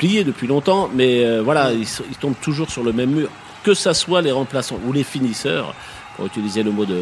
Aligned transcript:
plié 0.00 0.24
depuis 0.24 0.48
longtemps, 0.54 0.82
mais 0.98 1.14
voilà, 1.48 1.72
ils, 1.72 1.88
ils 2.12 2.16
tombent 2.22 2.40
toujours 2.40 2.70
sur 2.70 2.82
le 2.88 2.92
même 2.92 3.10
mur. 3.18 3.28
Que 3.62 3.74
ça 3.74 3.92
soit 3.92 4.22
les 4.22 4.32
remplaçants 4.32 4.80
ou 4.86 4.92
les 4.98 5.04
finisseurs, 5.04 5.74
pour 6.16 6.24
utiliser 6.26 6.62
le 6.62 6.70
mot 6.70 6.84
de 6.84 7.00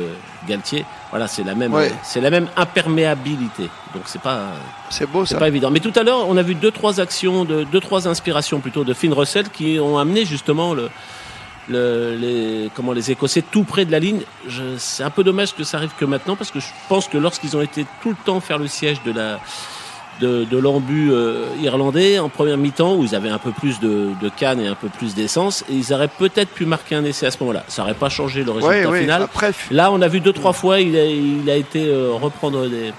Galtier, 0.49 0.85
voilà, 1.11 1.27
c'est 1.29 1.45
la 1.45 1.55
même, 1.55 1.75
c'est 2.03 2.21
la 2.21 2.31
même 2.31 2.49
imperméabilité. 2.57 3.69
Donc 3.95 4.03
c'est 4.07 4.21
pas, 4.21 4.41
c'est 4.91 5.09
beau, 5.11 5.25
c'est 5.25 5.39
pas 5.39 5.49
évident. 5.49 5.71
Mais 5.71 5.81
tout 5.81 5.93
à 5.95 6.03
l'heure, 6.03 6.29
on 6.29 6.37
a 6.37 6.43
vu 6.43 6.55
deux 6.55 6.71
trois 6.71 7.01
actions, 7.01 7.45
de, 7.45 7.65
deux 7.65 7.81
trois 7.81 8.07
inspirations 8.07 8.61
plutôt 8.61 8.85
de 8.85 8.95
Finn 8.95 9.13
Russell 9.13 9.49
qui 9.51 9.79
ont 9.81 9.99
amené 9.99 10.25
justement 10.25 10.75
le, 10.75 10.91
le, 11.69 12.17
les, 12.17 12.71
comment 12.75 12.93
les 12.93 13.11
Écossais 13.11 13.43
tout 13.43 13.65
près 13.65 13.85
de 13.85 13.93
la 13.93 13.99
ligne. 13.99 14.23
C'est 14.79 15.05
un 15.05 15.11
peu 15.11 15.25
dommage 15.25 15.55
que 15.55 15.65
ça 15.65 15.79
arrive 15.79 15.93
que 15.99 16.05
maintenant 16.05 16.37
parce 16.37 16.51
que 16.51 16.61
je 16.61 16.69
pense 16.89 17.09
que 17.09 17.19
lorsqu'ils 17.19 17.57
ont 17.57 17.63
été 17.63 17.87
tout 18.03 18.11
le 18.11 18.19
temps 18.25 18.41
faire 18.41 18.59
le 18.59 18.69
siège 18.69 19.03
de 19.05 19.13
la 19.13 19.41
de, 20.21 20.45
de 20.45 20.59
l'embu 20.59 21.11
euh, 21.13 21.47
irlandais 21.61 22.19
en 22.19 22.29
première 22.29 22.57
mi-temps 22.57 22.95
où 22.97 23.05
ils 23.05 23.15
avaient 23.15 23.29
un 23.29 23.39
peu 23.39 23.53
plus 23.53 23.81
de, 23.81 24.09
de 24.21 24.29
canne 24.29 24.61
et 24.61 24.67
un 24.67 24.75
peu 24.75 24.89
plus 24.89 25.15
d'essence 25.15 25.65
et 25.71 25.75
ils 25.75 25.93
auraient 25.93 26.09
peut-être 26.09 26.51
pu 26.51 26.67
marquer 26.67 26.95
un 26.95 27.05
essai 27.05 27.27
à 27.27 27.31
ce 27.31 27.39
moment-là. 27.41 27.65
Ça 27.69 27.83
n'aurait 27.83 27.95
pas 27.95 28.09
changé 28.09 28.45
le 28.45 28.51
résultat 28.51 28.93
final. 28.93 29.29
Là, 29.71 29.93
on 29.93 30.03
a 30.03 30.09
vu 30.09 30.21
deux 30.21 30.33
trois 30.33 30.53
fois 30.53 30.81
il 30.81 30.97
a, 30.97 31.05
il 31.05 31.49
a 31.49 31.57
été 31.57 31.87
euh, 31.87 32.11
reprendre 32.13 32.69
des 32.69 32.93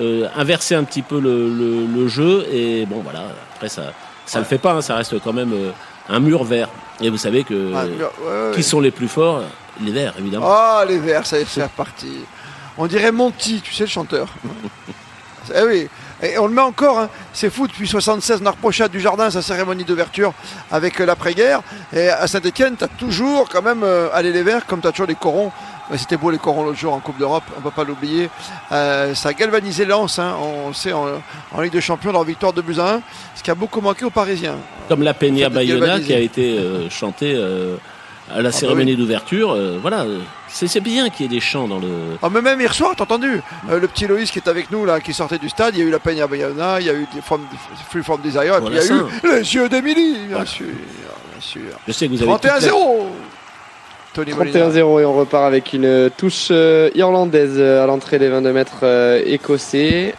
euh, 0.00 0.26
inverser 0.36 0.74
un 0.74 0.84
petit 0.84 1.02
peu 1.02 1.20
le, 1.20 1.48
le, 1.48 1.86
le, 1.86 2.08
jeu 2.08 2.44
et 2.52 2.84
bon 2.84 3.00
voilà 3.04 3.26
après 3.54 3.68
ça 3.68 3.92
ça 4.26 4.40
le 4.40 4.44
fait 4.44 4.58
pas 4.58 4.72
hein, 4.72 4.80
ça 4.80 4.96
reste 4.96 5.20
quand 5.22 5.32
même 5.32 5.52
un 6.08 6.18
mur 6.18 6.42
vert 6.42 6.68
et 7.00 7.10
vous 7.10 7.16
savez 7.16 7.44
que 7.44 7.70
qui 8.52 8.64
sont 8.64 8.80
les 8.80 8.90
plus 8.90 9.06
forts 9.06 9.42
les 9.82 9.92
verts 9.92 10.14
évidemment. 10.18 10.46
Ah 10.48 10.84
les 10.88 10.98
verts 10.98 11.26
ça 11.26 11.44
fait 11.44 11.68
partie. 11.76 12.20
On 12.76 12.86
dirait 12.86 13.12
Monty, 13.12 13.60
tu 13.62 13.72
sais 13.72 13.84
le 13.84 13.88
chanteur. 13.88 14.28
eh 15.54 15.62
oui, 15.62 15.88
et 16.24 16.38
on 16.38 16.46
le 16.46 16.54
met 16.54 16.62
encore, 16.62 16.98
hein. 16.98 17.08
c'est 17.32 17.50
fou, 17.50 17.66
depuis 17.66 17.86
76, 17.86 18.40
on 18.42 18.46
a 18.46 18.50
reproché 18.50 18.88
du 18.88 18.98
Jardin 18.98 19.30
sa 19.30 19.42
cérémonie 19.42 19.84
d'ouverture 19.84 20.32
avec 20.70 21.00
euh, 21.00 21.06
l'après-guerre. 21.06 21.60
Et 21.94 22.08
à 22.08 22.26
Saint-Etienne, 22.26 22.76
tu 22.78 22.84
as 22.84 22.88
toujours 22.88 23.48
quand 23.48 23.62
même 23.62 23.82
euh, 23.82 24.08
allez 24.12 24.32
les 24.32 24.42
Verts, 24.42 24.66
comme 24.66 24.80
tu 24.80 24.86
as 24.86 24.90
toujours 24.90 25.06
les 25.06 25.14
corons. 25.14 25.52
C'était 25.96 26.16
beau 26.16 26.30
les 26.30 26.38
corons 26.38 26.64
l'autre 26.64 26.78
jour 26.78 26.94
en 26.94 27.00
Coupe 27.00 27.18
d'Europe, 27.18 27.44
on 27.54 27.58
ne 27.58 27.64
peut 27.64 27.70
pas 27.70 27.84
l'oublier. 27.84 28.30
Euh, 28.72 29.14
ça 29.14 29.28
a 29.28 29.32
galvanisé 29.34 29.84
Lens, 29.84 30.18
hein. 30.18 30.34
on 30.40 30.72
sait, 30.72 30.94
en, 30.94 31.20
Ligue 31.60 31.74
de 31.74 31.80
Champions, 31.80 32.10
leur 32.10 32.24
victoire 32.24 32.54
de 32.54 32.62
buts 32.62 32.78
à 32.78 32.94
1, 32.94 33.02
ce 33.34 33.42
qui 33.42 33.50
a 33.50 33.54
beaucoup 33.54 33.82
manqué 33.82 34.06
aux 34.06 34.10
Parisiens. 34.10 34.56
Comme 34.88 35.02
la 35.02 35.12
Peña 35.12 35.50
Bayona 35.50 36.00
qui 36.00 36.14
a 36.14 36.18
été 36.18 36.58
chantée 36.88 37.38
à 38.30 38.36
la 38.36 38.40
ah, 38.40 38.42
bah 38.42 38.52
cérémonie 38.52 38.96
d'ouverture. 38.96 39.56
voilà, 39.80 40.06
c'est 40.54 40.80
bien 40.80 41.10
qu'il 41.10 41.26
y 41.26 41.26
ait 41.26 41.36
des 41.36 41.40
chants 41.40 41.66
dans 41.66 41.78
le. 41.78 42.16
Ah, 42.22 42.28
mais 42.30 42.40
même 42.40 42.60
hier 42.60 42.72
soir, 42.72 42.94
t'as 42.96 43.02
entendu 43.02 43.40
euh, 43.68 43.80
Le 43.80 43.88
petit 43.88 44.06
Loïs 44.06 44.30
qui 44.30 44.38
est 44.38 44.48
avec 44.48 44.70
nous, 44.70 44.84
là, 44.84 45.00
qui 45.00 45.12
sortait 45.12 45.38
du 45.38 45.48
stade, 45.48 45.74
il 45.74 45.80
y 45.80 45.82
a 45.82 45.86
eu 45.86 45.90
la 45.90 45.98
peigne 45.98 46.22
à 46.22 46.28
Bayana, 46.28 46.80
il 46.80 46.86
y 46.86 46.90
a 46.90 46.94
eu 46.94 47.06
des 47.12 47.20
formes, 47.20 47.44
Free 47.90 48.02
Form 48.02 48.20
Desire, 48.20 48.56
et 48.56 48.60
puis 48.60 48.70
il 48.70 48.76
y 48.76 48.78
a 48.78 48.94
eu 48.94 49.04
les 49.24 49.54
yeux 49.54 49.68
d'Emilie, 49.68 50.18
bien 50.28 50.44
sûr. 50.44 50.66
Bien 50.66 51.40
sûr. 51.40 51.60
Je 51.86 51.92
sais 51.92 52.06
que 52.06 52.12
vous 52.12 52.22
avez. 52.22 52.32
31-0 52.32 53.06
31-0 54.16 55.00
et 55.00 55.04
on 55.04 55.14
repart 55.14 55.44
avec 55.44 55.72
une 55.72 56.08
touche 56.16 56.48
euh, 56.52 56.88
irlandaise 56.94 57.56
euh, 57.56 57.82
à 57.82 57.86
l'entrée 57.86 58.20
des 58.20 58.28
22 58.28 58.52
mètres 58.52 59.22
écossais. 59.26 60.14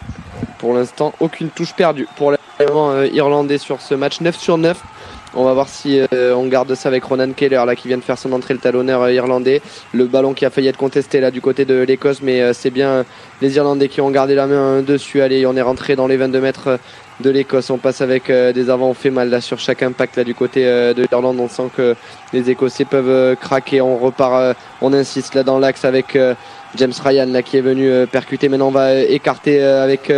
Pour 0.58 0.74
l'instant, 0.74 1.14
aucune 1.18 1.48
touche 1.48 1.72
perdue 1.72 2.06
pour 2.16 2.34
l'élément 2.58 3.02
irlandais 3.04 3.56
sur 3.56 3.80
ce 3.80 3.94
match. 3.94 4.20
9 4.20 4.36
sur 4.36 4.58
9 4.58 4.76
on 5.34 5.44
va 5.44 5.52
voir 5.52 5.68
si 5.68 6.00
euh, 6.00 6.34
on 6.34 6.46
garde 6.46 6.74
ça 6.74 6.88
avec 6.88 7.04
Ronan 7.04 7.32
Keller 7.32 7.62
là 7.66 7.76
qui 7.76 7.88
vient 7.88 7.98
de 7.98 8.02
faire 8.02 8.18
son 8.18 8.32
entrée 8.32 8.54
le 8.54 8.60
talonneur 8.60 9.02
euh, 9.02 9.12
irlandais. 9.12 9.60
Le 9.92 10.06
ballon 10.06 10.34
qui 10.34 10.44
a 10.44 10.50
failli 10.50 10.68
être 10.68 10.76
contesté 10.76 11.20
là 11.20 11.30
du 11.30 11.40
côté 11.40 11.64
de 11.64 11.82
l'Écosse, 11.82 12.20
mais 12.22 12.40
euh, 12.40 12.52
c'est 12.52 12.70
bien 12.70 13.04
les 13.42 13.56
Irlandais 13.56 13.88
qui 13.88 14.00
ont 14.00 14.10
gardé 14.10 14.34
la 14.34 14.46
main 14.46 14.82
dessus. 14.82 15.20
Allez, 15.20 15.44
on 15.46 15.56
est 15.56 15.62
rentré 15.62 15.96
dans 15.96 16.06
les 16.06 16.16
22 16.16 16.40
mètres 16.40 16.78
de 17.20 17.30
l'Écosse. 17.30 17.70
On 17.70 17.78
passe 17.78 18.00
avec 18.00 18.30
des 18.30 18.70
avants. 18.70 18.90
On 18.90 18.94
fait 18.94 19.10
mal 19.10 19.28
là 19.28 19.40
sur 19.40 19.58
chaque 19.58 19.82
impact 19.82 20.16
là 20.16 20.24
du 20.24 20.34
côté 20.34 20.64
de 20.64 21.06
l'Irlande. 21.10 21.38
On 21.38 21.48
sent 21.48 21.70
que 21.76 21.94
les 22.32 22.50
Écossais 22.50 22.84
peuvent 22.84 23.36
craquer. 23.36 23.80
On 23.80 23.98
repart, 23.98 24.56
on 24.80 24.92
insiste 24.92 25.34
là 25.34 25.42
dans 25.42 25.58
l'axe 25.58 25.84
avec 25.84 26.18
James 26.76 26.92
Ryan 27.04 27.26
là 27.26 27.42
qui 27.42 27.58
est 27.58 27.62
venu 27.62 28.06
percuter. 28.06 28.48
Maintenant 28.48 28.68
on 28.68 28.72
va 28.72 28.94
écarter 28.94 29.62
avec 29.62 30.10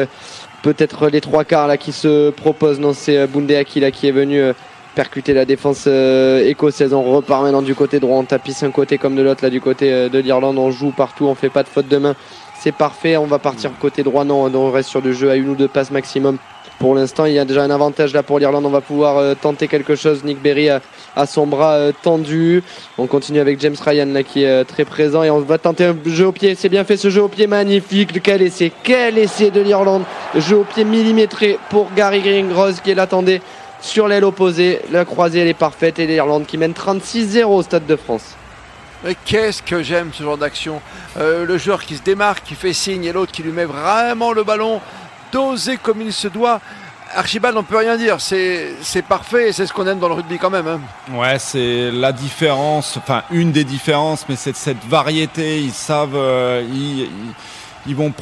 peut-être 0.63 1.09
les 1.09 1.21
trois 1.21 1.45
quarts 1.45 1.67
là 1.67 1.77
qui 1.77 1.93
se 1.93 2.31
proposent. 2.31 2.79
Non, 2.79 2.93
c'est 2.93 3.27
Bundeaki 3.27 3.81
là 3.81 3.91
qui 3.91 4.07
est 4.09 4.13
venu 4.13 4.53
percuter 4.99 5.33
la 5.33 5.45
défense 5.45 5.85
euh, 5.87 6.45
écossaise. 6.45 6.93
On 6.93 7.05
repart 7.05 7.45
maintenant 7.45 7.63
du 7.63 7.77
côté 7.77 8.01
droit, 8.01 8.19
on 8.19 8.25
tapisse 8.25 8.65
un 8.65 8.73
côté 8.73 8.99
comme 8.99 9.15
de 9.15 9.23
l'autre. 9.23 9.45
Là, 9.45 9.49
du 9.49 9.61
côté 9.61 9.93
euh, 9.93 10.09
de 10.09 10.19
l'Irlande, 10.19 10.59
on 10.59 10.73
joue 10.73 10.91
partout, 10.91 11.27
on 11.27 11.37
fait 11.37 11.51
pas 11.51 11.63
de 11.63 11.69
faute 11.69 11.87
de 11.87 11.99
main. 11.99 12.17
C'est 12.59 12.73
parfait. 12.73 13.17
On 13.17 13.27
va 13.27 13.39
partir 13.39 13.71
côté 13.81 14.03
droit. 14.03 14.25
Non, 14.25 14.53
on 14.53 14.71
reste 14.73 14.89
sur 14.89 15.01
le 15.01 15.13
jeu 15.13 15.31
à 15.31 15.37
une 15.37 15.51
ou 15.51 15.55
deux 15.55 15.69
passes 15.69 15.93
maximum. 15.93 16.39
Pour 16.81 16.97
l'instant, 16.97 17.27
il 17.27 17.35
y 17.35 17.39
a 17.39 17.45
déjà 17.45 17.63
un 17.63 17.71
avantage 17.71 18.13
là 18.13 18.25
pour 18.25 18.41
l'Irlande. 18.41 18.67
On 18.67 18.71
va 18.71 18.81
pouvoir 18.81 19.19
euh, 19.19 19.35
tenter 19.41 19.69
quelque 19.69 19.95
chose. 19.95 20.25
Nick 20.25 20.43
Berry 20.43 20.69
a, 20.69 20.81
son 21.27 21.47
bras 21.47 21.93
tendu. 22.03 22.65
On 22.99 23.07
continue 23.07 23.39
avec 23.39 23.61
James 23.61 23.77
Ryan 23.81 24.07
là 24.07 24.25
qui 24.25 24.43
est 24.43 24.65
très 24.65 24.85
présent 24.85 25.23
et 25.23 25.31
on 25.31 25.39
va 25.39 25.59
tenter 25.59 25.85
un 25.85 25.97
jeu 26.07 26.27
au 26.27 26.33
pied. 26.33 26.57
C'est 26.57 26.69
bien 26.69 26.83
fait 26.83 26.97
ce 26.97 27.09
jeu 27.09 27.23
au 27.23 27.29
pied 27.29 27.47
magnifique. 27.47 28.21
Quel 28.21 28.43
essai, 28.43 28.73
quel 28.83 29.17
essai 29.17 29.53
de 29.53 29.61
l'Irlande. 29.61 30.03
Jeu 30.35 30.57
au 30.57 30.65
pied 30.65 30.83
millimétré 30.83 31.57
pour 31.71 31.87
Gary 31.95 32.21
Greengross 32.21 32.81
qui 32.81 32.93
l'attendait 32.95 33.41
sur 33.81 34.09
l'aile 34.09 34.25
opposée. 34.25 34.81
La 34.91 35.05
croisée, 35.05 35.41
elle 35.41 35.49
est 35.49 35.55
parfaite. 35.55 35.99
Et 35.99 36.07
l'Irlande 36.07 36.47
qui 36.47 36.59
mène 36.59 36.73
36-0 36.73 37.45
au 37.45 37.63
Stade 37.63 37.87
de 37.87 37.97
France. 37.97 38.37
Mais 39.05 39.17
qu'est-ce 39.25 39.63
que 39.63 39.83
j'aime 39.83 40.11
ce 40.13 40.23
genre 40.23 40.39
d'action. 40.39 40.81
Euh, 41.17 41.45
le 41.45 41.57
joueur 41.57 41.85
qui 41.85 41.97
se 41.97 42.03
démarque, 42.03 42.45
qui 42.45 42.55
fait 42.55 42.73
signe, 42.73 43.05
et 43.05 43.13
l'autre 43.13 43.33
qui 43.33 43.43
lui 43.43 43.53
met 43.53 43.65
vraiment 43.65 44.33
le 44.33 44.43
ballon, 44.43 44.81
dosé 45.33 45.77
comme 45.77 46.03
il 46.03 46.13
se 46.13 46.29
doit. 46.29 46.61
Archibald, 47.15 47.57
on 47.57 47.63
peut 47.63 47.79
rien 47.79 47.97
dire, 47.97 48.21
c'est 48.21 48.77
parfait 49.09 49.49
et 49.49 49.53
c'est 49.53 49.67
ce 49.67 49.73
qu'on 49.73 49.87
aime 49.87 49.99
dans 49.99 50.09
le 50.09 50.15
rugby 50.15 50.39
quand 50.39 50.51
même. 50.51 50.67
Hein. 50.67 50.81
Ouais, 51.13 51.39
c'est 51.39 51.91
la 51.91 52.13
différence, 52.13 52.99
enfin 52.99 53.23
une 53.31 53.51
des 53.51 53.65
différences, 53.65 54.27
mais 54.29 54.37
c'est 54.37 54.55
cette 54.55 54.85
variété. 54.85 55.61
Ils 55.61 55.73
savent, 55.73 56.17
euh, 56.17 56.63
ils, 56.71 57.09
ils, 57.87 57.97
vont 57.97 58.13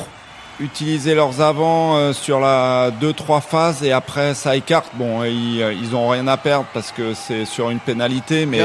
utiliser 0.60 1.14
leurs 1.14 1.40
avants 1.40 1.96
euh, 1.96 2.12
sur 2.12 2.40
la 2.40 2.90
2-3 2.90 3.40
phases 3.40 3.82
et 3.82 3.92
après 3.92 4.34
ça 4.34 4.56
écarte. 4.56 4.90
Bon, 4.94 5.24
ils, 5.24 5.62
euh, 5.62 5.72
ils 5.72 5.94
ont 5.94 6.08
rien 6.08 6.26
à 6.26 6.36
perdre 6.36 6.66
parce 6.72 6.92
que 6.92 7.14
c'est 7.14 7.44
sur 7.44 7.70
une 7.70 7.80
pénalité, 7.80 8.46
mais 8.46 8.58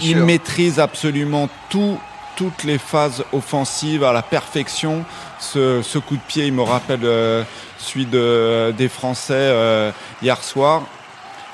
ils 0.00 0.18
maîtrisent 0.18 0.80
absolument 0.80 1.48
tout, 1.70 1.98
toutes 2.36 2.64
les 2.64 2.78
phases 2.78 3.24
offensives 3.32 4.04
à 4.04 4.12
la 4.12 4.22
perfection. 4.22 5.04
Ce, 5.38 5.82
ce 5.82 5.98
coup 5.98 6.16
de 6.16 6.22
pied, 6.26 6.46
il 6.46 6.52
me 6.52 6.62
rappelle 6.62 7.00
euh, 7.04 7.42
celui 7.78 8.06
de, 8.06 8.72
des 8.76 8.88
Français 8.88 9.92
hier 10.22 10.42
soir. 10.42 10.82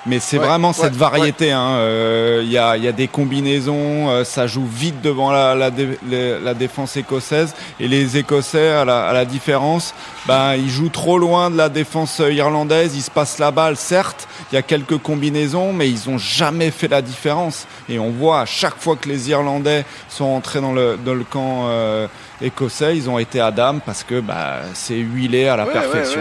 Mais 0.06 0.20
c'est 0.20 0.38
vraiment 0.38 0.72
cette 0.72 0.94
variété. 0.94 1.52
Hein. 1.52 1.70
Euh, 1.72 2.40
il 2.44 2.50
y, 2.50 2.58
a, 2.58 2.76
y, 2.76 2.88
a, 2.88 2.92
des 2.92 3.08
combinaisons, 3.08 4.08
euh, 4.08 4.24
ça 4.24 4.46
joue 4.46 4.64
vite 4.64 5.02
devant 5.02 5.30
la, 5.30 5.54
la, 5.54 5.70
la, 6.10 6.54
défense 6.54 6.96
écossaise. 6.96 7.54
Et 7.80 7.88
les 7.88 8.16
Écossais, 8.16 8.70
à 8.70 8.84
la, 8.84 9.08
à 9.08 9.24
différence, 9.24 9.94
ben, 10.26 10.54
ils 10.54 10.70
jouent 10.70 10.88
trop 10.88 11.18
loin 11.18 11.50
de 11.50 11.56
la 11.56 11.68
défense 11.68 12.20
irlandaise. 12.20 12.96
Ils 12.96 13.02
se 13.02 13.10
passent 13.10 13.38
la 13.38 13.50
balle, 13.50 13.76
certes. 13.76 14.28
Il 14.50 14.54
y 14.54 14.58
a 14.58 14.62
quelques 14.62 14.98
combinaisons, 14.98 15.72
mais 15.72 15.90
ils 15.90 16.08
ont 16.08 16.18
jamais 16.18 16.70
fait 16.70 16.88
la 16.88 17.02
différence. 17.02 17.66
Et 17.88 17.98
on 17.98 18.10
voit 18.10 18.40
à 18.40 18.46
chaque 18.46 18.78
fois 18.78 18.96
que 18.96 19.08
les 19.08 19.30
Irlandais 19.30 19.84
sont 20.08 20.24
entrés 20.24 20.60
dans 20.60 20.72
le, 20.72 20.96
dans 21.04 21.14
le 21.14 21.24
camp 21.24 21.66
euh, 21.68 22.06
écossais, 22.40 22.96
ils 22.96 23.10
ont 23.10 23.18
été 23.18 23.40
à 23.40 23.50
dame 23.50 23.80
parce 23.84 24.04
que 24.04 24.20
bah, 24.20 24.60
c'est 24.74 24.96
huilé 24.96 25.48
à 25.48 25.56
la 25.56 25.66
perfection. 25.66 26.20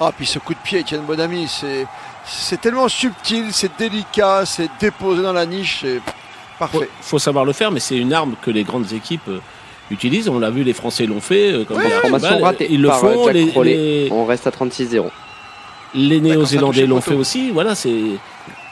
Ah, 0.00 0.10
puis 0.14 0.26
ce 0.26 0.38
coup 0.38 0.54
de 0.54 0.58
pied, 0.58 0.80
Etienne 0.80 1.02
Bonami, 1.02 1.46
c'est 1.48 1.86
c'est 2.26 2.60
tellement 2.60 2.88
subtil, 2.88 3.46
c'est 3.52 3.76
délicat, 3.78 4.44
c'est 4.46 4.68
déposé 4.80 5.22
dans 5.22 5.32
la 5.32 5.46
niche, 5.46 5.80
c'est 5.82 6.00
parfait. 6.58 6.78
Faut, 6.78 6.84
faut 7.00 7.18
savoir 7.18 7.44
le 7.44 7.52
faire, 7.52 7.70
mais 7.70 7.80
c'est 7.80 7.96
une 7.96 8.12
arme 8.12 8.34
que 8.40 8.50
les 8.50 8.64
grandes 8.64 8.92
équipes 8.92 9.28
euh, 9.28 9.40
utilisent. 9.90 10.28
On 10.28 10.38
l'a 10.38 10.50
vu, 10.50 10.62
les 10.62 10.72
Français 10.72 11.06
l'ont 11.06 11.20
fait. 11.20 11.52
Euh, 11.52 11.64
comme 11.64 11.80
formation 11.80 12.40
ratée 12.40 12.68
ils 12.70 12.80
le 12.80 12.90
font. 12.90 13.28
Les, 13.28 14.08
On 14.10 14.24
reste 14.24 14.46
à 14.46 14.50
36-0. 14.50 15.06
Les 15.94 16.20
Néo-Zélandais 16.20 16.86
l'ont 16.86 17.00
fait 17.00 17.14
aussi. 17.14 17.50
Voilà, 17.50 17.74
c'est 17.74 18.02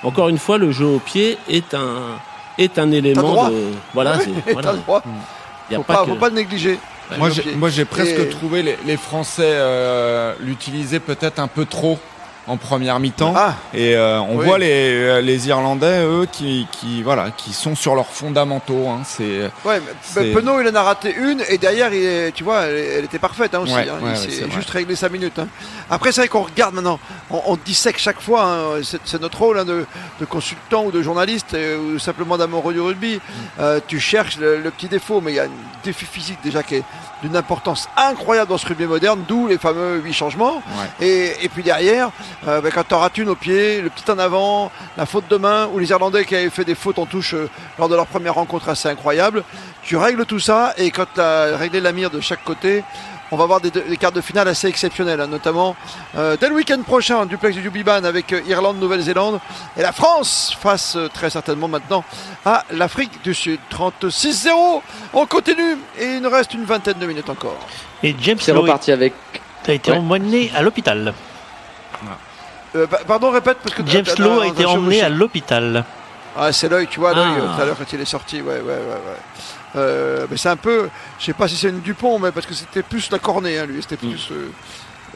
encore 0.03 0.29
une 0.29 0.39
fois 0.39 0.59
le 0.59 0.73
jeu 0.73 0.87
au 0.87 0.99
pied 0.99 1.39
est 1.49 1.75
un 1.75 2.19
est 2.59 2.79
un 2.79 2.91
élément 2.91 3.49
de 3.49 3.55
voilà. 3.95 4.19
Il 4.27 4.53
voilà. 4.53 4.75
Il 5.71 5.77
faut, 5.77 5.83
pas, 5.85 6.05
faut 6.05 6.17
pas 6.17 6.29
le 6.29 6.35
négliger. 6.35 6.79
Moi, 7.17 7.69
j'ai 7.71 7.85
presque 7.85 8.31
trouvé 8.31 8.63
les, 8.63 8.77
les 8.85 8.97
Français 8.97 9.45
euh, 9.47 10.35
l'utiliser 10.41 10.99
peut-être 10.99 11.39
un 11.39 11.47
peu 11.47 11.65
trop 11.65 11.99
en 12.47 12.57
première 12.57 12.99
mi-temps. 12.99 13.35
Ah. 13.37 13.55
et 13.73 13.95
euh, 13.95 14.21
on 14.21 14.39
voit 14.39 14.59
les, 14.59 14.95
euh, 14.95 15.21
les, 15.21 15.49
Irlandais, 15.49 16.03
eux, 16.03 16.27
qui, 16.31 16.67
qui, 16.73 17.03
voilà, 17.03 17.31
qui 17.31 17.53
sont 17.53 17.75
sur 17.77 17.95
leurs 17.95 18.09
fondamentaux. 18.09 18.89
Hein. 18.89 19.03
C'est, 19.05 19.51
ouais, 19.65 19.81
Penaud, 20.15 20.61
il 20.61 20.69
en 20.69 20.75
a 20.75 20.83
raté 20.83 21.15
une, 21.15 21.43
et 21.49 21.59
derrière, 21.59 21.93
il, 21.95 22.33
tu 22.33 22.43
vois, 22.43 22.63
elle, 22.63 23.05
était 23.05 23.19
parfaite 23.19 23.55
hein, 23.55 23.61
aussi. 23.61 23.73
Hein. 23.75 23.99
il 24.13 24.17
s'est 24.17 24.51
juste 24.51 24.71
réglé 24.71 24.97
sa 24.97 25.09
minute. 25.09 25.39
Hein. 25.39 25.49
Après, 25.89 26.11
c'est 26.11 26.23
vrai 26.23 26.29
qu'on 26.29 26.43
regarde 26.43 26.75
maintenant, 26.75 26.99
on, 27.31 27.57
dissèque 27.65 27.99
chaque 27.99 28.21
fois, 28.21 28.77
c'est, 28.83 29.21
notre 29.21 29.39
rôle 29.39 29.65
de, 29.65 29.87
de, 30.21 30.25
consultant 30.25 30.85
ou 30.85 30.91
de 30.91 31.03
journaliste, 31.03 31.55
euh, 31.55 31.95
ou 31.95 31.99
simplement 31.99 32.37
d'amoureux 32.37 32.73
du 32.73 32.81
rugby. 32.81 33.21
Tu 33.87 34.01
cherches 34.01 34.39
le, 34.39 34.71
petit 34.71 34.89
défaut, 34.89 35.21
mais 35.21 35.33
il 35.33 35.37
y 35.37 35.41
a 35.41 35.45
un 35.45 35.51
défi 35.85 36.07
physique 36.07 36.39
déjà 36.43 36.63
qui 36.63 36.77
est 36.77 36.85
d'une 37.23 37.37
importance 37.37 37.89
incroyable 37.97 38.51
dans 38.51 38.59
ce 38.59 38.67
rugby 38.67 38.87
moderne, 38.87 39.23
d'où 39.29 39.47
les 39.47 39.59
fameux 39.59 40.01
huit 40.01 40.13
changements. 40.13 40.63
Et, 41.01 41.33
et 41.43 41.49
puis 41.49 41.63
derrière, 41.63 42.11
euh, 42.49 42.61
ben, 42.61 42.71
quand 42.73 42.85
tu 42.89 42.95
rates 42.95 43.19
une 43.19 43.29
au 43.29 43.35
pied, 43.37 43.81
le 43.81 43.91
petit 43.91 44.11
en 44.11 44.19
avant, 44.19 44.71
la 44.97 45.07
faute 45.07 45.29
de 45.29 45.37
main, 45.37 45.69
ou 45.73 45.79
les 45.79 45.91
Irlandais 45.91 46.25
qui 46.25 46.35
avaient 46.37 46.51
fait 46.51 46.65
des 46.65 46.75
fautes 46.75 46.99
en 46.99 47.07
touche 47.07 47.35
euh, 47.35 47.49
lors 47.79 47.89
de 47.89 47.95
leur 47.97 48.07
première 48.07 48.35
rencontre 48.35 48.69
assez 48.69 48.89
incroyable, 48.89 49.45
tu 49.83 49.97
règles 49.97 50.27
tout 50.27 50.41
ça 50.41 50.75
et 50.77 50.91
quand 50.91 51.07
tu 51.15 51.21
as 51.21 51.57
réglé 51.57 51.81
la 51.81 51.93
mire 51.93 52.11
de 52.11 52.21
chaque 52.21 52.45
côté, 52.45 52.85
on 53.35 53.37
va 53.37 53.45
avoir 53.45 53.63
des, 53.63 53.71
des 53.71 53.97
quarts 53.97 54.13
de 54.13 54.21
finale 54.21 54.47
assez 54.47 54.67
exceptionnels, 54.69 55.19
hein, 55.19 55.27
notamment 55.27 55.75
euh, 56.19 56.37
dès 56.39 56.49
le 56.51 56.55
week-end 56.55 56.83
prochain, 56.83 57.25
duplex 57.25 57.57
du 57.57 57.63
Yubiban 57.63 58.05
avec 58.05 58.31
euh, 58.35 58.43
Irlande, 58.47 58.79
Nouvelle-Zélande 58.79 59.41
et 59.75 59.81
la 59.81 59.93
France 59.93 60.55
face 60.61 60.97
euh, 60.97 61.09
très 61.09 61.31
certainement 61.31 61.67
maintenant 61.67 62.05
à 62.45 62.63
l'Afrique 62.73 63.23
du 63.25 63.33
Sud. 63.33 63.59
36-0, 63.73 64.83
on 65.15 65.25
continue 65.25 65.79
et 65.99 66.05
il 66.17 66.21
nous 66.21 66.29
reste 66.29 66.53
une 66.53 66.65
vingtaine 66.65 66.99
de 66.99 67.07
minutes 67.07 67.31
encore. 67.31 67.57
Et 68.03 68.15
James 68.21 68.37
C'est 68.39 68.53
Lowe 68.53 68.63
reparti 68.63 68.93
avec. 68.93 69.15
a 69.67 69.73
été 69.73 69.93
Ouais. 69.93 69.97
emmené 69.97 70.53
à 70.55 70.61
l'hôpital. 70.61 71.15
Euh, 72.75 72.87
pa- 72.87 72.99
pardon, 73.07 73.31
répète 73.31 73.59
parce 73.63 73.75
que 73.75 73.83
James 73.87 74.05
Lowe 74.19 74.41
a 74.41 74.47
été 74.47 74.65
emmené 74.65 75.03
à 75.03 75.09
l'hôpital. 75.09 75.85
Ah, 76.39 76.51
c'est 76.53 76.69
l'œil, 76.71 76.87
tu 76.87 77.01
vois, 77.01 77.13
l'œil 77.13 77.25
Ah. 77.37 77.41
euh, 77.41 77.55
tout 77.57 77.63
à 77.63 77.65
l'heure 77.67 77.77
quand 77.77 77.93
il 77.93 78.01
est 78.01 78.05
sorti. 78.07 78.41
Ouais, 78.41 78.55
ouais, 78.55 78.61
ouais. 78.61 78.77
ouais. 78.77 79.19
Euh, 79.77 80.27
mais 80.31 80.37
c'est 80.39 80.49
un 80.49 80.57
peu, 80.57 80.89
je 81.19 81.25
sais 81.27 81.33
pas 81.35 81.49
si 81.49 81.57
c'est 81.57 81.69
une 81.69 81.81
Dupont, 81.81 82.19
mais 82.19 82.33
parce 82.33 82.47
que 82.47 82.55
c'était 82.55 82.83
plus 82.83 83.11
la 83.11 83.19
cornée, 83.19 83.59
hein, 83.59 83.67
lui. 83.67 83.83
C'était 83.83 83.97
plus, 83.99 84.29
euh, 84.31 84.51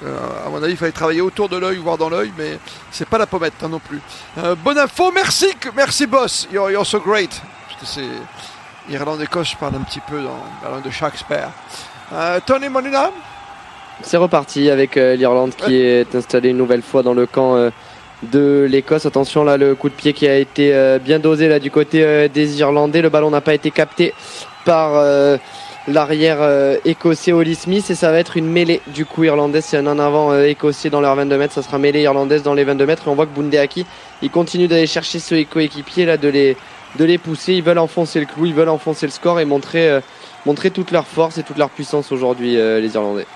euh, 0.04 0.16
à 0.46 0.50
mon 0.50 0.62
avis, 0.62 0.72
il 0.72 0.76
fallait 0.76 0.92
travailler 0.92 1.22
autour 1.22 1.48
de 1.48 1.56
l'œil, 1.56 1.76
voire 1.78 1.96
dans 1.96 2.10
l'œil, 2.10 2.32
mais 2.36 2.58
c'est 2.90 3.08
pas 3.08 3.16
la 3.18 3.26
pommette 3.26 3.54
hein, 3.62 3.68
non 3.68 3.78
plus. 3.80 4.00
Euh, 4.38 4.54
bonne 4.54 4.78
info, 4.78 5.10
merci, 5.12 5.54
que- 5.58 5.70
merci 5.74 6.06
boss. 6.06 6.46
You're, 6.52 6.70
you're 6.70 6.86
so 6.86 7.00
great. 7.00 7.30
Parce 7.68 7.80
que 7.80 7.86
c'est 7.86 8.92
Irlande-Écosse, 8.92 9.50
je 9.52 9.56
parle 9.56 9.76
un 9.76 9.80
petit 9.84 10.00
peu 10.00 10.22
dans 10.22 10.38
la 10.62 10.70
langue 10.70 10.82
de 10.84 10.90
Shakespeare. 10.90 11.48
Euh, 12.12 12.38
Tony 12.44 12.68
Molina, 12.68 13.10
C'est 14.02 14.18
reparti 14.18 14.70
avec 14.70 14.96
euh, 14.96 15.16
l'Irlande 15.16 15.54
qui 15.56 15.76
est 15.76 16.14
installée 16.14 16.50
une 16.50 16.58
nouvelle 16.58 16.82
fois 16.82 17.02
dans 17.02 17.14
le 17.14 17.26
camp 17.26 17.56
euh, 17.56 17.70
de 18.22 18.66
l'Écosse. 18.68 19.06
Attention 19.06 19.42
là, 19.42 19.56
le 19.56 19.74
coup 19.74 19.88
de 19.88 19.94
pied 19.94 20.12
qui 20.12 20.28
a 20.28 20.36
été 20.36 20.74
euh, 20.74 20.98
bien 20.98 21.18
dosé 21.18 21.48
là 21.48 21.58
du 21.58 21.70
côté 21.70 22.28
des 22.28 22.60
Irlandais. 22.60 23.00
Le 23.00 23.08
ballon 23.08 23.30
n'a 23.30 23.40
pas 23.40 23.54
été 23.54 23.70
capté 23.70 24.12
par 24.64 25.02
l'arrière 25.86 26.38
écossais 26.84 27.30
Oli 27.30 27.54
Smith 27.54 27.88
et 27.88 27.94
ça 27.94 28.10
va 28.10 28.18
être 28.18 28.36
une 28.36 28.48
mêlée 28.48 28.80
du 28.88 29.06
coup 29.06 29.24
irlandaise. 29.24 29.64
C'est 29.64 29.76
un 29.76 29.86
en 29.86 29.98
avant 29.98 30.36
écossais 30.42 30.90
dans 30.90 31.00
leurs 31.00 31.14
22 31.14 31.38
mètres. 31.38 31.54
Ça 31.54 31.62
sera 31.62 31.78
mêlée 31.78 32.02
irlandaise 32.02 32.42
dans 32.42 32.54
les 32.54 32.64
22 32.64 32.84
mètres 32.84 33.04
et 33.06 33.10
on 33.10 33.14
voit 33.14 33.26
que 33.26 33.34
Bundeaki 33.34 33.86
il 34.22 34.30
continue 34.30 34.66
d'aller 34.66 34.88
chercher 34.88 35.20
ce 35.20 35.42
coéquipier 35.44 36.04
là 36.04 36.16
de 36.16 36.28
les 36.28 36.56
de 36.98 37.04
les 37.04 37.18
pousser. 37.18 37.54
Ils 37.54 37.62
veulent 37.62 37.78
enfoncer 37.78 38.18
le 38.18 38.26
clou, 38.26 38.46
ils 38.46 38.54
veulent 38.54 38.68
enfoncer 38.68 39.06
le 39.06 39.12
score 39.12 39.38
et 39.38 39.44
montrer 39.44 40.00
montrer 40.44 40.70
toute 40.70 40.90
leur 40.90 41.06
force 41.06 41.38
et 41.38 41.44
toute 41.44 41.58
leur 41.58 41.70
puissance 41.70 42.10
aujourd'hui 42.10 42.56
les 42.56 42.94
Irlandais. 42.94 43.26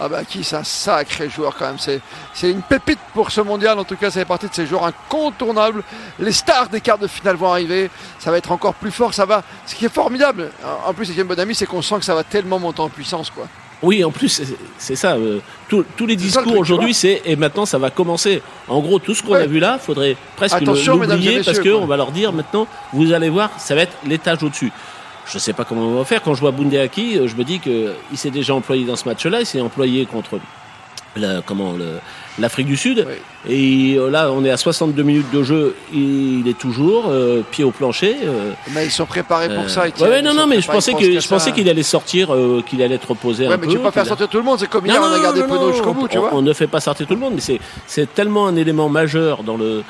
Ah 0.00 0.08
bah 0.08 0.24
qui 0.24 0.42
c'est 0.42 0.56
un 0.56 0.64
sacré 0.64 1.28
joueur 1.28 1.54
quand 1.56 1.66
même. 1.66 1.78
C'est, 1.78 2.00
c'est 2.34 2.50
une 2.50 2.62
pépite 2.62 2.98
pour 3.14 3.30
ce 3.30 3.40
mondial. 3.40 3.78
En 3.78 3.84
tout 3.84 3.96
cas, 3.96 4.10
ça 4.10 4.20
fait 4.20 4.24
partie 4.26 4.48
de 4.48 4.54
ces 4.54 4.66
joueurs 4.66 4.84
incontournables. 4.84 5.82
Les 6.18 6.32
stars 6.32 6.68
des 6.68 6.80
quarts 6.80 6.98
de 6.98 7.06
finale 7.06 7.36
vont 7.36 7.50
arriver. 7.50 7.90
Ça 8.18 8.30
va 8.30 8.38
être 8.38 8.50
encore 8.52 8.74
plus 8.74 8.90
fort. 8.90 9.14
Ça 9.14 9.26
va. 9.26 9.42
Ce 9.66 9.74
qui 9.74 9.84
est 9.84 9.92
formidable. 9.92 10.50
En 10.86 10.92
plus, 10.94 11.06
c'est 11.06 11.24
bon 11.24 11.38
ami, 11.38 11.54
c'est 11.54 11.66
qu'on 11.66 11.82
sent 11.82 11.96
que 11.98 12.04
ça 12.04 12.14
va 12.14 12.24
tellement 12.24 12.58
monter 12.58 12.80
en 12.80 12.88
puissance, 12.88 13.30
quoi. 13.30 13.46
Oui, 13.84 14.04
en 14.04 14.12
plus, 14.12 14.40
c'est- 14.78 14.94
ça. 14.94 15.14
euh, 15.14 15.40
tous- 15.68 15.84
tous 15.96 16.06
les 16.06 16.14
discours 16.14 16.56
aujourd'hui, 16.56 16.94
c'est 16.94 17.20
et 17.24 17.34
maintenant 17.34 17.66
ça 17.66 17.78
va 17.78 17.90
commencer. 17.90 18.40
En 18.68 18.78
gros, 18.80 19.00
tout 19.00 19.12
ce 19.12 19.24
qu'on 19.24 19.32
Ouais. 19.32 19.42
a 19.42 19.46
vu 19.46 19.58
là, 19.58 19.76
faudrait 19.80 20.16
presque 20.36 20.60
l'oublier 20.60 21.42
parce 21.42 21.58
qu'on 21.58 21.84
va 21.86 21.96
leur 21.96 22.12
dire 22.12 22.32
maintenant, 22.32 22.68
vous 22.92 23.12
allez 23.12 23.28
voir, 23.28 23.50
ça 23.58 23.74
va 23.74 23.82
être 23.82 23.96
l'étage 24.06 24.40
au-dessus. 24.44 24.70
Je 25.32 25.38
sais 25.38 25.52
pas 25.52 25.64
comment 25.64 25.82
on 25.86 25.94
va 25.98 26.04
faire. 26.04 26.22
Quand 26.22 26.34
je 26.34 26.40
vois 26.40 26.50
Bundeaki, 26.50 27.18
euh, 27.18 27.26
je 27.28 27.34
me 27.36 27.44
dis 27.44 27.58
que 27.58 27.94
il 28.10 28.18
s'est 28.18 28.30
déjà 28.30 28.54
employé 28.54 28.84
dans 28.84 28.96
ce 28.96 29.08
match-là. 29.08 29.40
Il 29.40 29.46
s'est 29.46 29.60
employé 29.60 30.04
contre 30.04 30.38
la- 31.16 31.42
comment 31.44 31.74
l'Afrique 32.38 32.66
du 32.66 32.76
Sud. 32.76 33.06
Oui. 33.08 33.14
Et 33.50 33.98
euh, 33.98 34.08
là, 34.10 34.30
on 34.32 34.44
est 34.44 34.50
à 34.50 34.56
62 34.56 35.02
minutes 35.02 35.30
de 35.32 35.42
jeu. 35.42 35.74
Il 35.92 36.46
est 36.48 36.56
toujours 36.58 37.04
euh, 37.08 37.42
pied 37.50 37.64
au 37.64 37.70
plancher. 37.70 38.16
euh, 38.24 38.52
Mais 38.74 38.86
ils 38.86 38.90
sont 38.90 39.06
préparés 39.06 39.48
pour 39.48 39.64
euh, 39.64 39.68
ça. 39.68 39.82
ouais, 39.82 39.88
Étienne. 39.90 40.08
ouais, 40.10 40.22
non, 40.22 40.32
non, 40.34 40.46
mais 40.46 40.60
je 40.60 40.70
pensais 40.70 40.92
que 40.94 41.20
je 41.20 41.28
pensais 41.28 41.52
qu'il 41.52 41.68
allait 41.68 41.82
sortir, 41.82 42.34
euh, 42.34 42.62
qu'il 42.66 42.82
allait 42.82 42.94
être 42.96 43.08
reposé 43.10 43.46
Ouais, 43.46 43.54
un 43.54 43.56
mais 43.56 43.66
peu. 43.66 43.72
tu 43.72 43.76
peux 43.78 43.84
pas 43.84 43.92
faire 43.92 44.02
qu'il 44.04 44.08
sortir 44.10 44.28
tout 44.28 44.38
le 44.38 44.42
monde. 44.44 44.58
C'est 44.58 44.68
comme 44.68 44.86
hier, 44.86 45.00
non, 45.00 45.06
on 45.08 45.12
a 45.12 45.16
non, 45.16 45.22
gardé 45.22 45.40
non, 45.40 45.46
Penaud 45.48 45.60
non, 45.68 45.72
jusqu'au 45.72 45.92
bout, 45.94 46.08
tu 46.08 46.18
on, 46.18 46.20
vois. 46.22 46.30
on 46.34 46.42
ne 46.42 46.52
fait 46.52 46.66
pas 46.66 46.80
sortir 46.80 47.06
tout 47.06 47.14
le 47.14 47.20
monde, 47.20 47.32
mais 47.34 47.40
c'est 47.40 47.60
c'est 47.86 48.12
tellement 48.14 48.46
un 48.46 48.56
élément 48.56 48.88
majeur 48.88 49.42
dans 49.42 49.56
le 49.56 49.82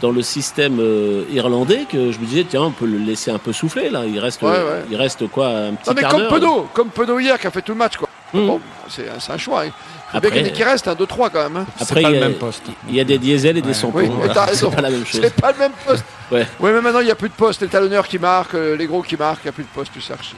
dans 0.00 0.10
le 0.10 0.22
système 0.22 0.78
euh, 0.80 1.24
irlandais 1.32 1.86
que 1.90 2.10
je 2.12 2.18
me 2.18 2.24
disais 2.24 2.44
tiens 2.48 2.62
on 2.62 2.70
peut 2.70 2.86
le 2.86 2.98
laisser 2.98 3.30
un 3.30 3.38
peu 3.38 3.52
souffler 3.52 3.90
là. 3.90 4.04
Il 4.06 4.18
reste 4.18 4.42
Ouais, 4.42 4.50
ouais. 4.50 4.84
il 4.90 4.96
reste 4.96 5.28
quoi 5.28 5.48
un 5.48 5.74
petit 5.74 5.90
Non, 5.90 5.94
mais 5.96 6.00
quart 6.02 6.10
comme. 6.12 6.28
Penaud, 6.28 6.68
comme 6.72 6.88
Penaud 6.88 7.18
hier 7.20 7.38
qui 7.38 7.46
a 7.46 7.50
fait 7.50 7.62
tout 7.62 7.72
le 7.72 7.78
match, 7.78 7.96
quoi. 7.96 8.08
Hum. 8.32 8.46
Bon, 8.46 8.60
c'est, 8.88 9.06
un 9.28 9.38
choix. 9.38 9.66
Il 9.66 9.70
faut 9.72 10.16
Après- 10.18 10.30
bien 10.30 10.42
qu'il 10.44 10.52
qu'il 10.52 10.64
reste 10.64 10.86
un 10.88 10.94
2-3 10.94 11.30
quand 11.30 11.42
même. 11.42 11.56
hein. 11.56 11.66
C'est 11.76 11.82
Après, 11.82 12.02
pas 12.02 12.10
il 12.10 12.14
y 12.14 12.18
le 12.18 12.24
a- 12.24 12.28
même 12.28 12.38
poste. 12.38 12.62
Il 12.88 12.94
y 12.94 13.00
a 13.00 13.04
des 13.04 13.18
diesels 13.18 13.56
et 13.56 13.60
des 13.62 13.68
Ouais. 13.68 13.74
sans 13.74 13.90
Oui, 13.92 14.08
mais 14.08 14.28
t'as 14.32 14.44
raison. 14.46 14.70
C'est 14.70 14.76
pas 14.76 14.82
la 14.82 14.90
même 14.90 15.04
chose. 15.04 15.20
C'est 15.22 15.34
pas 15.34 15.52
le 15.52 15.58
même 15.58 15.72
poste. 15.86 16.04
Ouais. 16.30 16.46
Oui, 16.60 16.70
mais 16.72 16.80
maintenant 16.80 17.00
il 17.00 17.06
n'y 17.06 17.10
a 17.10 17.16
plus 17.16 17.28
de 17.28 17.34
poste. 17.34 17.60
Les 17.62 17.66
talonneurs 17.68 18.06
qui 18.06 18.16
marquent, 18.20 18.54
euh, 18.54 18.76
les 18.76 18.86
gros 18.86 19.02
qui 19.02 19.16
marquent, 19.16 19.40
il 19.42 19.46
n'y 19.46 19.50
a 19.50 19.52
plus 19.52 19.64
de 19.64 19.68
poste, 19.74 19.90
tu 19.92 20.00
cherches. 20.00 20.32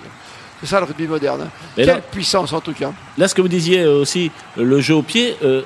C'est 0.60 0.66
ça 0.66 0.80
le 0.80 0.86
rugby 0.86 1.06
moderne. 1.06 1.42
hein. 1.42 1.48
Mais 1.76 1.84
Quelle 1.84 1.96
là, 1.96 2.00
puissance 2.00 2.50
en 2.54 2.60
tout 2.62 2.72
cas. 2.72 2.92
là, 3.18 3.28
ce 3.28 3.34
que 3.34 3.42
vous 3.42 3.48
disiez 3.48 3.80
euh, 3.82 4.00
aussi, 4.00 4.30
le 4.56 4.80
jeu 4.80 4.94
au 4.94 5.02
pied. 5.02 5.36
euh, 5.44 5.60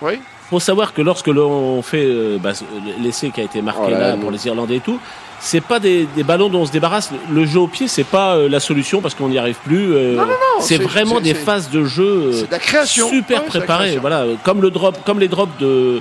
Oui. 0.00 0.18
Faut 0.50 0.60
savoir 0.60 0.92
que 0.92 1.02
lorsque 1.02 1.26
l'on 1.28 1.80
fait 1.82 2.04
euh, 2.04 2.38
bah, 2.40 2.52
l'essai 3.00 3.30
qui 3.30 3.40
a 3.40 3.44
été 3.44 3.62
marqué 3.62 3.80
Oh 3.86 3.90
là 3.90 3.98
là, 3.98 4.08
là, 4.10 4.16
pour 4.16 4.30
les 4.30 4.46
Irlandais 4.46 4.76
et 4.76 4.80
tout, 4.80 4.98
c'est 5.40 5.60
pas 5.60 5.78
des, 5.80 6.06
des 6.16 6.22
ballons 6.22 6.48
dont 6.48 6.60
on 6.60 6.66
se 6.66 6.72
débarrasse. 6.72 7.10
Le 7.30 7.44
jeu 7.44 7.60
au 7.60 7.66
pied, 7.66 7.88
c'est 7.88 8.04
pas 8.04 8.34
euh, 8.36 8.48
la 8.48 8.60
solution 8.60 9.00
parce 9.00 9.14
qu'on 9.14 9.28
n'y 9.28 9.38
arrive 9.38 9.56
plus. 9.64 9.92
euh, 9.94 10.22
c'est 10.60 10.76
c'est- 10.78 10.82
vraiment 10.82 11.16
c'est- 11.16 11.22
des 11.22 11.34
c'est- 11.34 11.44
phases 11.44 11.70
de 11.70 11.84
jeu 11.84 12.32
C'est 12.32 12.46
de 12.46 12.50
la 12.52 12.58
création. 12.58 13.08
super 13.08 13.44
préparées. 13.44 13.96
Voilà, 13.98 14.24
comme 14.44 14.62
le 14.62 14.70
drop, 14.70 14.96
comme 15.04 15.18
les 15.20 15.28
drops 15.28 15.56
de 15.60 16.00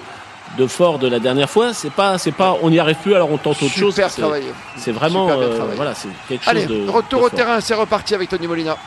de 0.57 0.67
Ford 0.67 0.99
de 0.99 1.07
la 1.07 1.17
dernière 1.17 1.49
fois, 1.49 1.73
c'est 1.73 1.89
pas, 1.89 2.19
c'est 2.19 2.31
pas, 2.31 2.55
on 2.61 2.69
n'y 2.69 2.77
arrive 2.77 2.97
plus, 2.97 3.15
alors 3.15 3.31
on 3.31 3.37
tente 3.37 3.63
autre 3.63 3.73
chose. 3.73 3.95
Super 3.95 4.11
C'est- 4.11 4.21
travaillé. 4.21 4.45
C'est 4.77 4.91
vraiment, 4.91 5.27
Super 5.27 5.47
bien 5.65 5.75
voilà, 5.75 5.95
c'est 5.95 6.09
quelque 6.29 6.43
chose 6.43 6.51
Allez, 6.51 6.65
de. 6.67 6.87
retour 6.89 7.21
de 7.21 7.25
au 7.25 7.29
fort. 7.29 7.31
terrain, 7.31 7.59
c'est 7.59 7.73
reparti 7.73 8.13
avec 8.13 8.29
Tony 8.29 8.45
Molina. 8.45 8.77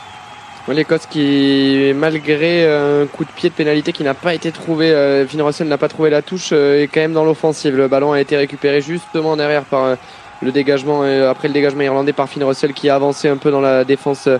L'Écosse 0.73 1.05
qui, 1.05 1.93
malgré 1.95 2.67
un 2.67 3.05
coup 3.07 3.23
de 3.23 3.29
pied 3.29 3.49
de 3.49 3.55
pénalité 3.55 3.93
qui 3.93 4.03
n'a 4.03 4.13
pas 4.13 4.33
été 4.33 4.51
trouvé, 4.51 4.91
euh, 4.91 5.25
Finn 5.25 5.41
Russell 5.41 5.67
n'a 5.67 5.77
pas 5.77 5.87
trouvé 5.87 6.09
la 6.09 6.21
touche, 6.21 6.49
euh, 6.51 6.83
est 6.83 6.87
quand 6.87 6.99
même 6.99 7.13
dans 7.13 7.23
l'offensive. 7.23 7.75
Le 7.77 7.87
ballon 7.87 8.11
a 8.11 8.19
été 8.19 8.35
récupéré 8.35 8.81
justement 8.81 9.37
derrière 9.37 9.63
par 9.63 9.85
euh, 9.85 9.95
le 10.41 10.51
dégagement, 10.51 11.03
euh, 11.03 11.29
après 11.29 11.47
le 11.47 11.53
dégagement 11.53 11.83
irlandais 11.83 12.13
par 12.13 12.29
Finn 12.29 12.43
Russell 12.43 12.73
qui 12.73 12.89
a 12.89 12.95
avancé 12.95 13.27
un 13.27 13.37
peu 13.37 13.51
dans 13.51 13.61
la 13.61 13.83
défense 13.83 14.27
euh, 14.27 14.37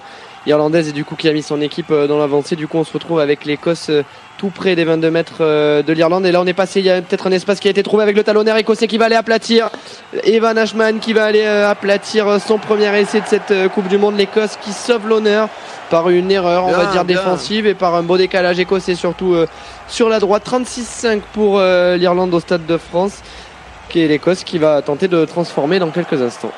irlandaise 0.48 0.90
et 0.90 0.92
du 0.92 1.06
coup 1.06 1.16
qui 1.16 1.30
a 1.30 1.34
mis 1.34 1.44
son 1.44 1.62
équipe 1.62 1.92
euh, 1.92 2.08
dans 2.08 2.18
l'avancée. 2.18 2.56
Du 2.56 2.68
coup, 2.68 2.78
on 2.78 2.84
se 2.84 2.94
retrouve 2.94 3.20
avec 3.20 3.46
l'Écosse 3.46 3.90
euh, 3.90 4.04
tout 4.38 4.50
près 4.50 4.76
des 4.76 4.86
22 4.86 5.12
mètres 5.12 5.38
euh, 5.42 5.84
de 5.84 5.94
l'Irlande. 5.94 6.26
Et 6.26 6.32
là, 6.32 6.42
on 6.42 6.46
est 6.48 6.54
passé, 6.54 6.80
il 6.80 6.86
y 6.86 6.90
a 6.90 7.02
peut-être 7.02 7.28
un 7.28 7.32
espace 7.32 7.60
qui 7.60 7.68
a 7.68 7.72
été 7.72 7.84
trouvé 7.84 8.04
avec 8.04 8.16
le 8.16 8.24
talonnaire 8.24 8.58
écossais 8.58 8.88
qui 8.88 8.98
va 8.98 9.06
aller 9.06 9.16
aplatir. 9.16 9.70
Evan 10.24 10.58
Ashman 10.58 11.00
qui 11.00 11.13
va 11.13 11.25
aller 11.25 11.46
aplatir 11.46 12.39
son 12.39 12.58
premier 12.58 12.98
essai 13.00 13.22
de 13.22 13.27
cette 13.27 13.54
Coupe 13.74 13.88
du 13.88 13.98
Monde. 13.98 14.18
L'Écosse 14.18 14.58
qui 14.62 14.72
sauve 14.74 15.08
l'honneur 15.08 15.50
par 15.89 16.10
une 16.10 16.32
erreur, 16.32 16.66
on 16.66 16.70
Bien, 16.70 16.77
va 16.77 16.86
dire, 16.92 17.06
bien. 17.06 17.18
défensive 17.18 17.66
et 17.66 17.74
par 17.74 17.96
un 17.96 18.04
beau 18.04 18.18
décalage 18.18 18.60
écossais, 18.60 18.96
surtout 18.96 19.34
euh, 19.34 19.48
sur 19.88 20.10
la 20.10 20.20
droite. 20.20 20.44
36-5 20.46 21.22
pour 21.34 21.60
euh, 21.60 21.98
l'Irlande 21.98 22.34
au 22.34 22.39
Stade 22.39 22.66
de 22.66 22.77
France, 22.77 23.22
qui 23.89 24.01
est 24.01 24.08
l'Écosse 24.08 24.44
qui 24.44 24.58
va 24.58 24.82
tenter 24.82 25.08
de 25.08 25.25
transformer 25.25 25.80
dans 25.80 25.89
quelques 25.89 26.22
instants. 26.22 26.51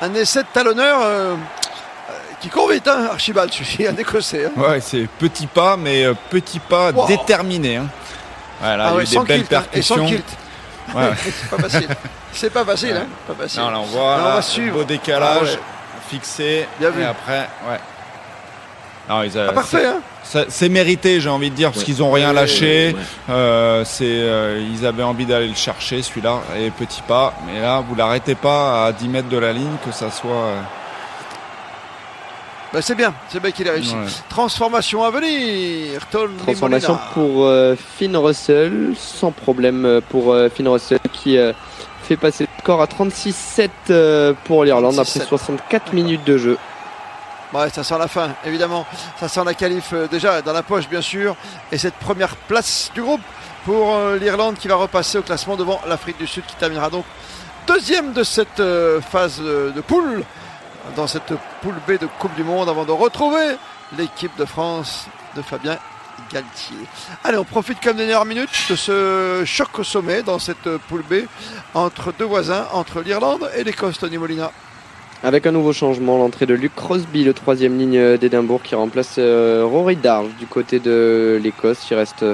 Un 0.00 0.14
essai 0.14 0.42
de 0.42 0.48
talonneur 0.52 0.98
euh, 1.02 1.34
qui 2.42 2.48
court 2.48 2.68
vite, 2.70 2.86
hein, 2.88 3.08
Archibald, 3.12 3.52
celui 3.52 3.86
un 3.86 3.96
écossais. 3.96 4.46
hein. 4.46 4.60
Ouais, 4.60 4.80
c'est 4.80 5.06
petit 5.18 5.46
pas, 5.46 5.76
mais 5.76 6.04
euh, 6.04 6.14
petit 6.30 6.58
pas 6.58 6.90
Wow. 6.92 7.06
déterminé. 7.06 7.76
Hein. 7.76 7.86
Voilà, 8.60 8.84
ah 8.84 8.88
il 8.88 8.90
y 8.90 8.92
a 8.92 8.96
ouais, 8.96 9.02
eu 9.02 9.06
des 9.06 9.18
belles 9.34 9.38
kilt, 9.46 9.52
hein, 9.54 9.64
et 9.72 9.82
sans 9.82 9.94
percussions. 9.96 10.16
kilt. 10.18 10.96
Ouais. 10.96 11.10
c'est 11.22 11.50
pas 11.50 11.62
facile. 11.68 11.88
C'est 12.32 12.50
pas 12.52 12.64
facile, 12.64 12.92
Ouais. 12.92 12.98
hein. 12.98 13.06
Pas 13.28 13.34
facile. 13.42 13.60
Non, 13.62 13.70
là, 13.70 13.78
on 13.80 13.82
voit 13.84 14.16
Non, 14.16 14.22
on 14.24 14.28
là, 14.28 14.34
va 14.36 14.42
suivre. 14.42 14.76
beau 14.78 14.84
décalage, 14.84 15.38
Ah 15.40 15.54
ouais. 15.54 15.58
fixé. 16.10 16.66
Bien 16.80 16.90
vu. 16.90 17.02
Et 17.02 17.04
après, 17.06 17.48
ouais. 17.70 17.80
Non, 19.08 19.22
ils, 19.24 19.36
euh, 19.36 19.46
Ah, 19.50 19.52
parfait, 19.52 19.84
hein. 19.86 20.00
c'est- 20.48 20.68
mérité, 20.68 21.20
j'ai 21.20 21.28
envie 21.28 21.50
de 21.50 21.56
dire, 21.56 21.70
parce 21.70 21.80
Ouais. 21.80 21.84
qu'ils 21.86 22.02
ont 22.04 22.12
rien 22.12 22.28
Ouais, 22.28 22.34
lâché. 22.34 22.94
ouais. 22.96 23.02
Euh, 23.30 23.84
c'est, 23.84 24.04
euh, 24.06 24.64
ils 24.72 24.86
avaient 24.86 25.02
envie 25.02 25.26
d'aller 25.26 25.48
le 25.48 25.54
chercher, 25.56 26.02
celui-là, 26.02 26.38
et 26.56 26.70
petit 26.70 27.02
pas. 27.02 27.34
Mais 27.46 27.60
là, 27.60 27.82
vous 27.86 27.94
l'arrêtez 27.96 28.36
pas 28.36 28.86
à 28.86 28.92
10 28.92 29.08
mètres 29.08 29.28
de 29.28 29.38
la 29.38 29.52
ligne, 29.52 29.76
que 29.84 29.90
ça 29.92 30.10
soit. 30.10 30.52
Bah, 32.72 32.80
c'est 32.80 32.94
bien, 32.94 33.12
c'est 33.28 33.40
bien 33.40 33.50
qu'il 33.50 33.66
ait 33.66 33.70
réussi. 33.70 33.94
ouais. 33.94 34.06
Transformation 34.30 35.04
à 35.04 35.10
venir. 35.10 36.06
Tony 36.10 36.34
Transformation 36.38 36.94
Molina. 36.94 37.10
pour 37.12 37.44
euh, 37.44 37.76
Finn 37.98 38.16
Russell, 38.16 38.94
sans 38.96 39.30
problème 39.30 40.00
pour 40.08 40.32
euh, 40.32 40.48
Finn 40.48 40.66
Russell 40.68 40.98
qui 41.12 41.36
euh, 41.36 41.52
fait 42.02 42.16
passer 42.16 42.44
le 42.44 42.62
score 42.62 42.80
à 42.80 42.86
36-7 42.86 43.68
euh, 43.90 44.32
pour 44.44 44.64
l'Irlande 44.64 44.98
après 44.98 45.20
36-7. 45.20 45.26
64 45.28 45.92
minutes 45.92 46.24
de 46.24 46.38
jeu. 46.38 46.58
Ouais, 47.52 47.68
ça 47.68 47.84
sent 47.84 47.98
la 47.98 48.08
fin, 48.08 48.30
évidemment. 48.46 48.86
Ça 49.20 49.28
sent 49.28 49.42
la 49.44 49.52
qualif 49.52 49.90
euh, 49.92 50.06
déjà 50.08 50.40
dans 50.40 50.54
la 50.54 50.62
poche, 50.62 50.88
bien 50.88 51.02
sûr. 51.02 51.36
Et 51.70 51.76
cette 51.76 51.94
première 51.96 52.34
place 52.36 52.90
du 52.94 53.02
groupe 53.02 53.20
pour 53.66 53.94
euh, 53.94 54.16
l'Irlande 54.16 54.56
qui 54.56 54.68
va 54.68 54.76
repasser 54.76 55.18
au 55.18 55.22
classement 55.22 55.56
devant 55.56 55.78
l'Afrique 55.86 56.16
du 56.18 56.26
Sud 56.26 56.44
qui 56.46 56.56
terminera 56.56 56.88
donc 56.88 57.04
deuxième 57.66 58.14
de 58.14 58.24
cette 58.24 58.58
euh, 58.60 59.00
phase 59.02 59.36
euh, 59.40 59.70
de 59.70 59.82
poule 59.82 60.24
dans 60.96 61.06
cette 61.06 61.32
poule 61.62 61.74
B 61.86 61.92
de 61.92 62.08
Coupe 62.18 62.34
du 62.34 62.44
Monde 62.44 62.68
avant 62.68 62.84
de 62.84 62.92
retrouver 62.92 63.56
l'équipe 63.96 64.36
de 64.38 64.44
France 64.44 65.06
de 65.36 65.42
Fabien 65.42 65.78
Galtier. 66.32 66.76
Allez, 67.24 67.38
on 67.38 67.44
profite 67.44 67.80
comme 67.80 67.96
des 67.96 68.06
dernières 68.06 68.24
minutes 68.24 68.50
de 68.70 68.76
ce 68.76 69.42
choc 69.44 69.78
au 69.78 69.84
sommet 69.84 70.22
dans 70.22 70.38
cette 70.38 70.68
poule 70.88 71.02
B 71.08 71.26
entre 71.74 72.12
deux 72.18 72.24
voisins, 72.24 72.66
entre 72.72 73.00
l'Irlande 73.00 73.50
et 73.56 73.64
l'Écosse, 73.64 73.98
Tony 73.98 74.18
Molina. 74.18 74.50
Avec 75.24 75.46
un 75.46 75.52
nouveau 75.52 75.72
changement, 75.72 76.18
l'entrée 76.18 76.46
de 76.46 76.54
Luke 76.54 76.74
Crosby, 76.74 77.22
le 77.22 77.32
troisième 77.32 77.78
ligne 77.78 78.16
d'Édimbourg, 78.16 78.60
qui 78.62 78.74
remplace 78.74 79.16
euh, 79.18 79.64
Rory 79.64 79.96
Darge 79.96 80.34
du 80.38 80.46
côté 80.46 80.80
de 80.80 81.40
l'Écosse. 81.42 81.86
Il 81.90 81.94
reste, 81.94 82.24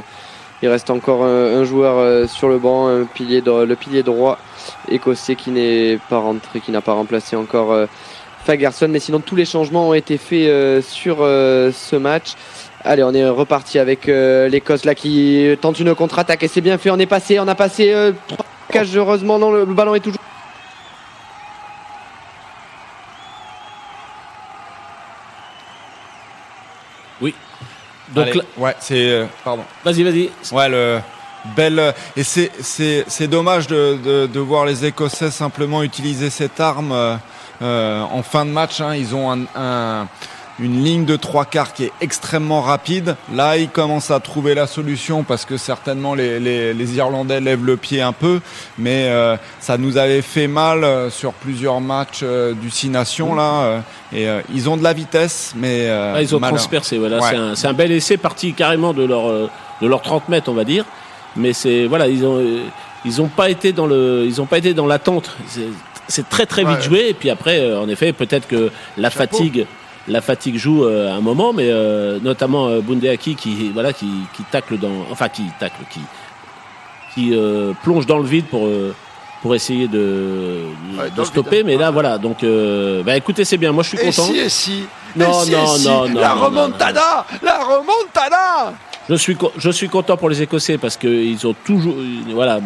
il 0.63 0.69
reste 0.69 0.89
encore 0.89 1.23
un, 1.25 1.65
joueur 1.65 1.99
euh, 1.99 2.27
sur 2.27 2.49
le 2.49 2.59
banc, 2.59 2.89
un 2.89 3.05
pilier 3.05 3.43
le 3.45 3.75
pilier 3.75 4.03
droit 4.03 4.39
écossais 4.89 5.37
qui 5.37 5.51
n'est 5.51 5.99
pas 6.09 6.19
rentré, 6.19 6.61
qui 6.61 6.71
n'a 6.71 6.81
pas 6.81 6.93
remplacé 6.93 7.37
encore 7.37 7.73
euh, 7.73 7.87
Fagerson. 8.49 8.89
Mais 8.89 9.01
sinon, 9.01 9.21
tous 9.21 9.37
les 9.37 9.45
changements 9.45 9.91
ont 9.91 9.95
été 9.95 10.17
faits 10.17 10.83
sur 10.83 11.19
ce 11.19 11.97
match. 11.97 12.33
Allez, 12.85 13.03
on 13.03 13.13
est 13.13 13.29
reparti 13.29 13.79
avec 13.79 14.07
l'Écosse 14.07 14.85
là 14.85 14.95
qui 14.95 15.47
tente 15.61 15.79
une 15.81 15.95
contre-attaque 15.95 16.43
et 16.43 16.49
c'est 16.49 16.63
bien 16.63 16.79
fait. 16.79 16.91
On 16.91 16.99
est 16.99 17.07
passé, 17.07 17.39
on 17.41 17.49
a 17.49 17.55
passé 17.55 17.95
trois 18.27 18.47
cages 18.71 18.97
heureusement. 18.97 19.39
Non, 19.39 19.53
le 19.53 19.67
ballon 19.67 19.95
est 19.95 20.01
toujours 20.01 20.19
Oui. 27.21 27.35
Donc 28.11 28.29
ouais, 28.57 28.75
c'est 28.81 29.11
euh, 29.11 29.27
pardon. 29.45 29.65
Vas-y, 29.85 30.03
vas-y. 30.03 30.31
Ouais, 30.53 30.69
le 30.69 31.01
belle 31.57 31.95
et 32.17 32.23
c'est 32.23 32.51
c'est 32.59 33.29
dommage 33.29 33.67
de, 33.67 34.27
de, 34.27 34.41
voir 34.41 34.65
les 34.65 34.85
Écossais 34.85 35.31
simplement 35.31 35.83
utiliser 35.83 36.31
cette 36.31 36.61
arme 36.61 37.19
euh, 37.63 37.79
euh, 37.79 38.03
en 38.03 38.23
fin 38.23 38.45
de 38.45 38.51
match. 38.51 38.81
Hein. 38.81 38.95
Ils 38.95 39.15
ont 39.15 39.31
un 39.55 40.09
une 40.61 40.83
ligne 40.83 41.05
de 41.05 41.17
trois 41.17 41.45
quarts 41.45 41.73
qui 41.73 41.85
est 41.85 41.93
extrêmement 42.01 42.61
rapide. 42.61 43.17
Là, 43.33 43.57
ils 43.57 43.69
commencent 43.69 44.11
à 44.11 44.21
trouver 44.21 44.55
la 44.55 44.67
solution 44.67 45.23
parce 45.23 45.45
que 45.45 45.57
certainement 45.57 46.15
les, 46.15 46.41
les, 46.41 46.75
les 46.75 46.97
Irlandais 46.97 47.41
lèvent 47.41 47.65
le 47.65 47.77
pied 47.77 48.01
un 48.01 48.13
peu, 48.13 48.41
mais 48.77 49.07
euh, 49.09 49.37
ça 49.61 49.79
nous 49.79 49.97
avait 49.97 50.23
fait 50.23 50.49
mal 50.49 50.83
euh, 50.83 51.11
sur 51.11 51.33
plusieurs 51.33 51.81
matchs 51.81 52.21
euh, 52.23 52.55
du 52.55 52.71
Six 52.71 52.89
Nations 52.89 53.35
là. 53.35 53.83
et 54.13 54.27
ils 54.53 54.69
ont 54.69 54.77
de 54.77 54.83
la 54.83 54.93
vitesse, 54.93 55.53
mais 55.57 55.89
ah, 55.89 56.21
ils 56.21 56.35
ont 56.35 56.41
transpercé. 56.41 56.99
Voilà, 56.99 57.21
c'est 57.55 57.67
un, 57.67 57.71
un, 57.71 57.75
bel 57.75 57.93
essai 57.93 58.17
parti 58.17 58.53
carrément 58.53 58.93
de 58.93 59.05
leur 59.05 59.51
de 59.81 59.87
leurs 59.87 60.03
30 60.03 60.29
mètres, 60.29 60.49
on 60.49 60.55
va 60.55 60.65
dire. 60.65 60.85
Mais 61.37 61.53
c'est 61.53 61.87
voilà, 61.87 62.09
ils 62.09 62.25
ont 62.25 62.43
ils 63.05 63.23
ont 63.23 63.29
pas 63.29 63.51
été 63.51 63.73
dans 63.73 63.87
le 63.87 64.25
ils 64.27 64.41
ont 64.41 64.47
pas 64.47 64.59
été 64.59 64.75
dans 64.75 64.87
l'attente. 64.87 65.37
C'est 66.09 66.29
très 66.29 66.47
très 66.47 66.65
vite 66.65 66.83
joué 66.83 67.09
et 67.09 67.15
puis 67.15 67.31
après, 67.31 67.75
en 67.77 67.89
effet, 67.89 68.13
peut-être 68.13 68.49
que 68.49 68.71
la 68.97 69.11
fatigue 69.11 69.67
la 70.09 70.21
fatigue 70.21 70.57
joue 70.57 70.85
euh, 70.85 71.13
un 71.13 71.21
moment, 71.21 71.53
mais 71.53 71.69
euh, 71.69 72.19
notamment 72.23 72.69
euh, 72.69 72.81
Bundeaki 72.81 73.35
qui 73.37 73.71
voilà 73.73 73.93
qui, 73.93 74.09
qui 74.35 74.43
tacle 74.45 74.79
dans, 74.79 75.07
enfin 75.11 75.29
qui 75.29 75.43
tacle, 75.61 75.83
qui 75.91 76.01
qui 77.15 77.35
plonge 77.83 78.07
dans 78.07 78.19
le 78.19 78.27
vide 78.27 78.45
pour 78.47 78.69
pour 79.43 79.55
essayer 79.55 79.89
de, 79.89 80.67
de 81.17 81.25
stopper. 81.25 81.65
Mais 81.65 81.77
là, 81.77 81.91
voilà. 81.91 82.17
Donc, 82.17 82.45
bah, 83.05 83.17
écoutez, 83.17 83.45
c'est 83.45 83.57
bien. 83.57 83.73
Moi, 83.73 83.83
je 83.83 83.89
suis 83.89 83.99
content. 83.99 84.29
Et 84.29 84.35
si, 84.35 84.39
et 84.39 84.49
si. 84.49 84.85
Non, 85.17 85.45
non, 85.47 85.79
non, 85.79 86.09
non, 86.09 86.21
La 86.21 86.35
remontada, 86.35 87.27
la 87.43 87.59
remontada. 87.65 88.75
Je 89.09 89.15
suis, 89.17 89.37
je 89.57 89.71
suis 89.71 89.89
content 89.89 90.17
pour 90.17 90.29
les 90.29 90.43
Écossais 90.43 90.79
parce 90.79 90.97
qu'ils 90.97 91.45
ont 91.45 91.57
toujours, 91.65 91.97
voilà, 92.31 92.61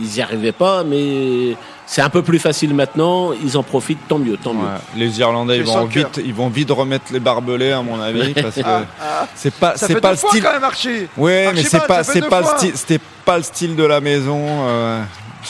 ils 0.00 0.08
n'y 0.08 0.20
arrivaient 0.22 0.52
pas, 0.52 0.84
mais 0.84 1.56
c'est 1.88 2.02
un 2.02 2.10
peu 2.10 2.20
plus 2.20 2.38
facile 2.38 2.74
maintenant. 2.74 3.32
Ils 3.32 3.56
en 3.56 3.62
profitent, 3.62 4.06
tant 4.08 4.18
mieux, 4.18 4.36
tant 4.36 4.52
mieux. 4.52 4.68
Les 4.94 5.20
Irlandais, 5.20 5.56
ils 5.56 5.64
vont 5.64 5.86
vite, 5.86 6.20
ils 6.22 6.34
vont 6.34 6.50
vite 6.50 6.70
remettre 6.70 7.06
les 7.10 7.18
barbelés, 7.18 7.72
à 7.72 7.80
mon 7.80 7.98
avis, 7.98 8.34
parce 8.34 8.56
que 8.56 8.60
ah, 8.62 8.82
ah. 9.00 9.26
c'est 9.34 9.54
pas, 9.54 9.72
c'est 9.76 9.98
pas 9.98 10.10
le 10.10 10.18
style. 10.18 10.42
quand 10.42 10.52
même, 10.52 10.64
Archie. 10.64 11.08
Oui, 11.16 11.32
mais 11.54 11.62
c'est 11.62 11.86
pas, 11.86 12.04
c'est 12.04 12.28
pas 12.28 12.40
le 12.40 12.46
style, 12.58 12.72
c'était 12.74 13.00
pas 13.24 13.38
le 13.38 13.42
style 13.42 13.74
de 13.74 13.84
la 13.84 14.02
maison. 14.02 14.38
Euh, 14.38 15.02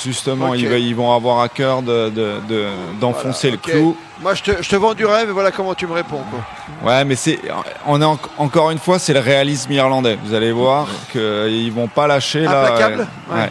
justement, 0.05 0.55
ils, 0.55 0.95
vont 0.95 1.13
avoir 1.13 1.41
à 1.41 1.49
cœur 1.49 1.83
d'enfoncer 1.83 3.51
de, 3.51 3.57
de, 3.57 3.57
le 3.57 3.73
clou. 3.73 3.97
Moi, 4.21 4.35
je 4.35 4.43
te, 4.45 4.63
je 4.63 4.69
te, 4.69 4.77
vends 4.77 4.95
du 4.95 5.07
rêve 5.07 5.29
et 5.31 5.33
voilà 5.33 5.51
comment 5.51 5.75
tu 5.75 5.89
me 5.89 5.93
réponds. 5.93 6.23
Quoi. 6.31 6.89
Ouais, 6.89 7.05
mais 7.05 7.17
c'est, 7.17 7.41
on 7.85 8.01
est 8.01 8.19
encore 8.37 8.71
une 8.71 8.79
fois, 8.79 9.01
c'est 9.01 9.13
le 9.13 9.21
réalisme 9.21 9.73
irlandais. 9.73 10.17
Vous 10.25 10.35
allez 10.35 10.53
voir 10.53 10.87
qu'ils 11.11 11.73
vont 11.73 11.89
pas 11.89 12.07
lâcher 12.07 12.47
Implacable. 12.47 13.09
là. 13.29 13.37
Ouais. 13.37 13.51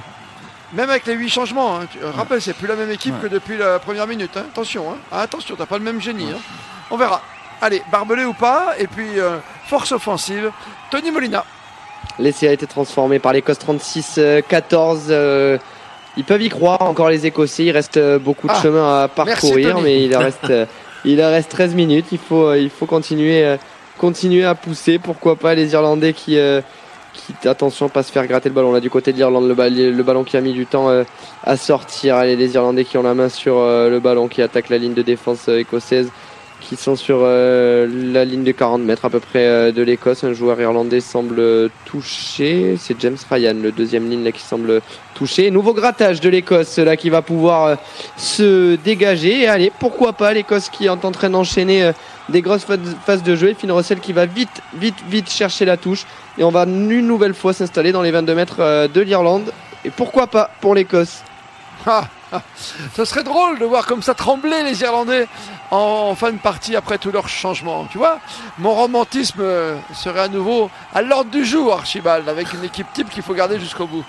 Même 0.74 0.90
avec 0.90 1.06
les 1.06 1.14
8 1.14 1.30
changements, 1.30 1.78
hein. 1.78 1.88
Euh, 2.04 2.12
rappelle, 2.12 2.42
c'est 2.42 2.54
plus 2.54 2.68
la 2.68 2.76
même 2.76 2.92
équipe 2.92 3.20
que 3.22 3.28
depuis 3.28 3.58
la 3.58 3.80
première 3.80 4.06
minute. 4.06 4.36
Hein. 4.36 4.46
Attention, 4.52 4.92
hein. 4.92 4.98
Ah, 5.12 5.22
attention, 5.22 5.56
t'as 5.58 5.66
pas 5.66 5.78
le 5.78 5.84
même 5.84 6.02
génie. 6.02 6.30
Hein. 6.32 6.40
On 6.92 6.98
verra. 6.98 7.22
Allez, 7.62 7.82
barbelé 7.90 8.26
ou 8.26 8.34
pas, 8.34 8.74
et 8.78 8.86
puis 8.86 9.18
euh, 9.18 9.38
force 9.66 9.92
offensive, 9.94 10.52
Tony 10.92 11.10
Molina. 11.10 11.46
L'essai 12.20 12.50
a 12.50 12.52
été 12.52 12.68
transformé 12.68 13.18
par 13.20 13.32
l'Écosse 13.32 13.58
36-14. 13.60 15.06
Euh, 15.10 15.58
ils 16.18 16.24
peuvent 16.24 16.42
y 16.42 16.50
croire 16.50 16.82
encore 16.82 17.10
les 17.10 17.26
Écossais. 17.26 17.66
Il 17.66 17.72
reste 17.72 18.00
beaucoup 18.18 18.48
de 18.48 18.54
ah, 18.54 18.62
chemin 18.62 19.04
à 19.04 19.08
parcourir, 19.08 19.80
mais 19.80 20.04
il 20.04 20.16
reste, 20.16 20.52
il 21.06 21.22
reste 21.22 21.50
13 21.50 21.76
minutes. 21.76 22.08
Il 22.12 22.18
faut, 22.18 22.54
il 22.56 22.70
faut 22.70 22.88
continuer, 22.88 23.56
continuer 23.98 24.44
à 24.44 24.54
pousser. 24.54 25.00
Pourquoi 25.00 25.36
pas 25.36 25.56
les 25.56 25.74
Irlandais 25.74 26.14
qui 26.14 26.38
attention, 27.46 27.90
pas 27.90 28.04
se 28.04 28.12
faire 28.12 28.26
gratter 28.28 28.50
le 28.50 28.56
ballon. 28.56 28.72
Là, 28.72 28.80
du 28.80 28.90
côté 28.90 29.12
de 29.12 29.18
l'Irlande, 29.18 29.48
le, 29.48 30.04
ballon 30.04 30.24
qui 30.24 30.38
a 30.38 30.42
mis 30.42 30.54
du 30.54 30.66
temps 30.66 30.90
euh, 30.90 31.04
à 31.44 31.58
sortir. 31.58 32.16
Allez, 32.16 32.36
les 32.36 32.56
Irlandais 32.56 32.86
qui 32.86 32.98
ont 32.98 33.04
la 33.04 33.14
main 33.14 33.30
sur 33.30 33.58
euh, 33.58 33.90
le 33.90 34.00
ballon, 34.00 34.28
qui 34.28 34.42
attaquent 34.42 34.70
la 34.70 34.78
ligne 34.78 34.94
de 34.94 35.02
défense 35.02 35.50
euh, 35.50 35.60
écossaise, 35.60 36.12
qui 36.62 36.76
sont 36.76 36.96
sur 36.96 37.22
la 37.22 38.26
ligne 38.26 38.44
de 38.44 38.52
40 38.52 38.82
mètres 38.82 39.06
à 39.06 39.10
peu 39.10 39.20
près 39.20 39.72
de 39.72 39.82
l'Écosse. 39.82 40.24
Un 40.24 40.34
joueur 40.34 40.60
irlandais 40.60 41.00
semble 41.00 41.70
touché. 41.86 42.76
C'est 42.78 43.00
James 43.00 43.18
Ryan, 43.30 43.56
le 43.62 43.72
deuxième 43.72 44.10
ligne 44.10 44.24
là, 44.24 44.32
qui 44.32 44.42
semble 44.42 44.82
touché. 45.14 45.50
Nouveau 45.52 45.74
grattage 45.74 46.20
de 46.20 46.30
l'Écosse 46.30 46.78
là 46.78 46.98
qui 46.98 47.10
va 47.10 47.22
pouvoir 47.22 47.78
se 48.18 48.76
dégager. 48.76 49.48
allez, 49.48 49.72
pourquoi 49.80 50.14
pas 50.14 50.34
l'Écosse 50.34 50.70
qui 50.70 50.86
est 50.86 50.90
en 50.90 50.98
train 50.98 51.30
d'enchaîner 51.30 51.92
des 52.30 52.42
grosses 52.42 52.66
phases 53.06 53.24
de 53.24 53.36
jeu. 53.36 53.50
Et 53.50 53.54
Finn 53.54 53.72
Russell 53.72 54.00
qui 54.00 54.14
va 54.14 54.26
vite, 54.26 54.62
vite, 54.76 54.98
vite 55.10 55.30
chercher 55.30 55.66
la 55.66 55.78
touche. 55.78 56.06
Et 56.38 56.44
on 56.44 56.52
va 56.52 56.64
une 56.64 57.08
nouvelle 57.08 57.34
fois 57.34 57.54
s'installer 57.54 57.92
dans 57.92 58.02
les 58.02 58.12
22 58.12 58.36
mètres 58.36 58.58
euh, 58.60 58.88
de 58.88 59.02
l'Irlande. 59.02 59.52
Et 59.86 59.90
pourquoi 59.90 60.28
pas 60.28 60.50
pour 60.62 60.76
l'Écosse 60.76 61.24
ah, 61.86 62.08
Ce 62.96 63.06
serait 63.06 63.24
drôle 63.24 63.60
de 63.60 63.66
voir 63.66 63.86
comme 63.86 64.02
ça 64.02 64.14
trembler 64.14 64.64
les 64.64 64.82
Irlandais 64.82 65.28
en, 65.72 66.16
fin 66.16 66.32
de 66.32 66.38
partie 66.38 66.76
après 66.76 66.98
tous 66.98 67.12
leurs 67.12 67.30
changements. 67.30 67.86
Tu 67.92 67.98
vois, 67.98 68.20
mon 68.58 68.74
romantisme 68.74 69.42
euh, 69.42 69.78
serait 69.94 70.22
à 70.22 70.28
nouveau 70.28 70.70
à 70.94 71.02
l'ordre 71.02 71.32
du 71.32 71.46
jour, 71.46 71.74
Archibald, 71.74 72.28
avec 72.28 72.54
une 72.54 72.64
équipe 72.64 72.88
type 72.94 73.10
qu'il 73.10 73.24
faut 73.24 73.34
garder 73.34 73.60
jusqu'au 73.60 73.88
bout. 73.88 74.06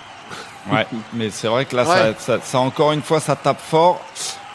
Ouais, 0.71 0.85
mais 1.13 1.29
c'est 1.29 1.47
vrai 1.47 1.65
que 1.65 1.75
là, 1.75 2.13
ça, 2.17 2.59
encore 2.59 2.91
une 2.91 3.01
fois, 3.01 3.19
ça 3.19 3.35
tape 3.35 3.61
fort. 3.61 4.01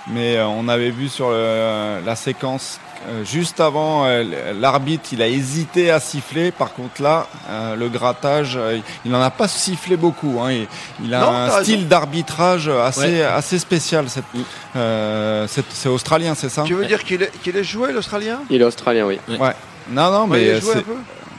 Mais 0.06 0.36
euh, 0.36 0.46
on 0.46 0.68
avait 0.68 0.90
vu 0.90 1.08
sur 1.08 1.30
la 1.30 2.16
séquence 2.16 2.78
euh, 3.06 3.24
juste 3.24 3.60
avant, 3.60 4.06
euh, 4.06 4.52
l'arbitre, 4.58 5.10
il 5.12 5.20
a 5.20 5.28
hésité 5.28 5.90
à 5.90 6.00
siffler. 6.00 6.50
Par 6.50 6.72
contre, 6.72 7.02
là, 7.02 7.26
euh, 7.50 7.76
le 7.76 7.88
grattage, 7.88 8.58
il 9.04 9.10
n'en 9.10 9.20
a 9.20 9.30
pas 9.30 9.48
sifflé 9.48 9.96
beaucoup. 9.96 10.40
Hein. 10.40 10.64
Il, 11.02 11.12
a 11.12 11.28
un 11.28 11.62
style 11.62 11.86
d'arbitrage 11.88 12.68
assez, 12.68 13.22
assez 13.22 13.58
spécial. 13.58 14.06
C'est 14.08 15.88
australien, 15.88 16.34
c'est 16.34 16.48
ça? 16.48 16.62
Tu 16.62 16.74
veux 16.74 16.86
dire 16.86 17.04
qu'il 17.04 17.22
est, 17.22 17.32
qu'il 17.42 17.56
est 17.56 17.64
joué, 17.64 17.92
l'Australien? 17.92 18.40
Il 18.50 18.60
est 18.60 18.64
australien, 18.64 19.06
oui. 19.06 19.18
Ouais. 19.28 19.54
Non, 19.90 20.10
non, 20.10 20.26
mais. 20.26 20.60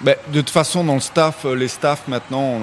Ben, 0.02 0.16
de 0.28 0.42
toute 0.42 0.50
façon, 0.50 0.84
dans 0.84 0.96
le 0.96 1.00
staff, 1.00 1.46
les 1.46 1.70
staffs 1.70 2.04
maintenant, 2.08 2.60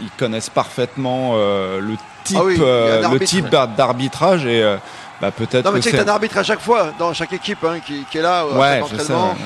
ils 0.00 0.10
connaissent 0.18 0.48
parfaitement 0.48 1.36
le 1.36 1.94
type, 2.24 2.38
ah 2.38 3.08
le 3.12 3.20
type 3.20 3.48
d'arbitrage 3.48 4.46
et 4.46 4.76
bah, 5.20 5.30
peut-être. 5.30 5.64
Non, 5.64 5.72
mais 5.72 5.80
tu 5.80 5.90
sais 5.90 5.96
que 5.96 6.02
un 6.02 6.08
arbitre 6.08 6.38
à 6.38 6.42
chaque 6.42 6.60
fois, 6.60 6.92
dans 6.98 7.12
chaque 7.12 7.32
équipe 7.32 7.62
hein, 7.64 7.78
qui, 7.84 8.04
qui, 8.10 8.18
est 8.18 8.22
là, 8.22 8.44
euh, 8.44 8.58
ouais, 8.58 8.66
à 8.66 8.74
chaque 8.80 9.00
entraînement. 9.00 9.36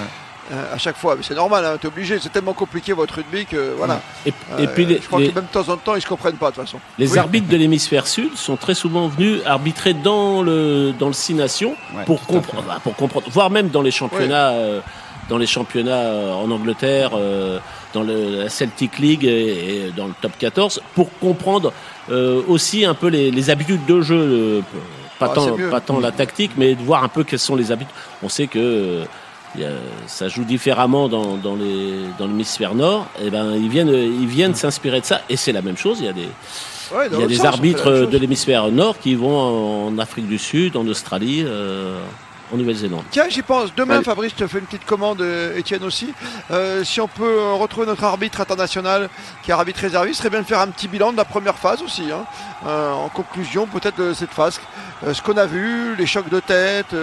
Euh, 0.53 0.75
à 0.75 0.77
chaque 0.77 0.97
fois, 0.97 1.15
mais 1.17 1.23
c'est 1.27 1.35
normal, 1.35 1.65
hein, 1.65 1.77
tu 1.81 1.87
es 1.87 1.89
obligé, 1.89 2.19
c'est 2.21 2.29
tellement 2.29 2.53
compliqué 2.53 2.93
votre 2.93 3.15
rugby 3.15 3.47
que 3.47 3.75
voilà. 3.79 4.03
Et, 4.27 4.33
et 4.59 4.67
puis 4.67 4.85
euh, 4.85 4.99
je 5.01 5.07
crois 5.07 5.19
que 5.19 5.35
même 5.35 5.47
de 5.47 5.51
temps 5.51 5.71
en 5.71 5.79
temps 5.79 5.95
ils 5.95 6.03
se 6.03 6.07
comprennent 6.07 6.37
pas 6.37 6.51
de 6.51 6.57
toute 6.57 6.67
façon. 6.67 6.79
Les 6.99 7.17
arbitres 7.17 7.49
de 7.49 7.57
l'hémisphère 7.57 8.07
sud 8.07 8.37
sont 8.37 8.57
très 8.59 8.75
souvent 8.75 9.09
venus 9.09 9.41
arbitrer 9.47 9.95
dans 9.95 10.43
le 10.43 10.93
dans 10.99 11.07
le 11.07 11.15
Six 11.15 11.33
Nations 11.33 11.75
pour 12.05 12.27
comprendre, 12.27 12.65
bah, 12.69 12.79
pour 12.85 12.95
comprendre, 12.95 13.27
voire 13.31 13.49
même 13.49 13.71
dans 13.71 13.81
les 13.81 13.91
championnats, 13.91 14.53
dans 15.31 15.39
les 15.39 15.47
championnats 15.47 16.11
en 16.37 16.51
Angleterre, 16.51 17.13
dans 17.95 18.03
le, 18.03 18.43
la 18.43 18.51
Celtic 18.51 18.99
League 18.99 19.25
et, 19.25 19.93
dans 19.97 20.09
le 20.09 20.15
Top 20.21 20.33
14, 20.39 20.83
pour 20.95 21.09
comprendre 21.21 21.73
aussi 22.49 22.85
un 22.85 22.93
peu 22.93 23.07
les, 23.07 23.31
les 23.31 23.49
habitudes 23.49 23.87
de 23.87 24.03
jeu 24.03 24.63
pas, 25.19 25.29
ah, 25.31 25.35
tant, 25.35 25.57
pas 25.71 25.81
tant 25.81 26.01
la 26.01 26.13
tactique, 26.13 26.53
mais 26.57 26.75
de 26.75 26.83
voir 26.83 27.05
un 27.05 27.09
peu 27.09 27.25
quels 27.25 27.39
sont 27.39 27.57
les 27.57 27.73
habitudes. 27.73 27.95
On 28.23 28.29
sait 28.29 28.47
que 28.47 29.05
euh, 29.61 29.79
ça 30.07 30.29
joue 30.29 30.45
différemment 30.45 31.09
dans, 31.09 31.37
dans, 31.37 31.55
les, 31.55 31.95
dans 32.19 32.27
l'hémisphère 32.27 32.75
nord. 32.75 33.07
Et 33.21 33.27
eh 33.27 33.31
ben, 33.31 33.55
ils 33.55 33.69
viennent, 33.69 33.89
ils 33.89 34.27
viennent 34.27 34.55
s'inspirer 34.55 35.01
de 35.01 35.07
ça. 35.07 35.21
Et 35.29 35.37
c'est 35.37 35.53
la 35.53 35.63
même 35.63 35.77
chose. 35.77 35.99
Il 36.01 36.07
y 36.07 36.09
a 36.09 36.13
des, 36.13 36.29
il 37.13 37.21
y 37.21 37.23
a 37.23 37.27
des 37.27 37.45
arbitres 37.45 38.07
de 38.07 38.19
l'hémisphère 38.19 38.71
nord 38.71 38.99
qui 38.99 39.15
vont 39.15 39.87
en 39.87 39.99
Afrique 39.99 40.29
du 40.29 40.39
Sud, 40.39 40.77
en 40.77 40.87
Australie. 40.87 41.43
Euh, 41.47 41.99
en 42.55 42.57
Nouvelle-Zélande. 42.57 43.05
Tiens, 43.11 43.27
j'y 43.29 43.43
pense. 43.43 43.75
Demain, 43.75 44.03
Fabrice, 44.03 44.35
te 44.35 44.47
fais 44.47 44.59
une 44.59 44.67
petite 44.67 44.87
commande, 44.87 45.25
Étienne 45.57 45.85
aussi. 45.85 46.13
si 46.85 47.01
on 47.01 47.09
peut 47.09 47.53
retrouver 47.55 47.87
notre 47.87 48.05
arbitre 48.05 48.41
international 48.41 49.09
qui 49.43 49.51
est 49.51 49.55
arbitre 49.55 49.81
réservé, 49.81 50.13
ce 50.13 50.19
serait 50.19 50.31
bien 50.31 50.41
de 50.41 50.47
faire 50.47 50.61
un 50.61 50.69
petit 50.69 50.89
bilan 50.89 51.13
de 51.13 51.17
la 51.17 51.25
première 51.25 51.57
phase 51.57 51.83
aussi. 51.83 52.05
Hein. 52.13 52.25
en 52.67 53.09
conclusion, 53.09 53.67
peut-être 53.67 53.99
de 53.99 54.15
cette 54.15 54.31
phase. 54.31 54.61
ce 55.13 55.21
qu'on 55.23 55.37
a 55.37 55.47
vu, 55.47 55.95
les 55.97 56.07
chocs 56.07 56.29
de 56.29 56.41
tête, 56.41 56.95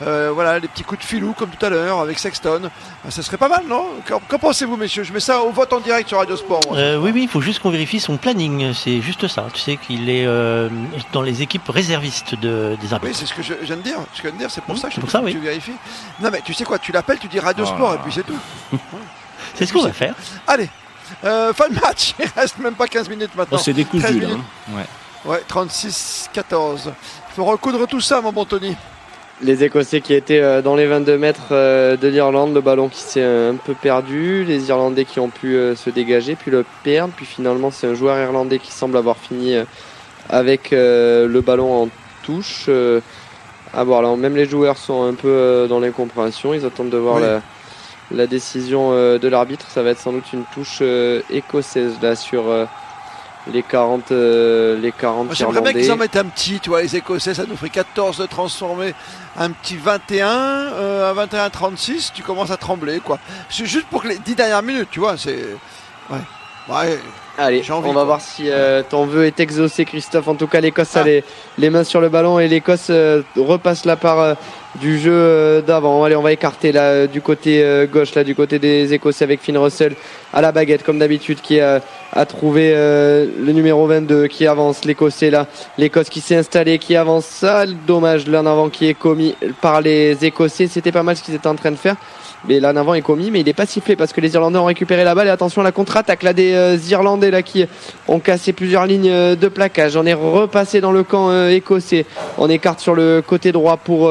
voilà, 0.00 0.58
les 0.58 0.68
petits 0.68 0.84
coups 0.84 1.00
de 1.00 1.06
filou 1.06 1.32
comme 1.32 1.50
tout 1.50 1.64
à 1.64 1.70
l'heure 1.70 2.00
avec 2.00 2.18
Sexton. 2.18 2.70
ça 3.08 3.22
serait 3.22 3.38
pas 3.38 3.48
mal, 3.48 3.64
non? 3.68 3.86
Qu'en 4.06 4.38
pensez-vous, 4.38 4.76
messieurs? 4.76 5.04
Je 5.04 5.12
mets 5.12 5.20
ça 5.20 5.40
au 5.42 5.50
vote 5.50 5.72
en 5.72 5.80
direct 5.80 6.08
sur 6.08 6.18
Radio 6.18 6.36
Sport. 6.36 6.60
oui, 6.72 7.10
oui, 7.14 7.22
il 7.22 7.28
faut 7.28 7.40
juste 7.40 7.60
qu'on 7.60 7.70
vérifie 7.70 8.00
son 8.00 8.16
planning. 8.16 8.72
C'est 8.74 9.00
juste 9.00 9.28
ça. 9.28 9.46
Tu 9.52 9.60
sais 9.60 9.76
qu'il 9.76 10.10
est 10.10 10.26
dans 11.12 11.22
les 11.22 11.42
équipes 11.42 11.68
réservistes 11.68 12.34
de, 12.34 12.76
des 12.80 12.92
arbitres. 12.92 13.12
Oui, 13.12 13.14
c'est 13.14 13.26
ce 13.26 13.34
que 13.34 13.42
je 13.42 13.54
viens 13.62 13.76
de 13.76 13.82
dire. 13.82 13.98
Ce 14.12 14.22
que 14.22 14.28
je 14.28 14.28
viens 14.28 14.32
de 14.32 14.38
dire, 14.38 14.50
c'est 14.50 14.64
pour 14.64 14.76
ça 14.76 14.88
que, 14.88 14.95
pour 15.00 15.10
ça, 15.10 15.22
tu 15.26 15.38
vérifies. 15.38 15.76
Non, 16.20 16.30
mais 16.30 16.40
tu 16.44 16.54
sais 16.54 16.64
quoi 16.64 16.78
Tu 16.78 16.92
l'appelles, 16.92 17.18
tu 17.18 17.28
dis 17.28 17.38
Radio 17.38 17.64
ah. 17.66 17.74
Sport 17.74 17.94
et 17.94 17.98
puis 17.98 18.12
c'est 18.12 18.24
tout. 18.24 18.38
c'est 19.54 19.66
ce 19.66 19.72
qu'on 19.72 19.82
va 19.82 19.92
faire. 19.92 20.14
Allez, 20.46 20.68
euh, 21.24 21.52
fin 21.52 21.68
de 21.68 21.74
match. 21.74 22.14
Il 22.18 22.26
reste 22.36 22.58
même 22.58 22.74
pas 22.74 22.86
15 22.86 23.08
minutes 23.08 23.34
maintenant. 23.36 23.58
Oh, 23.58 23.62
c'est 23.62 23.72
décousu 23.72 24.20
là. 24.20 24.28
Hein. 24.32 24.40
Ouais. 25.26 25.32
ouais 25.32 25.42
36-14. 25.48 26.78
Il 26.86 27.34
faut 27.34 27.44
recoudre 27.44 27.86
tout 27.86 28.00
ça, 28.00 28.20
mon 28.20 28.32
bon 28.32 28.44
Tony 28.44 28.76
les 29.42 29.62
Écossais 29.64 30.00
qui 30.00 30.14
étaient 30.14 30.40
euh, 30.40 30.62
dans 30.62 30.76
les 30.76 30.86
22 30.86 31.18
mètres 31.18 31.48
euh, 31.50 31.98
de 31.98 32.08
l'Irlande, 32.08 32.54
le 32.54 32.62
ballon 32.62 32.88
qui 32.88 33.00
s'est 33.00 33.22
un 33.22 33.56
peu 33.56 33.74
perdu, 33.74 34.44
les 34.44 34.70
Irlandais 34.70 35.04
qui 35.04 35.20
ont 35.20 35.28
pu 35.28 35.58
se 35.76 35.90
dégager, 35.90 36.36
puis 36.36 36.50
le 36.50 36.64
perdre, 36.82 37.12
puis 37.14 37.26
finalement 37.26 37.70
c'est 37.70 37.86
un 37.86 37.92
joueur 37.92 38.18
irlandais 38.18 38.58
qui 38.58 38.72
semble 38.72 38.96
avoir 38.96 39.18
fini 39.18 39.54
avec 40.30 40.70
le 40.70 41.40
ballon 41.44 41.82
en 41.82 41.88
touche. 42.22 42.70
À 43.76 43.84
voir, 43.84 44.00
alors 44.00 44.16
même 44.16 44.34
les 44.34 44.46
joueurs 44.46 44.78
sont 44.78 45.04
un 45.04 45.14
peu 45.14 45.66
dans 45.68 45.80
l'incompréhension, 45.80 46.54
ils 46.54 46.64
attendent 46.64 46.90
de 46.90 46.96
voir 46.96 47.20
la, 48.10 48.26
décision 48.26 48.92
de 48.92 49.28
l'arbitre, 49.28 49.66
ça 49.68 49.82
va 49.82 49.90
être 49.90 50.00
sans 50.00 50.12
doute 50.12 50.32
une 50.32 50.44
touche 50.54 50.82
écossaise 51.30 51.92
là 52.00 52.16
sur 52.16 52.44
les 53.52 53.62
40 53.62 54.10
les 54.10 54.92
40 54.98 55.34
J'aimerais 55.34 55.60
bien 55.60 55.72
qu'ils 55.72 55.92
en 55.92 55.96
mettent 55.96 56.16
un 56.16 56.24
petit, 56.24 56.58
tu 56.60 56.70
vois, 56.70 56.82
les 56.82 56.96
Écossais, 56.96 57.34
ça 57.34 57.44
nous 57.46 57.56
ferait 57.56 57.70
14 57.70 58.18
de 58.18 58.26
transformer 58.26 58.94
un 59.36 59.50
petit 59.50 59.76
21 59.76 60.28
euh, 60.28 61.10
à 61.10 61.26
21-36, 61.26 62.12
tu 62.14 62.22
commences 62.22 62.50
à 62.50 62.56
trembler, 62.56 63.00
quoi. 63.00 63.18
C'est 63.50 63.66
juste 63.66 63.86
pour 63.88 64.04
les 64.04 64.18
10 64.18 64.34
dernières 64.34 64.62
minutes, 64.62 64.88
tu 64.90 65.00
vois, 65.00 65.16
c'est... 65.16 65.44
Ouais. 66.10 66.18
Ouais. 66.68 66.98
Allez, 67.38 67.62
on 67.70 67.92
va 67.92 68.04
voir 68.04 68.20
si 68.20 68.44
euh, 68.46 68.82
ton 68.88 69.04
vœu 69.04 69.26
est 69.26 69.38
exaucé, 69.40 69.84
Christophe. 69.84 70.26
En 70.26 70.36
tout 70.36 70.46
cas, 70.46 70.60
l'Écosse 70.60 70.96
a 70.96 71.04
ah. 71.06 71.22
les, 71.58 71.70
mains 71.70 71.84
sur 71.84 72.00
le 72.00 72.08
ballon 72.08 72.38
et 72.38 72.48
l'Écosse 72.48 72.86
euh, 72.88 73.22
repasse 73.36 73.84
la 73.84 73.96
part 73.96 74.36
du 74.80 74.98
jeu 74.98 75.62
d'avant. 75.62 76.02
Allez, 76.02 76.16
on 76.16 76.22
va 76.22 76.32
écarter 76.32 76.72
là 76.72 77.06
du 77.06 77.20
côté 77.20 77.86
gauche, 77.92 78.14
là 78.14 78.24
du 78.24 78.34
côté 78.34 78.58
des 78.58 78.94
Écossais 78.94 79.24
avec 79.24 79.40
Finn 79.40 79.56
Russell 79.58 79.94
à 80.32 80.40
la 80.40 80.50
baguette, 80.50 80.82
comme 80.82 80.98
d'habitude, 80.98 81.40
qui 81.42 81.60
a, 81.60 81.82
a 82.12 82.26
trouvé 82.26 82.72
le 82.72 83.52
numéro 83.52 83.86
22 83.86 84.26
qui 84.26 84.46
avance. 84.46 84.84
L'Écossais 84.84 85.30
là, 85.30 85.46
l'Écosse 85.76 86.08
qui 86.08 86.20
s'est 86.20 86.36
installée, 86.36 86.78
qui 86.78 86.96
avance. 86.96 87.26
Ça, 87.26 87.66
dommage, 87.66 88.26
l'un 88.26 88.46
avant 88.46 88.70
qui 88.70 88.88
est 88.88 88.94
commis 88.94 89.34
par 89.60 89.82
les 89.82 90.24
Écossais. 90.24 90.68
C'était 90.68 90.92
pas 90.92 91.02
mal 91.02 91.16
ce 91.16 91.22
qu'ils 91.22 91.34
étaient 91.34 91.48
en 91.48 91.54
train 91.54 91.70
de 91.70 91.76
faire. 91.76 91.96
Mais 92.48 92.60
là, 92.60 92.68
avant 92.68 92.94
est 92.94 93.02
commis, 93.02 93.30
mais 93.30 93.40
il 93.40 93.46
n'est 93.46 93.52
pas 93.52 93.66
sifflé 93.66 93.96
parce 93.96 94.12
que 94.12 94.20
les 94.20 94.34
Irlandais 94.34 94.58
ont 94.58 94.66
récupéré 94.66 95.04
la 95.04 95.14
balle. 95.14 95.26
Et 95.26 95.30
attention 95.30 95.62
à 95.62 95.64
la 95.64 95.72
contre-attaque 95.72 96.22
là 96.22 96.32
des 96.32 96.54
euh, 96.54 96.76
Irlandais 96.90 97.30
là 97.30 97.42
qui 97.42 97.64
ont 98.06 98.20
cassé 98.20 98.52
plusieurs 98.52 98.86
lignes 98.86 99.10
euh, 99.10 99.34
de 99.34 99.48
plaquage. 99.48 99.96
On 99.96 100.06
est 100.06 100.14
repassé 100.14 100.80
dans 100.80 100.92
le 100.92 101.02
camp 101.02 101.30
euh, 101.30 101.50
écossais. 101.50 102.06
On 102.38 102.48
écarte 102.48 102.80
sur 102.80 102.94
le 102.94 103.22
côté 103.26 103.52
droit 103.52 103.76
pour 103.76 104.10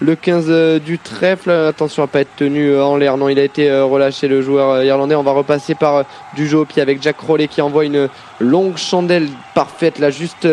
le 0.00 0.14
15 0.16 0.80
du 0.80 0.98
trèfle. 0.98 1.50
Attention 1.50 2.02
à 2.02 2.06
pas 2.06 2.20
être 2.20 2.36
tenu 2.36 2.76
en 2.78 2.96
l'air. 2.96 3.16
Non, 3.16 3.28
il 3.28 3.38
a 3.38 3.44
été 3.44 3.70
relâché 3.80 4.28
le 4.28 4.42
joueur 4.42 4.82
irlandais. 4.82 5.14
On 5.14 5.22
va 5.22 5.32
repasser 5.32 5.74
par 5.74 6.04
du 6.34 6.46
jeu 6.46 6.64
avec 6.76 7.02
Jack 7.02 7.16
Crowley 7.16 7.48
qui 7.48 7.62
envoie 7.62 7.84
une 7.84 8.08
longue 8.38 8.76
chandelle 8.76 9.28
parfaite 9.54 9.98
là 9.98 10.10
juste 10.10 10.48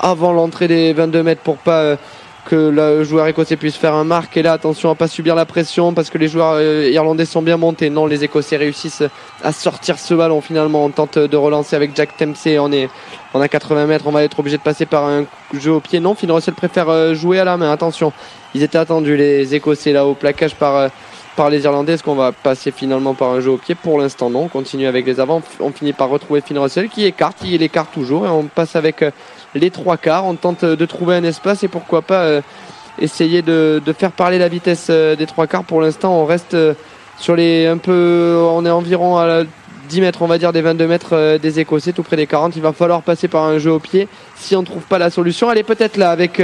avant 0.00 0.32
l'entrée 0.32 0.68
des 0.68 0.92
22 0.92 1.22
mètres 1.22 1.42
pour 1.42 1.58
pas 1.58 1.96
que 2.44 2.56
le 2.56 3.04
joueur 3.04 3.26
écossais 3.28 3.56
puisse 3.56 3.76
faire 3.76 3.94
un 3.94 4.04
marque. 4.04 4.36
Et 4.36 4.42
là, 4.42 4.52
attention 4.52 4.90
à 4.90 4.94
pas 4.94 5.08
subir 5.08 5.34
la 5.34 5.44
pression 5.44 5.94
parce 5.94 6.10
que 6.10 6.18
les 6.18 6.28
joueurs 6.28 6.54
euh, 6.56 6.88
irlandais 6.90 7.24
sont 7.24 7.42
bien 7.42 7.56
montés. 7.56 7.88
Non, 7.90 8.06
les 8.06 8.24
Écossais 8.24 8.56
réussissent 8.56 9.04
à 9.42 9.52
sortir 9.52 9.98
ce 9.98 10.14
ballon 10.14 10.40
finalement. 10.40 10.84
On 10.84 10.90
tente 10.90 11.18
de 11.18 11.36
relancer 11.36 11.76
avec 11.76 11.94
Jack 11.94 12.16
Tempsey. 12.16 12.58
On 12.58 12.72
est, 12.72 12.88
on 13.34 13.40
a 13.40 13.48
80 13.48 13.86
mètres. 13.86 14.06
On 14.06 14.12
va 14.12 14.24
être 14.24 14.40
obligé 14.40 14.56
de 14.56 14.62
passer 14.62 14.86
par 14.86 15.04
un 15.04 15.24
jeu 15.54 15.72
au 15.72 15.80
pied. 15.80 16.00
Non, 16.00 16.14
Finn 16.14 16.30
Russell 16.30 16.54
préfère 16.54 16.88
euh, 16.88 17.14
jouer 17.14 17.38
à 17.38 17.44
la 17.44 17.56
main. 17.56 17.70
Attention, 17.70 18.12
ils 18.54 18.62
étaient 18.62 18.78
attendus 18.78 19.16
les 19.16 19.54
Écossais 19.54 19.92
là 19.92 20.06
au 20.06 20.14
plaquage 20.14 20.56
par 20.56 20.76
euh, 20.76 20.88
par 21.36 21.48
les 21.48 21.64
Irlandais. 21.64 21.94
Est-ce 21.94 22.02
qu'on 22.02 22.14
va 22.14 22.32
passer 22.32 22.72
finalement 22.72 23.14
par 23.14 23.30
un 23.30 23.40
jeu 23.40 23.52
au 23.52 23.56
pied? 23.56 23.74
Pour 23.74 23.98
l'instant, 23.98 24.30
non. 24.30 24.42
On 24.44 24.48
continue 24.48 24.86
avec 24.86 25.06
les 25.06 25.20
avants. 25.20 25.42
On 25.60 25.70
finit 25.70 25.92
par 25.92 26.08
retrouver 26.08 26.40
Finn 26.40 26.58
Russell 26.58 26.88
qui 26.88 27.04
écarte. 27.04 27.38
Il 27.44 27.62
écarte 27.62 27.92
toujours. 27.92 28.26
Et 28.26 28.28
on 28.28 28.44
passe 28.44 28.76
avec 28.76 29.02
les 29.54 29.70
trois 29.70 29.96
quarts. 29.96 30.24
On 30.24 30.34
tente 30.34 30.64
de 30.64 30.86
trouver 30.86 31.16
un 31.16 31.24
espace 31.24 31.62
et 31.64 31.68
pourquoi 31.68 32.02
pas 32.02 32.22
euh, 32.22 32.40
essayer 32.98 33.42
de, 33.42 33.80
faire 33.96 34.12
parler 34.12 34.38
la 34.38 34.48
vitesse 34.48 34.88
euh, 34.90 35.16
des 35.16 35.26
trois 35.26 35.46
quarts. 35.46 35.64
Pour 35.64 35.80
l'instant, 35.80 36.14
on 36.14 36.24
reste 36.24 36.54
euh, 36.54 36.74
sur 37.18 37.36
les 37.36 37.66
un 37.66 37.78
peu, 37.78 38.36
on 38.50 38.64
est 38.66 38.70
environ 38.70 39.16
à 39.16 39.44
10 39.88 40.00
mètres, 40.00 40.22
on 40.22 40.26
va 40.26 40.38
dire, 40.38 40.52
des 40.52 40.62
22 40.62 40.86
mètres 40.86 41.38
des 41.38 41.60
Écossais, 41.60 41.92
tout 41.92 42.02
près 42.02 42.16
des 42.16 42.26
40. 42.26 42.56
Il 42.56 42.62
va 42.62 42.72
falloir 42.72 43.02
passer 43.02 43.28
par 43.28 43.44
un 43.44 43.58
jeu 43.58 43.70
au 43.70 43.78
pied 43.78 44.08
si 44.36 44.56
on 44.56 44.60
ne 44.60 44.66
trouve 44.66 44.82
pas 44.82 44.98
la 44.98 45.10
solution. 45.10 45.50
Elle 45.52 45.58
est 45.58 45.62
peut-être 45.62 45.98
là 45.98 46.10
avec 46.10 46.40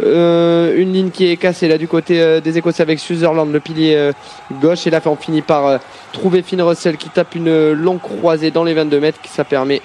une 0.00 0.92
ligne 0.92 1.10
qui 1.10 1.30
est 1.30 1.36
cassée 1.38 1.68
là 1.68 1.78
du 1.78 1.88
côté 1.88 2.40
des 2.42 2.58
Écossais 2.58 2.82
avec 2.82 2.98
Sutherland, 2.98 3.50
le 3.50 3.60
pilier 3.60 4.10
gauche. 4.60 4.86
Et 4.86 4.90
là, 4.90 5.00
on 5.06 5.16
finit 5.16 5.40
par 5.40 5.80
trouver 6.12 6.42
Finn 6.42 6.60
Russell 6.60 6.98
qui 6.98 7.08
tape 7.08 7.34
une 7.34 7.72
longue 7.72 8.00
croisée 8.00 8.50
dans 8.50 8.64
les 8.64 8.74
22 8.74 9.00
mètres. 9.00 9.18
Ça 9.24 9.44
permet 9.44 9.80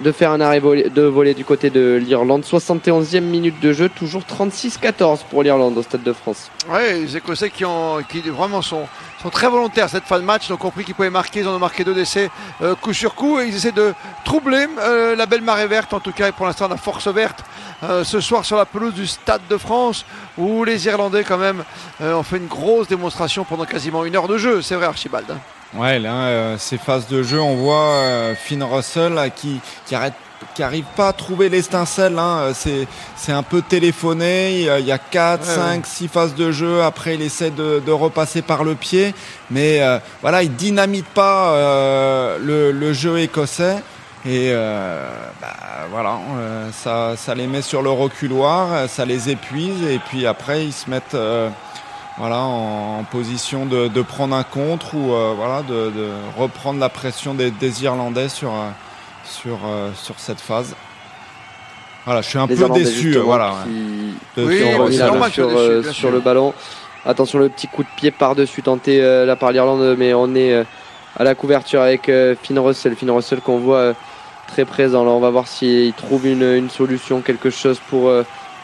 de 0.00 0.12
faire 0.12 0.30
un 0.30 0.40
arrêt 0.40 0.60
de 0.60 1.02
voler 1.02 1.34
du 1.34 1.44
côté 1.44 1.70
de 1.70 2.00
l'Irlande. 2.02 2.44
71e 2.44 3.20
minute 3.20 3.60
de 3.60 3.72
jeu, 3.72 3.88
toujours 3.88 4.22
36-14 4.22 5.20
pour 5.30 5.42
l'Irlande 5.42 5.76
au 5.76 5.82
Stade 5.82 6.02
de 6.02 6.12
France. 6.12 6.50
Oui, 6.68 7.02
les 7.02 7.16
Écossais 7.16 7.50
qui, 7.50 7.64
ont, 7.64 8.02
qui 8.08 8.20
vraiment 8.20 8.62
sont, 8.62 8.86
sont 9.22 9.30
très 9.30 9.48
volontaires 9.48 9.88
cette 9.88 10.04
fin 10.04 10.18
de 10.18 10.24
match. 10.24 10.48
Ils 10.48 10.52
ont 10.52 10.56
compris 10.56 10.84
qu'ils 10.84 10.94
pouvaient 10.94 11.10
marquer. 11.10 11.40
Ils 11.40 11.48
ont 11.48 11.58
marqué 11.58 11.84
deux 11.84 11.94
décès 11.94 12.30
euh, 12.62 12.74
coup 12.74 12.92
sur 12.92 13.14
coup. 13.14 13.38
Et 13.40 13.46
ils 13.46 13.54
essaient 13.54 13.72
de 13.72 13.94
troubler 14.24 14.66
euh, 14.80 15.14
la 15.14 15.26
belle 15.26 15.42
marée 15.42 15.66
verte, 15.66 15.92
en 15.92 16.00
tout 16.00 16.12
cas, 16.12 16.28
et 16.28 16.32
pour 16.32 16.46
l'instant, 16.46 16.68
la 16.68 16.76
force 16.76 17.08
verte. 17.08 17.44
Euh, 17.82 18.04
ce 18.04 18.20
soir 18.20 18.44
sur 18.44 18.56
la 18.56 18.64
pelouse 18.64 18.94
du 18.94 19.06
Stade 19.06 19.42
de 19.48 19.56
France, 19.56 20.04
où 20.38 20.64
les 20.64 20.86
Irlandais, 20.86 21.24
quand 21.24 21.38
même, 21.38 21.64
ont 22.00 22.22
fait 22.22 22.38
une 22.38 22.46
grosse 22.46 22.88
démonstration 22.88 23.44
pendant 23.44 23.64
quasiment 23.64 24.04
une 24.04 24.16
heure 24.16 24.28
de 24.28 24.38
jeu. 24.38 24.62
C'est 24.62 24.74
vrai, 24.74 24.86
Archibald. 24.86 25.26
Ouais, 25.74 25.98
là, 25.98 26.26
euh, 26.26 26.56
ces 26.58 26.76
phases 26.76 27.06
de 27.08 27.22
jeu, 27.22 27.40
on 27.40 27.56
voit 27.56 27.94
euh, 27.94 28.34
Finn 28.34 28.62
Russell 28.62 29.18
qui, 29.34 29.60
qui 29.86 29.94
arrête 29.94 30.14
qui 30.54 30.62
arrive 30.62 30.84
pas 30.96 31.08
à 31.08 31.12
trouver 31.12 31.48
l'étincelle. 31.48 32.18
Hein. 32.18 32.50
C'est, 32.52 32.86
c'est 33.16 33.32
un 33.32 33.42
peu 33.44 33.62
téléphoné. 33.62 34.66
Il 34.80 34.84
y 34.84 34.92
a 34.92 34.98
4, 34.98 35.44
5, 35.44 35.86
6 35.86 36.08
phases 36.08 36.34
de 36.34 36.50
jeu. 36.50 36.82
Après, 36.82 37.14
il 37.14 37.22
essaie 37.22 37.50
de, 37.50 37.80
de 37.84 37.92
repasser 37.92 38.42
par 38.42 38.64
le 38.64 38.74
pied. 38.74 39.14
Mais 39.50 39.80
euh, 39.82 39.98
voilà, 40.20 40.42
il 40.42 40.54
dynamite 40.54 41.06
pas 41.06 41.52
euh, 41.52 42.38
le, 42.38 42.72
le, 42.72 42.92
jeu 42.92 43.20
écossais. 43.20 43.76
Et 44.26 44.52
bah, 44.52 45.48
voilà, 45.90 46.18
ça, 46.72 47.14
ça 47.16 47.34
les 47.34 47.48
met 47.48 47.62
sur 47.62 47.82
le 47.82 47.90
reculoir, 47.90 48.88
ça 48.88 49.04
les 49.04 49.30
épuise. 49.30 49.82
Et 49.88 49.98
puis 49.98 50.26
après, 50.26 50.64
ils 50.66 50.72
se 50.72 50.88
mettent 50.88 51.16
voilà, 52.18 52.40
en, 52.40 53.04
position 53.04 53.66
de, 53.66 54.02
prendre 54.02 54.34
un 54.34 54.42
contre 54.42 54.94
ou 54.94 55.12
euh, 55.12 55.32
voilà, 55.36 55.62
de, 55.62 55.90
reprendre 56.36 56.78
la 56.78 56.88
pression 56.88 57.34
des, 57.34 57.84
Irlandais 57.84 58.28
sur, 58.28 58.50
euh, 58.50 58.68
sur, 59.24 59.58
euh, 59.64 59.90
sur 59.94 60.18
cette 60.18 60.40
phase. 60.40 60.74
Voilà, 62.04 62.20
je 62.20 62.28
suis 62.28 62.38
un 62.38 62.48
peu 62.48 62.68
déçu. 62.70 63.16
Voilà, 63.16 63.54
sur, 65.30 65.50
sur 65.92 66.10
le 66.10 66.20
ballon. 66.20 66.52
Attention, 67.04 67.38
le 67.38 67.48
petit 67.48 67.66
coup 67.66 67.82
de 67.82 67.88
pied 67.96 68.10
par-dessus 68.10 68.62
tenté 68.62 69.00
là 69.00 69.36
par 69.36 69.52
l'Irlande, 69.52 69.96
mais 69.96 70.12
on 70.12 70.34
est 70.34 70.64
à 71.16 71.24
la 71.24 71.34
couverture 71.34 71.80
avec 71.80 72.10
Finn 72.42 72.58
Russell. 72.58 72.96
Finn 72.96 73.10
Russell 73.10 73.40
qu'on 73.40 73.58
voit 73.58 73.94
très 74.48 74.64
présent. 74.64 75.04
Là, 75.04 75.12
on 75.12 75.20
va 75.20 75.30
voir 75.30 75.46
s'il 75.46 75.92
trouve 75.92 76.26
une, 76.26 76.42
une, 76.42 76.70
solution, 76.70 77.20
quelque 77.20 77.50
chose 77.50 77.80
pour 77.88 78.10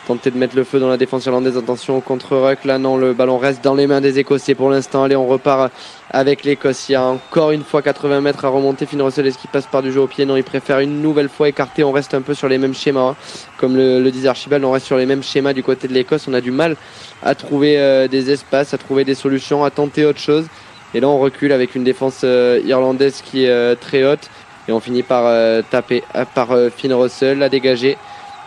tenter 0.09 0.31
de 0.31 0.38
mettre 0.38 0.57
le 0.57 0.64
feu 0.64 0.81
dans 0.81 0.88
la 0.88 0.97
défense 0.97 1.27
irlandaise. 1.27 1.59
Attention 1.59 2.01
contre-ruck. 2.01 2.64
Là, 2.64 2.79
non, 2.79 2.97
le 2.97 3.12
ballon 3.12 3.37
reste 3.37 3.62
dans 3.62 3.75
les 3.75 3.87
mains 3.87 4.01
des 4.01 4.18
Écossais 4.18 4.55
pour 4.55 4.71
l'instant. 4.71 5.05
Allez, 5.05 5.16
on 5.16 5.27
repart 5.27 5.71
avec 6.11 6.44
l'Écosse. 6.44 6.88
Il 6.88 6.92
y 6.92 6.94
a 6.94 7.03
encore 7.03 7.51
une 7.51 7.62
fois 7.62 7.83
80 7.83 8.23
mètres 8.23 8.47
à 8.47 8.49
remonter. 8.49 8.87
Finn 8.87 9.03
Russell, 9.03 9.31
qui 9.33 9.47
passe 9.49 9.66
par 9.66 9.83
du 9.83 9.92
jeu 9.92 10.01
au 10.01 10.07
pied 10.07 10.25
Non, 10.25 10.37
il 10.37 10.44
préfère 10.44 10.81
une 10.81 11.03
nouvelle 11.03 11.29
fois 11.29 11.51
écarter. 11.51 11.85
On 11.85 11.92
reste 11.92 12.14
un 12.14 12.23
peu 12.23 12.33
sur 12.33 12.49
les 12.49 12.57
mêmes 12.57 12.75
schémas. 12.75 13.11
Hein. 13.11 13.16
Comme 13.59 13.77
le, 13.77 14.11
disait 14.11 14.29
Archibald, 14.29 14.64
on 14.64 14.71
reste 14.71 14.87
sur 14.87 14.97
les 14.97 15.05
mêmes 15.05 15.23
schémas 15.23 15.53
du 15.53 15.62
côté 15.62 15.88
de 15.88 15.92
l'Écosse. 15.92 16.27
On 16.27 16.33
a 16.33 16.40
du 16.40 16.53
mal 16.53 16.77
à 17.23 17.35
trouver 17.35 17.79
euh, 17.79 18.09
des 18.09 18.31
espaces, 18.31 18.73
à 18.73 18.79
trouver 18.79 19.05
des 19.05 19.14
solutions, 19.14 19.62
à 19.62 19.71
tenter 19.71 20.07
autre 20.07 20.21
chose. 20.21 20.47
Et 20.94 21.01
là, 21.01 21.09
on 21.09 21.18
recule 21.18 21.53
avec 21.53 21.75
une 21.75 21.85
défense 21.85 22.23
euh, 22.25 22.62
irlandaise 22.64 23.23
qui 23.23 23.44
est 23.44 23.51
euh, 23.51 23.75
très 23.75 24.05
haute. 24.05 24.31
Et 24.68 24.73
on 24.73 24.81
finit 24.81 25.03
par 25.03 25.25
taper 25.71 26.03
par 26.35 26.49
Finn 26.77 26.92
Russell, 26.92 27.42
à 27.42 27.49
dégager 27.49 27.97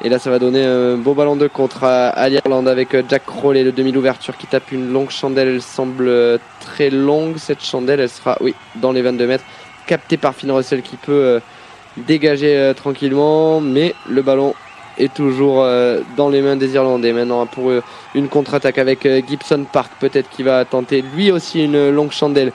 Et 0.03 0.09
là, 0.09 0.17
ça 0.17 0.31
va 0.31 0.39
donner 0.39 0.65
un 0.65 0.97
beau 0.97 1.13
ballon 1.13 1.35
de 1.35 1.47
contre 1.47 1.83
à, 1.83 2.27
l'Irlande 2.27 2.67
avec 2.67 2.95
euh, 2.95 3.03
Jack 3.07 3.23
Crowley, 3.23 3.63
le 3.63 3.71
demi 3.71 3.91
d'ouverture 3.91 4.35
qui 4.35 4.47
tape 4.47 4.71
une 4.71 4.91
longue 4.91 5.11
chandelle. 5.11 5.47
Elle 5.47 5.61
semble 5.61 6.07
euh, 6.07 6.39
très 6.59 6.89
longue. 6.89 7.37
Cette 7.37 7.63
chandelle, 7.63 7.99
elle 7.99 8.09
sera, 8.09 8.35
oui, 8.41 8.55
dans 8.77 8.91
les 8.91 9.03
22 9.03 9.27
mètres, 9.27 9.43
captée 9.85 10.17
par 10.17 10.33
Finn 10.33 10.49
Russell 10.49 10.81
qui 10.81 10.95
peut 10.95 11.39
dégager 11.97 12.73
tranquillement. 12.75 13.61
Mais 13.61 13.93
le 14.09 14.23
ballon 14.23 14.55
est 14.97 15.13
toujours 15.13 15.67
dans 16.17 16.29
les 16.29 16.41
mains 16.41 16.55
des 16.55 16.73
Irlandais. 16.73 17.13
Maintenant, 17.13 17.45
pour 17.45 17.71
une 18.15 18.27
contre-attaque 18.27 18.77
avec 18.79 19.07
Gibson 19.27 19.65
Park, 19.71 19.91
peut-être 19.99 20.29
qu'il 20.29 20.45
va 20.45 20.65
tenter 20.65 21.03
lui 21.15 21.31
aussi 21.31 21.63
une 21.63 21.91
longue 21.91 22.11
chandelle. 22.11 22.53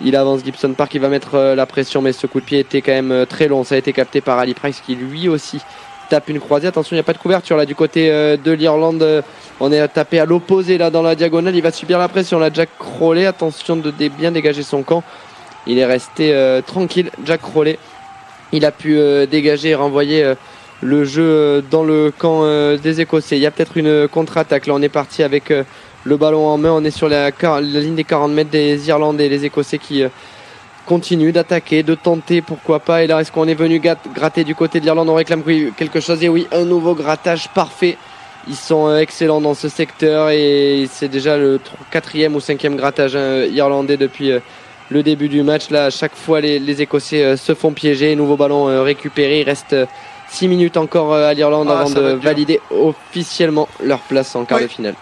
Il 0.00 0.14
avance 0.14 0.44
Gibson 0.44 0.74
Park, 0.74 0.94
il 0.94 1.00
va 1.00 1.08
mettre 1.08 1.54
la 1.56 1.66
pression, 1.66 2.02
mais 2.02 2.12
ce 2.12 2.26
coup 2.26 2.40
de 2.40 2.44
pied 2.44 2.60
était 2.60 2.82
quand 2.82 2.92
même 2.92 3.26
très 3.26 3.48
long. 3.48 3.64
Ça 3.64 3.76
a 3.76 3.78
été 3.78 3.92
capté 3.92 4.20
par 4.20 4.38
Ali 4.38 4.54
Price 4.54 4.80
qui 4.84 4.94
lui 4.94 5.28
aussi 5.28 5.60
tape 6.08 6.28
une 6.28 6.40
croisée. 6.40 6.68
Attention, 6.68 6.94
il 6.94 6.98
n'y 6.98 7.00
a 7.00 7.04
pas 7.04 7.12
de 7.12 7.18
couverture 7.18 7.56
là 7.56 7.66
du 7.66 7.74
côté 7.74 8.10
euh, 8.10 8.36
de 8.36 8.52
l'Irlande. 8.52 9.24
On 9.60 9.72
est 9.72 9.88
tapé 9.88 10.18
à 10.20 10.24
l'opposé 10.24 10.78
là 10.78 10.90
dans 10.90 11.02
la 11.02 11.14
diagonale. 11.14 11.54
Il 11.54 11.62
va 11.62 11.70
subir 11.70 11.98
la 11.98 12.08
pression 12.08 12.38
là. 12.38 12.50
Jack 12.52 12.70
Crowley, 12.78 13.26
attention 13.26 13.76
de 13.76 13.90
bien 13.90 14.32
dégager 14.32 14.62
son 14.62 14.82
camp. 14.82 15.02
Il 15.66 15.78
est 15.78 15.86
resté 15.86 16.32
euh, 16.32 16.62
tranquille. 16.62 17.10
Jack 17.24 17.42
Crowley, 17.42 17.78
il 18.52 18.64
a 18.64 18.70
pu 18.70 18.96
euh, 18.98 19.26
dégager 19.26 19.70
et 19.70 19.74
renvoyer 19.74 20.34
le 20.82 21.04
jeu 21.04 21.64
dans 21.70 21.84
le 21.84 22.12
camp 22.16 22.44
des 22.76 23.00
Écossais. 23.00 23.36
Il 23.36 23.42
y 23.42 23.46
a 23.46 23.50
peut-être 23.50 23.76
une 23.76 24.08
contre-attaque. 24.08 24.66
Là, 24.66 24.74
on 24.74 24.82
est 24.82 24.90
parti 24.90 25.22
avec 25.22 25.50
le 26.04 26.16
ballon 26.16 26.46
en 26.46 26.58
main. 26.58 26.70
On 26.70 26.84
est 26.84 26.90
sur 26.90 27.08
la, 27.08 27.30
ligne 27.60 27.94
des 27.94 28.04
40 28.04 28.32
mètres 28.32 28.50
des 28.50 28.88
Irlandais, 28.88 29.28
les 29.28 29.46
Écossais 29.46 29.78
qui 29.78 30.04
continue 30.86 31.32
d'attaquer, 31.32 31.82
de 31.82 31.94
tenter, 31.94 32.40
pourquoi 32.40 32.78
pas. 32.80 33.02
Et 33.02 33.06
là, 33.06 33.20
est-ce 33.20 33.32
qu'on 33.32 33.48
est 33.48 33.54
venu 33.54 33.82
gratter 34.14 34.44
du 34.44 34.54
côté 34.54 34.80
de 34.80 34.84
l'Irlande 34.84 35.08
On 35.08 35.14
réclame 35.14 35.42
quelque 35.76 36.00
chose. 36.00 36.22
Et 36.22 36.28
oui, 36.28 36.46
un 36.52 36.64
nouveau 36.64 36.94
grattage 36.94 37.48
parfait. 37.50 37.98
Ils 38.48 38.56
sont 38.56 38.86
euh, 38.86 38.98
excellents 38.98 39.40
dans 39.40 39.54
ce 39.54 39.68
secteur 39.68 40.30
et 40.30 40.86
c'est 40.88 41.08
déjà 41.08 41.36
le 41.36 41.60
quatrième 41.90 42.36
ou 42.36 42.40
cinquième 42.40 42.76
grattage 42.76 43.16
hein, 43.16 43.44
irlandais 43.50 43.96
depuis 43.96 44.30
euh, 44.30 44.38
le 44.88 45.02
début 45.02 45.28
du 45.28 45.42
match. 45.42 45.70
Là, 45.70 45.86
à 45.86 45.90
chaque 45.90 46.14
fois, 46.14 46.40
les, 46.40 46.80
Écossais 46.80 47.24
euh, 47.24 47.36
se 47.36 47.54
font 47.54 47.72
piéger. 47.72 48.14
Nouveau 48.14 48.36
ballon 48.36 48.84
récupéré. 48.84 49.40
Il 49.40 49.44
reste 49.44 49.74
6 50.28 50.48
minutes 50.48 50.76
encore 50.76 51.12
à 51.12 51.34
l'Irlande 51.34 51.68
ah, 51.70 51.80
avant 51.80 51.90
de 51.90 52.12
valider 52.12 52.60
officiellement 52.70 53.68
leur 53.82 53.98
place 54.00 54.36
en 54.36 54.44
quart 54.44 54.60
de 54.60 54.68
finale. 54.68 54.94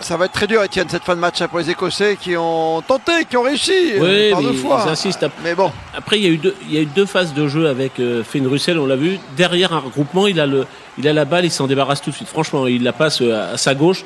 Ça 0.00 0.16
va 0.16 0.26
être 0.26 0.32
très 0.32 0.46
dur, 0.46 0.62
Étienne, 0.62 0.88
cette 0.90 1.04
fin 1.04 1.14
de 1.14 1.20
match 1.20 1.40
hein, 1.40 1.48
pour 1.48 1.58
les 1.58 1.70
Écossais 1.70 2.16
qui 2.20 2.36
ont 2.36 2.82
tenté, 2.82 3.24
qui 3.28 3.36
ont 3.36 3.42
réussi 3.42 3.92
oui, 3.98 4.30
par 4.30 4.42
deux 4.42 4.52
fois. 4.52 4.82
Ils 4.86 4.90
insistent. 4.90 5.26
Mais 5.42 5.54
bon. 5.54 5.72
Après, 5.96 6.18
il 6.18 6.22
y 6.22 6.26
a 6.26 6.30
eu 6.30 6.36
deux, 6.36 6.54
il 6.68 6.74
y 6.74 6.78
a 6.78 6.82
eu 6.82 6.86
deux 6.86 7.06
phases 7.06 7.32
de 7.32 7.48
jeu 7.48 7.66
avec 7.66 7.98
euh, 7.98 8.22
Finn 8.22 8.46
Russell, 8.46 8.78
on 8.78 8.86
l'a 8.86 8.96
vu. 8.96 9.18
Derrière 9.36 9.72
un 9.72 9.78
regroupement, 9.78 10.26
il 10.26 10.38
a 10.38 10.46
le, 10.46 10.66
il 10.98 11.08
a 11.08 11.12
la 11.12 11.24
balle, 11.24 11.44
il 11.44 11.50
s'en 11.50 11.66
débarrasse 11.66 12.02
tout 12.02 12.10
de 12.10 12.14
suite. 12.14 12.28
Franchement, 12.28 12.66
il 12.66 12.82
la 12.82 12.92
passe 12.92 13.22
euh, 13.22 13.54
à 13.54 13.56
sa 13.56 13.74
gauche, 13.74 14.04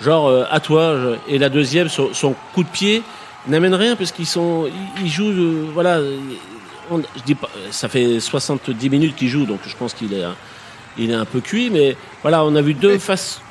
genre 0.00 0.28
euh, 0.28 0.44
à 0.50 0.60
toi. 0.60 0.96
Et 1.28 1.38
la 1.38 1.48
deuxième, 1.48 1.88
son, 1.88 2.14
son 2.14 2.34
coup 2.54 2.62
de 2.62 2.68
pied 2.68 3.02
n'amène 3.48 3.74
rien 3.74 3.96
parce 3.96 4.12
qu'ils 4.12 4.26
sont, 4.26 4.68
ils, 5.02 5.10
jouent, 5.10 5.30
euh, 5.30 5.70
voilà. 5.72 6.00
je 6.00 7.22
dis 7.26 7.34
pas, 7.34 7.48
ça 7.70 7.88
fait 7.88 8.20
70 8.20 8.90
minutes 8.90 9.16
qu'il 9.16 9.28
joue, 9.28 9.44
donc 9.44 9.60
je 9.66 9.76
pense 9.76 9.92
qu'il 9.94 10.14
est, 10.14 10.24
il 10.98 11.10
est 11.10 11.14
un 11.14 11.24
peu 11.24 11.40
cuit, 11.40 11.70
mais 11.70 11.96
voilà, 12.22 12.44
on 12.44 12.54
a 12.54 12.62
vu 12.62 12.74
deux 12.74 12.98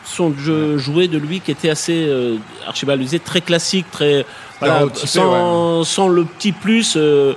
son 0.06 0.34
jeu 0.38 0.78
joué 0.78 1.08
de 1.08 1.18
lui 1.18 1.40
qui 1.40 1.52
était 1.52 1.70
assez 1.70 2.06
euh, 2.08 2.38
Archibald 2.68 3.08
très 3.24 3.42
classique, 3.42 3.86
très 3.92 4.26
voilà, 4.60 4.84
sans, 4.94 5.84
sans, 5.84 6.08
le 6.08 6.26
petit 6.26 6.52
plus 6.52 6.96
euh, 6.98 7.34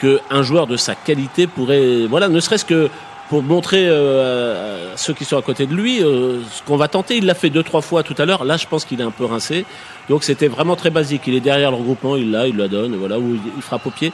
que 0.00 0.20
un 0.30 0.42
joueur 0.42 0.66
de 0.66 0.76
sa 0.76 0.94
qualité 0.94 1.46
pourrait 1.46 2.06
voilà, 2.08 2.28
ne 2.28 2.40
serait-ce 2.40 2.64
que 2.64 2.90
pour 3.28 3.42
montrer 3.42 3.86
euh, 3.88 4.94
à 4.94 4.96
ceux 4.96 5.12
qui 5.12 5.24
sont 5.24 5.36
à 5.36 5.42
côté 5.42 5.66
de 5.66 5.74
lui 5.74 6.02
euh, 6.02 6.40
ce 6.50 6.62
qu'on 6.62 6.76
va 6.76 6.88
tenter. 6.88 7.16
Il 7.16 7.26
l'a 7.26 7.34
fait 7.34 7.50
deux 7.50 7.62
trois 7.62 7.82
fois 7.82 8.02
tout 8.02 8.14
à 8.18 8.24
l'heure. 8.24 8.44
Là, 8.44 8.56
je 8.56 8.66
pense 8.66 8.84
qu'il 8.84 9.00
est 9.00 9.04
un 9.04 9.10
peu 9.10 9.24
rincé. 9.24 9.64
Donc 10.08 10.24
c'était 10.24 10.48
vraiment 10.48 10.76
très 10.76 10.90
basique. 10.90 11.22
Il 11.26 11.34
est 11.34 11.40
derrière 11.40 11.70
le 11.70 11.76
regroupement, 11.76 12.16
il 12.16 12.30
l'a, 12.30 12.48
il 12.48 12.56
la 12.56 12.68
donne, 12.68 12.96
voilà, 12.96 13.18
où 13.18 13.36
il 13.56 13.62
frappe 13.62 13.86
au 13.86 13.90
pied. 13.90 14.12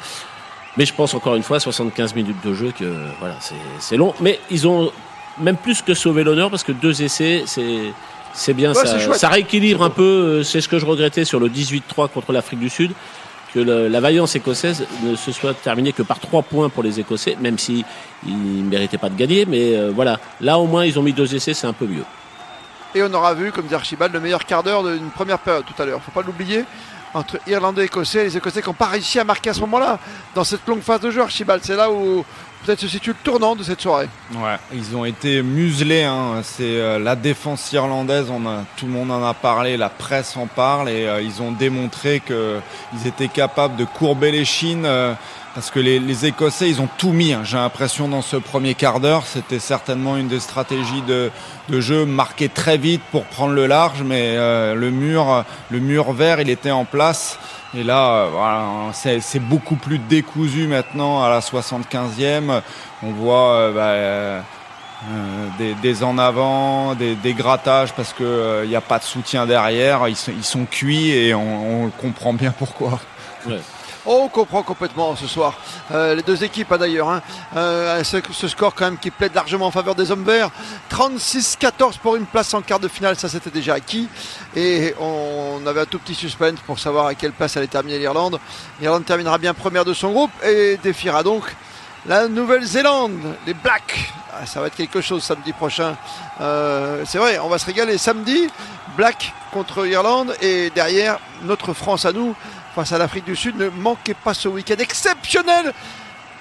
Mais 0.77 0.85
je 0.85 0.93
pense 0.93 1.15
encore 1.15 1.37
une 1.37 1.45
fois 1.45 1.61
75 1.61 2.15
minutes 2.17 2.45
de 2.45 2.53
jeu 2.53 2.73
que 2.77 2.93
voilà, 3.21 3.37
c'est 3.79 3.97
long. 3.97 4.13
Mais 4.21 4.41
ils 4.51 4.67
ont 4.67 4.91
même 5.39 5.57
plus 5.57 5.83
que 5.83 5.95
sauver 5.95 6.25
l'honneur 6.25 6.51
parce 6.51 6.65
que 6.65 6.73
deux 6.73 7.03
essais, 7.03 7.45
c'est 7.47 7.93
c'est 8.35 8.55
bien 8.55 8.75
ça. 8.75 9.15
Ça 9.15 9.29
rééquilibre 9.29 9.83
un 9.83 9.91
peu. 9.91 10.03
Euh, 10.03 10.43
c'est 10.43 10.61
ce 10.61 10.69
que 10.69 10.79
je 10.79 10.87
regrettais 10.87 11.25
sur 11.25 11.41
le 11.41 11.49
18-3 11.49 12.09
contre 12.09 12.33
l'Afrique 12.33 12.59
du 12.59 12.69
Sud, 12.69 12.93
que 13.55 13.61
la 13.61 14.01
vaillance 14.01 14.35
écossaise 14.35 14.85
ne 15.05 15.15
se 15.15 15.31
soit 15.31 15.55
terminée 15.55 15.93
que 15.93 16.03
par 16.03 16.19
trois 16.19 16.43
points 16.43 16.69
pour 16.69 16.83
les 16.83 16.99
Écossais, 16.99 17.37
même 17.41 17.59
si 17.59 17.85
ils 18.27 18.65
ne 18.65 18.69
méritaient 18.69 18.99
pas 18.99 19.09
de 19.09 19.17
gagner. 19.17 19.47
Mais 19.47 19.77
euh, 19.77 19.93
voilà, 19.95 20.19
là 20.41 20.59
au 20.59 20.67
moins 20.67 20.85
ils 20.85 20.99
ont 20.99 21.03
mis 21.03 21.13
deux 21.13 21.35
essais, 21.35 21.55
c'est 21.55 21.69
un 21.69 21.73
peu 21.73 21.87
mieux. 21.87 22.05
Et 22.97 23.03
on 23.03 23.13
aura 23.13 23.35
vu, 23.35 23.51
comme 23.51 23.67
dit 23.67 23.75
Archibald, 23.75 24.13
le 24.13 24.21
meilleur 24.21 24.45
quart 24.45 24.63
d'heure 24.63 24.83
d'une 24.83 25.11
première 25.11 25.39
période 25.39 25.65
tout 25.65 25.81
à 25.81 25.87
l'heure. 25.87 26.01
Faut 26.03 26.13
pas 26.13 26.23
l'oublier 26.23 26.65
entre 27.13 27.39
Irlandais 27.47 27.83
et 27.83 27.85
Écossais. 27.87 28.25
Les 28.25 28.37
Écossais 28.37 28.61
qui 28.61 28.69
n'ont 28.69 28.75
pas 28.75 28.87
réussi 28.87 29.19
à 29.19 29.25
marquer 29.25 29.51
à 29.51 29.55
ce 29.55 29.61
moment-là, 29.61 29.99
dans 30.35 30.45
cette 30.45 30.67
longue 30.67 30.81
phase 30.83 31.01
de 31.01 31.11
jeu, 31.11 31.21
Archibald. 31.21 31.63
C'est 31.65 31.77
là 31.77 31.91
où 31.91 32.25
peut-être 32.65 32.81
se 32.81 32.89
situe 32.89 33.11
le 33.11 33.17
tournant 33.23 33.55
de 33.57 33.63
cette 33.63 33.81
soirée. 33.81 34.09
Ouais, 34.35 34.57
ils 34.73 34.97
ont 34.97 35.05
été 35.05 35.43
muselés. 35.43 36.05
Hein. 36.05 36.41
C'est 36.43 36.63
euh, 36.63 36.99
la 36.99 37.17
défense 37.17 37.73
irlandaise. 37.73 38.27
Tout 38.77 38.87
le 38.87 38.93
monde 38.93 39.11
en 39.11 39.25
a 39.25 39.35
parlé, 39.35 39.77
la 39.77 39.89
presse 39.91 40.37
en 40.37 40.47
parle 40.47 40.89
et 40.89 41.07
euh, 41.07 41.21
ils 41.21 41.43
ont 41.43 41.53
démontré 41.53 42.21
qu'ils 42.21 43.07
étaient 43.07 43.29
capables 43.29 43.77
de 43.77 43.85
courber 43.85 44.31
les 44.31 44.45
chines. 44.45 44.87
Euh, 44.87 45.15
parce 45.55 45.71
que 45.71 45.79
les, 45.79 46.27
Écossais, 46.27 46.69
ils 46.69 46.81
ont 46.81 46.89
tout 46.99 47.13
mis. 47.13 47.33
Hein. 47.33 47.43
J'ai 47.45 47.57
l'impression 47.57 48.09
dans 48.09 48.23
ce 48.23 48.37
premier 48.37 48.75
quart 48.75 48.99
d'heure, 48.99 49.25
c'était 49.25 49.61
certainement 49.61 50.17
une 50.17 50.27
des 50.27 50.41
stratégies 50.41 51.03
de, 51.03 51.31
de, 51.69 51.81
jeu 51.81 52.05
marquer 52.05 52.49
très 52.49 52.77
vite 52.77 53.03
pour 53.13 53.25
prendre 53.25 53.53
le 53.53 53.69
large, 53.69 54.03
mais 54.05 54.35
le 54.35 54.91
mur, 54.91 55.45
le 55.71 55.79
mur 55.79 56.13
vert, 56.13 56.41
il 56.41 56.51
était 56.51 56.73
en 56.73 56.85
place. 56.85 57.39
Et 57.77 57.83
là, 57.83 58.15
euh, 58.15 58.29
voilà, 58.31 59.21
c'est 59.21 59.41
beaucoup 59.41 59.75
plus 59.75 59.99
décousu 59.99 60.69
maintenant 60.69 61.23
à 61.23 61.29
la 61.29 61.41
75e. 61.41 62.63
On 63.03 63.11
voit 63.11 63.55
euh, 63.55 63.73
bah, 63.73 64.45
euh, 65.11 65.49
des, 65.83 66.05
en 66.05 66.17
avant, 66.19 66.95
des, 66.95 67.35
grattages 67.35 67.93
parce 67.93 68.13
qu'il 68.13 68.69
n'y 68.69 68.77
a 68.77 68.81
pas 68.81 68.99
de 68.99 69.05
soutien 69.05 69.47
derrière. 69.47 70.07
Ils 70.09 70.17
sont, 70.17 70.33
ils 70.37 70.45
sont 70.45 70.67
cuits 70.67 71.11
et 71.11 71.35
on, 71.35 71.91
comprend 72.01 72.33
bien 72.33 72.53
pourquoi. 72.57 73.01
On 74.07 74.29
comprend 74.29 74.63
complètement 74.63 75.17
ce 75.17 75.27
soir. 75.27 75.59
les 75.91 76.23
deux 76.23 76.45
équipes, 76.45 76.73
hein, 76.73 76.79
d'ailleurs. 76.79 77.09
Hein. 77.09 77.23
ce, 77.55 78.49
score 78.49 78.75
quand 78.75 78.85
même 78.85 78.99
qui 78.99 79.11
plaide 79.11 79.35
largement 79.35 79.67
en 79.67 79.71
faveur 79.71 79.95
des 79.95 80.11
hommes 80.11 80.25
verts. 80.25 80.51
36-14 80.91 81.99
pour 81.99 82.17
une 82.17 82.27
place 82.27 82.53
en 82.55 82.63
quart 82.63 82.81
de 82.81 82.89
finale, 82.89 83.17
ça 83.17 83.29
c'était 83.29 83.51
déjà 83.51 83.75
acquis. 83.75 84.09
Et 84.57 84.95
on 85.01 85.67
avait 85.67 85.81
un 85.81 85.87
tout 85.87 85.99
petit 85.99 86.15
suspense 86.15 86.61
pour 86.67 86.79
savoir 86.79 87.07
à 87.07 87.15
quelle 87.15 87.33
place 87.33 87.57
allait 87.57 87.67
terminer 87.67 87.99
l'Irlande. 87.99 88.39
L'Irlande 88.81 89.05
terminera 89.05 89.39
bien 89.39 89.55
première 89.55 89.85
de 89.85 89.95
son 89.95 90.13
groupe 90.13 90.33
et 90.45 90.79
défiera 90.83 91.23
donc 91.23 91.45
la 92.07 92.29
Nouvelle-Zélande, 92.29 93.35
les 93.47 93.55
Blacks. 93.55 94.13
Ah, 94.33 94.47
ça 94.47 94.61
va 94.61 94.67
être 94.67 94.77
quelque 94.77 95.01
chose 95.01 95.23
samedi 95.23 95.53
prochain. 95.53 95.97
Euh, 96.41 97.05
c'est 97.07 97.19
vrai, 97.19 97.39
on 97.39 97.49
va 97.49 97.59
se 97.59 97.67
régaler 97.67 97.99
samedi. 97.99 98.49
Black 98.97 99.33
contre 99.53 99.87
Irlande 99.87 100.35
et 100.41 100.71
derrière 100.71 101.19
notre 101.43 101.73
France 101.73 102.05
à 102.05 102.13
nous 102.13 102.35
face 102.75 102.93
à 102.93 102.99
l'Afrique 102.99 103.25
du 103.25 103.37
Sud. 103.37 103.57
Ne 103.57 103.69
manquez 103.69 104.15
pas 104.15 104.35
ce 104.35 104.49
week-end 104.49 104.77
exceptionnel 104.79 105.73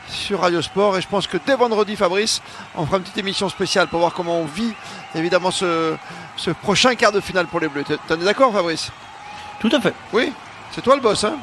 sur 0.08 0.42
Radio 0.42 0.62
Sport 0.62 0.98
et 0.98 1.02
je 1.02 1.08
pense 1.08 1.28
que 1.28 1.38
dès 1.46 1.56
vendredi 1.56 1.96
Fabrice 1.96 2.42
on 2.76 2.86
fera 2.86 2.98
une 2.98 3.04
petite 3.04 3.18
émission 3.20 3.48
spéciale 3.48 3.88
pour 3.88 4.00
voir 4.00 4.14
comment 4.14 4.40
on 4.40 4.46
vit 4.46 4.74
évidemment 5.16 5.50
ce, 5.50 5.96
ce 6.36 6.52
prochain 6.52 6.96
quart 6.96 7.14
de 7.14 7.22
finale 7.22 7.48
pour 7.48 7.60
les 7.62 7.70
Bleus. 7.70 7.86
T'en 8.08 8.16
es 8.16 8.26
d'accord 8.26 8.52
Fabrice? 8.52 8.92
Tout 9.60 9.70
à 9.72 9.80
fait. 9.80 9.94
Oui, 10.12 10.34
c'est 10.72 10.82
toi 10.82 10.96
le 10.96 11.02
boss 11.02 11.24
hein? 11.24 11.38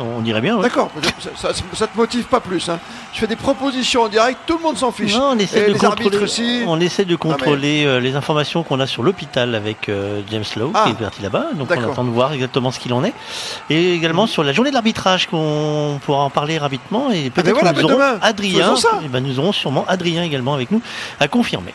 On 0.00 0.20
dirait 0.20 0.40
bien. 0.40 0.58
D'accord, 0.58 0.90
ça, 1.36 1.50
ça, 1.72 1.86
te 1.86 1.96
motive 1.96 2.24
pas 2.24 2.40
plus. 2.40 2.68
Hein. 2.68 2.78
Je 3.12 3.20
fais 3.20 3.26
des 3.26 3.36
propositions 3.36 4.02
en 4.02 4.08
direct, 4.08 4.38
tout 4.46 4.56
le 4.56 4.62
monde 4.62 4.76
s'en 4.76 4.92
fiche. 4.92 5.14
on 5.16 5.38
essaie 5.38 5.68
de 5.68 5.74
contrôler, 5.74 6.64
On 6.66 6.80
essaie 6.80 7.04
de 7.04 7.16
contrôler 7.16 7.84
euh, 7.84 8.00
les 8.00 8.16
informations 8.16 8.62
qu'on 8.62 8.80
a 8.80 8.86
sur 8.86 9.02
l'hôpital 9.02 9.54
avec 9.54 9.88
euh, 9.88 10.20
James 10.30 10.44
Lowe, 10.56 10.70
qui 10.70 10.76
ah. 10.76 10.90
est 10.90 10.94
parti 10.94 11.22
là-bas. 11.22 11.46
Donc 11.54 11.68
on 11.70 11.90
attend 11.90 12.04
de 12.04 12.10
voir 12.10 12.32
exactement 12.32 12.70
ce 12.70 12.78
qu'il 12.78 12.92
en 12.92 13.04
est. 13.04 13.14
Et 13.70 13.94
également 13.94 14.22
mhm. 14.22 14.28
sur 14.28 14.44
la 14.44 14.52
journée 14.52 14.70
de 14.70 14.74
l'arbitrage, 14.74 15.26
qu'on 15.26 16.00
pourra 16.04 16.24
en 16.24 16.30
parler 16.30 16.58
rapidement. 16.58 17.10
Et 17.10 17.26
ah, 17.26 17.30
peut-être 17.42 17.60
que 17.60 17.82
nous 17.82 17.90
aurons 17.90 18.18
Adrien. 18.20 18.74
Et 19.04 19.08
ben 19.08 19.22
nous 19.22 19.38
aurons 19.38 19.52
sûrement 19.52 19.84
Adrien 19.88 20.22
également 20.22 20.54
avec 20.54 20.70
nous 20.70 20.82
à 21.20 21.28
confirmer. 21.28 21.74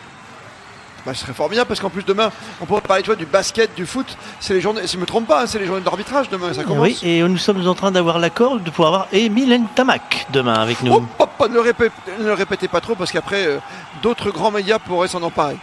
Bah, 1.05 1.13
ce 1.13 1.21
serait 1.21 1.33
fort 1.33 1.49
bien 1.49 1.65
parce 1.65 1.81
qu'en 1.81 1.89
plus 1.89 2.05
demain, 2.05 2.31
on 2.61 2.65
pourrait 2.65 2.81
parler 2.81 3.03
toi, 3.03 3.15
du 3.15 3.25
basket, 3.25 3.75
du 3.75 3.85
foot. 3.85 4.17
C'est 4.39 4.53
les 4.53 4.61
journées, 4.61 4.87
si 4.87 4.95
je 4.95 5.01
me 5.01 5.05
trompe 5.05 5.27
pas, 5.27 5.43
hein, 5.43 5.47
c'est 5.47 5.59
les 5.59 5.65
journées 5.65 5.81
d'arbitrage 5.81 6.29
demain. 6.29 6.53
Ça 6.53 6.63
commence. 6.63 6.81
Oui, 6.81 6.99
et 7.03 7.21
nous 7.21 7.37
sommes 7.37 7.65
en 7.67 7.75
train 7.75 7.91
d'avoir 7.91 8.19
l'accord 8.19 8.59
de 8.59 8.69
pouvoir 8.69 8.93
avoir 8.93 9.07
Emile 9.11 9.61
Tamac 9.75 10.27
demain 10.31 10.53
avec 10.53 10.81
nous. 10.81 11.05
Oh, 11.19 11.47
ne, 11.47 11.53
le 11.53 11.59
répétez, 11.59 11.91
ne, 12.19 12.25
le 12.25 12.33
répétez, 12.33 12.69
pas 12.69 12.79
trop 12.79 12.95
parce 12.95 13.11
qu'après, 13.11 13.45
euh, 13.45 13.59
d'autres 14.01 14.31
grands 14.31 14.51
médias 14.51 14.79
pourraient 14.79 15.09
s'en 15.09 15.21
emparer. 15.23 15.57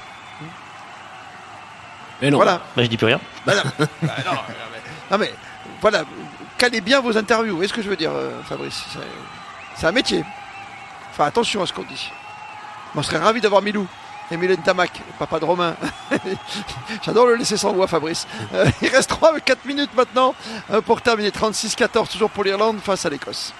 Mais 2.21 2.31
non. 2.31 2.37
Voilà. 2.37 2.61
Bah, 2.77 2.83
je 2.83 2.89
dis 2.89 2.99
plus 2.99 3.07
rien. 3.07 3.21
Bah, 3.47 3.55
bah, 4.03 4.09
non, 5.11 5.19
mais, 5.19 5.33
voilà, 5.81 6.05
calez 6.59 6.83
bien 6.83 7.01
vos 7.01 7.17
interviews. 7.17 7.53
Vous 7.53 7.57
voyez 7.57 7.69
ce 7.69 7.75
que 7.75 7.83
je 7.83 7.89
veux 7.89 7.97
dire, 7.97 8.13
euh, 8.15 8.43
Fabrice 8.45 8.85
C'est 9.75 9.87
un 9.87 9.93
métier. 9.93 10.23
Enfin, 11.13 11.25
attention 11.25 11.63
à 11.63 11.67
ce 11.67 11.73
qu'on 11.73 11.83
dit. 11.83 12.11
On 12.95 13.03
serait 13.03 13.19
ravi 13.19 13.41
d'avoir 13.41 13.63
Milou 13.63 13.87
Emile 14.33 14.57
Tamac, 14.59 15.03
papa 15.19 15.41
de 15.41 15.45
Romain. 15.45 15.75
J'adore 17.03 17.27
le 17.27 17.35
laisser 17.35 17.57
sans 17.57 17.73
voix, 17.73 17.89
Fabrice. 17.89 18.29
Euh, 18.55 18.65
il 18.81 18.89
reste 18.89 19.11
3 19.11 19.41
4 19.41 19.65
minutes 19.65 19.91
maintenant 19.97 20.35
euh, 20.71 20.81
pour 20.81 21.03
terminer. 21.03 21.31
36-14 21.31 22.13
toujours 22.13 22.31
pour 22.31 22.45
l'Irlande 22.45 22.79
face 22.79 23.05
à 23.05 23.11
l'Écosse. 23.11 23.53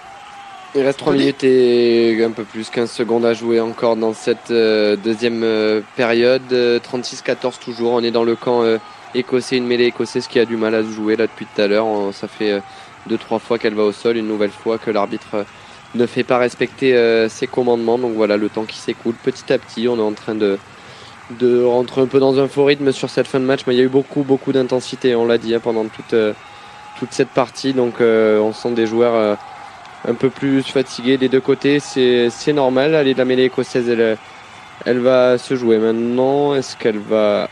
Il 0.77 0.83
reste 0.83 1.01
3 1.01 1.15
minutes 1.15 1.43
et 1.43 2.23
un 2.25 2.31
peu 2.31 2.45
plus, 2.45 2.71
15 2.71 2.89
secondes 2.89 3.25
à 3.25 3.35
jouer 3.35 3.59
encore 3.59 3.97
dans 3.97 4.15
cette 4.15 4.53
euh, 4.53 4.95
deuxième 4.95 5.45
période. 5.97 6.53
36-14 6.53 7.59
toujours, 7.59 7.95
on 7.95 8.03
est 8.05 8.13
dans 8.13 8.25
le 8.25 8.37
camp 8.37 8.63
écossais, 9.13 9.57
une 9.57 9.67
mêlée 9.67 9.87
écossaise 9.87 10.29
qui 10.29 10.39
a 10.39 10.45
du 10.45 10.57
mal 10.57 10.77
à 10.77 10.85
se 10.85 10.91
jouer 10.91 11.17
là 11.17 11.27
depuis 11.27 11.47
tout 11.47 11.61
à 11.61 11.67
l'heure. 11.67 11.87
Ça 12.13 12.29
fait 12.29 12.63
2-3 13.09 13.41
fois 13.41 13.59
qu'elle 13.59 13.75
va 13.75 13.83
au 13.83 13.93
sol, 13.93 14.17
une 14.17 14.29
nouvelle 14.29 14.53
fois 14.53 14.79
que 14.79 14.93
l'arbitre 14.93 15.45
ne 15.95 16.07
fait 16.07 16.23
pas 16.25 16.39
respecter 16.39 16.95
euh, 16.95 17.29
ses 17.29 17.47
commandements. 17.47 17.99
Donc 17.99 18.15
voilà, 18.15 18.37
le 18.37 18.49
temps 18.49 18.65
qui 18.65 18.79
s'écoule 18.79 19.15
petit 19.15 19.53
à 19.53 19.59
petit, 19.59 19.89
on 19.89 19.97
est 19.99 20.03
en 20.03 20.13
train 20.13 20.35
de, 20.35 20.59
de 21.39 21.63
rentrer 21.63 22.01
un 22.03 22.07
peu 22.07 22.21
dans 22.21 22.39
un 22.39 22.49
faux 22.49 22.65
rythme 22.65 22.93
sur 22.93 23.11
cette 23.11 23.27
fin 23.27 23.41
de 23.41 23.45
match. 23.45 23.63
Mais 23.67 23.75
il 23.75 23.79
y 23.79 23.81
a 23.81 23.85
eu 23.85 23.89
beaucoup, 23.89 24.23
beaucoup 24.23 24.53
d'intensité, 24.53 25.15
on 25.15 25.27
l'a 25.27 25.39
dit, 25.39 25.55
hein, 25.55 25.61
pendant 25.61 25.85
toute, 25.87 26.15
euh, 26.15 26.33
toute 26.99 27.13
cette 27.13 27.31
partie. 27.31 27.73
Donc 27.73 28.01
euh, 28.01 28.41
on 28.41 28.53
sent 28.53 28.73
des 28.73 28.87
joueurs 28.87 29.39
un 30.09 30.15
peu 30.15 30.31
plus 30.31 30.63
fatigués 30.63 31.19
des 31.19 31.29
deux 31.29 31.41
côtés. 31.41 31.79
C'est 31.81 32.53
normal. 32.53 32.95
Allez, 32.95 33.15
la 33.15 33.25
mêlée 33.25 33.45
écossaise, 33.45 33.89
elle, 33.89 34.17
elle 34.87 34.99
va 35.01 35.39
se 35.39 35.55
jouer 35.57 35.79
maintenant. 35.79 36.55
Est-ce 36.55 36.77
qu'elle 36.77 36.99
va 36.99 37.49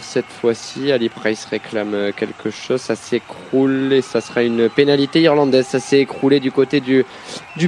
cette 0.00 0.26
fois-ci. 0.26 0.92
Ali 0.92 1.08
Price 1.08 1.46
réclame 1.46 2.12
quelque 2.16 2.50
chose. 2.50 2.80
Ça 2.80 2.96
s'écroule 2.96 3.92
et 3.92 4.02
ça 4.02 4.20
sera 4.20 4.42
une 4.42 4.68
pénalité 4.68 5.22
irlandaise. 5.22 5.66
Ça 5.66 5.80
s'est 5.80 6.00
écroulé 6.00 6.40
du 6.40 6.52
côté 6.52 6.80
du, 6.80 7.04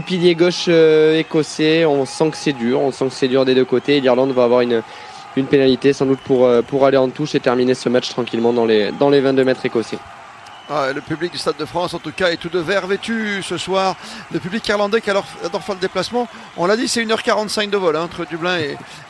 pilier 0.07 0.35
gauche 0.35 0.67
euh, 0.69 1.19
écossais. 1.19 1.85
On 1.85 2.05
sent 2.05 2.31
que 2.31 2.37
c'est 2.37 2.53
dur. 2.53 2.81
On 2.81 2.91
sent 2.91 3.07
que 3.09 3.15
c'est 3.15 3.29
dur 3.29 3.45
des 3.45 3.55
deux 3.55 3.65
côtés. 3.65 4.01
L'Irlande 4.01 4.33
va 4.33 4.45
avoir 4.45 4.61
une, 4.61 4.83
pénalité 5.51 5.93
sans 5.93 6.07
doute 6.07 6.21
pour, 6.21 6.47
euh, 6.47 6.63
pour 6.63 6.87
aller 6.87 6.97
en 6.97 7.09
touche 7.09 7.35
et 7.35 7.41
terminer 7.41 7.75
ce 7.75 7.89
match 7.89 8.09
tranquillement 8.09 8.53
dans 8.53 8.65
les, 8.65 8.91
dans 8.93 9.11
les 9.11 9.21
22 9.21 9.45
mètres 9.45 9.65
écossais. 9.67 9.99
Ah, 10.69 10.89
le 10.93 11.01
public 11.01 11.31
du 11.31 11.39
Stade 11.39 11.57
de 11.59 11.65
France, 11.65 11.95
en 11.95 12.01
tout 12.01 12.11
cas, 12.11 12.31
est 12.31 12.39
tout 12.39 12.49
de 12.49 12.59
vert 12.59 12.89
vêtu 12.89 13.41
ce 13.43 13.57
soir. 13.57 13.95
Le 14.33 14.41
public 14.41 14.67
irlandais 14.67 15.01
qui 15.01 15.11
adore, 15.11 15.25
faire 15.25 15.75
le 15.77 15.81
déplacement. 15.81 16.29
On 16.57 16.67
l'a 16.67 16.77
dit, 16.77 16.89
c'est 16.89 17.05
1h45 17.05 17.71
de 17.71 17.77
vol 17.77 17.95
hein, 17.95 18.03
entre 18.03 18.27
Dublin 18.27 18.59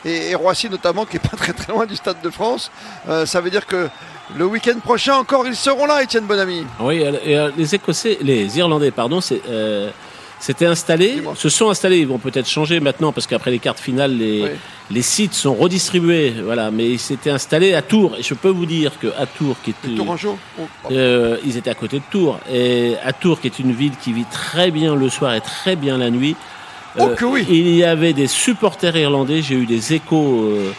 et, 0.05 0.35
Roissy, 0.35 0.69
notamment, 0.69 1.05
qui 1.05 1.17
est 1.17 1.27
pas 1.27 1.35
très 1.35 1.53
très 1.53 1.73
loin 1.73 1.87
du 1.87 1.95
Stade 1.95 2.21
de 2.23 2.29
France. 2.29 2.69
Euh, 3.09 3.25
ça 3.25 3.41
veut 3.41 3.49
dire 3.49 3.65
que 3.65 3.89
le 4.35 4.45
week-end 4.45 4.77
prochain 4.83 5.15
encore, 5.15 5.47
ils 5.47 5.55
seront 5.55 5.87
là, 5.87 6.03
Étienne 6.03 6.25
Bonamy. 6.25 6.63
Oui, 6.79 6.97
et, 7.25 7.35
euh, 7.35 7.49
les 7.57 7.73
Écossais, 7.73 8.19
les 8.21 8.59
Irlandais, 8.59 8.91
pardon, 8.91 9.19
c'est. 9.19 9.41
Euh, 9.49 9.89
s'étaient 10.39 10.67
installés, 10.67 11.23
se 11.35 11.49
sont 11.49 11.71
installés, 11.71 11.97
ils 11.97 12.07
vont 12.07 12.19
peut-être 12.19 12.47
changer 12.47 12.79
maintenant 12.79 13.11
parce 13.11 13.25
qu'après 13.25 13.49
les 13.49 13.57
cartes 13.57 13.79
finales, 13.79 14.15
les, 14.15 14.51
les 14.89 15.01
sites 15.01 15.33
sont 15.33 15.53
redistribués, 15.53 16.33
voilà. 16.43 16.71
Mais 16.71 16.91
ils 16.91 16.99
s'étaient 16.99 17.29
installés 17.29 17.73
à 17.73 17.81
Tours 17.81 18.15
et 18.17 18.23
je 18.23 18.33
peux 18.33 18.49
vous 18.49 18.65
dire 18.65 18.97
que 18.99 19.07
à 19.17 19.25
Tours, 19.25 19.57
qui 19.63 19.71
est 19.71 19.75
oh, 19.99 20.65
euh, 20.91 21.37
ils 21.45 21.57
étaient 21.57 21.69
à 21.69 21.75
côté 21.75 21.99
de 21.99 22.03
Tours 22.09 22.39
et 22.51 22.95
à 23.03 23.11
Tours, 23.13 23.41
qui 23.41 23.47
est 23.47 23.59
une 23.59 23.73
ville 23.73 23.93
qui 24.01 24.13
vit 24.13 24.25
très 24.25 24.71
bien 24.71 24.95
le 24.95 25.09
soir 25.09 25.33
et 25.33 25.41
très 25.41 25.75
bien 25.75 25.97
la 25.97 26.09
nuit. 26.09 26.35
Oh, 26.97 27.09
euh, 27.09 27.15
oui. 27.23 27.45
Il 27.49 27.75
y 27.75 27.83
avait 27.83 28.13
des 28.13 28.27
supporters 28.27 28.95
irlandais. 28.95 29.41
J'ai 29.41 29.55
eu 29.55 29.65
des 29.65 29.93
échos 29.93 30.41
euh, 30.41 30.71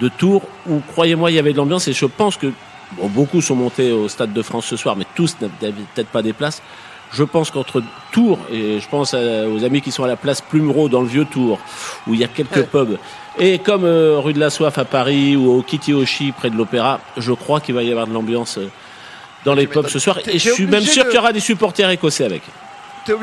de 0.00 0.08
Tours 0.08 0.42
où, 0.66 0.80
croyez-moi, 0.92 1.30
il 1.30 1.34
y 1.34 1.38
avait 1.38 1.52
de 1.52 1.58
l'ambiance 1.58 1.86
et 1.88 1.92
je 1.92 2.06
pense 2.06 2.36
que 2.36 2.52
beaucoup 2.98 3.42
sont 3.42 3.54
montés 3.54 3.92
au 3.92 4.08
Stade 4.08 4.32
de 4.32 4.42
France 4.42 4.66
ce 4.66 4.76
soir, 4.76 4.96
mais 4.96 5.06
tous 5.14 5.36
n'avaient 5.40 5.72
peut-être 5.94 6.08
pas 6.08 6.22
des 6.22 6.32
places. 6.32 6.62
Je 7.12 7.24
pense 7.24 7.50
qu'entre 7.50 7.82
Tours, 8.12 8.38
et 8.52 8.78
je 8.80 8.88
pense 8.88 9.14
aux 9.14 9.64
amis 9.64 9.80
qui 9.80 9.90
sont 9.90 10.04
à 10.04 10.08
la 10.08 10.16
place 10.16 10.40
Plumereau 10.40 10.88
dans 10.88 11.00
le 11.00 11.08
vieux 11.08 11.24
Tours, 11.24 11.58
où 12.06 12.14
il 12.14 12.20
y 12.20 12.24
a 12.24 12.28
quelques 12.28 12.64
pubs, 12.64 12.98
et 13.38 13.58
comme 13.58 13.84
euh, 13.84 14.18
rue 14.18 14.32
de 14.32 14.40
la 14.40 14.50
Soif 14.50 14.76
à 14.78 14.84
Paris 14.84 15.36
ou 15.36 15.50
au 15.50 15.62
Kitioshi 15.62 16.32
près 16.32 16.50
de 16.50 16.56
l'Opéra, 16.56 17.00
je 17.16 17.32
crois 17.32 17.60
qu'il 17.60 17.74
va 17.74 17.82
y 17.82 17.90
avoir 17.90 18.06
de 18.06 18.12
l'ambiance 18.12 18.58
euh, 18.58 18.68
dans 19.44 19.54
les 19.54 19.66
pubs 19.66 19.88
ce 19.88 19.98
soir. 19.98 20.18
Et 20.26 20.38
je 20.38 20.50
suis 20.50 20.66
même 20.66 20.82
sûr 20.82 21.04
qu'il 21.04 21.14
y 21.14 21.18
aura 21.18 21.32
des 21.32 21.40
supporters 21.40 21.88
écossais 21.90 22.24
avec. 22.24 22.42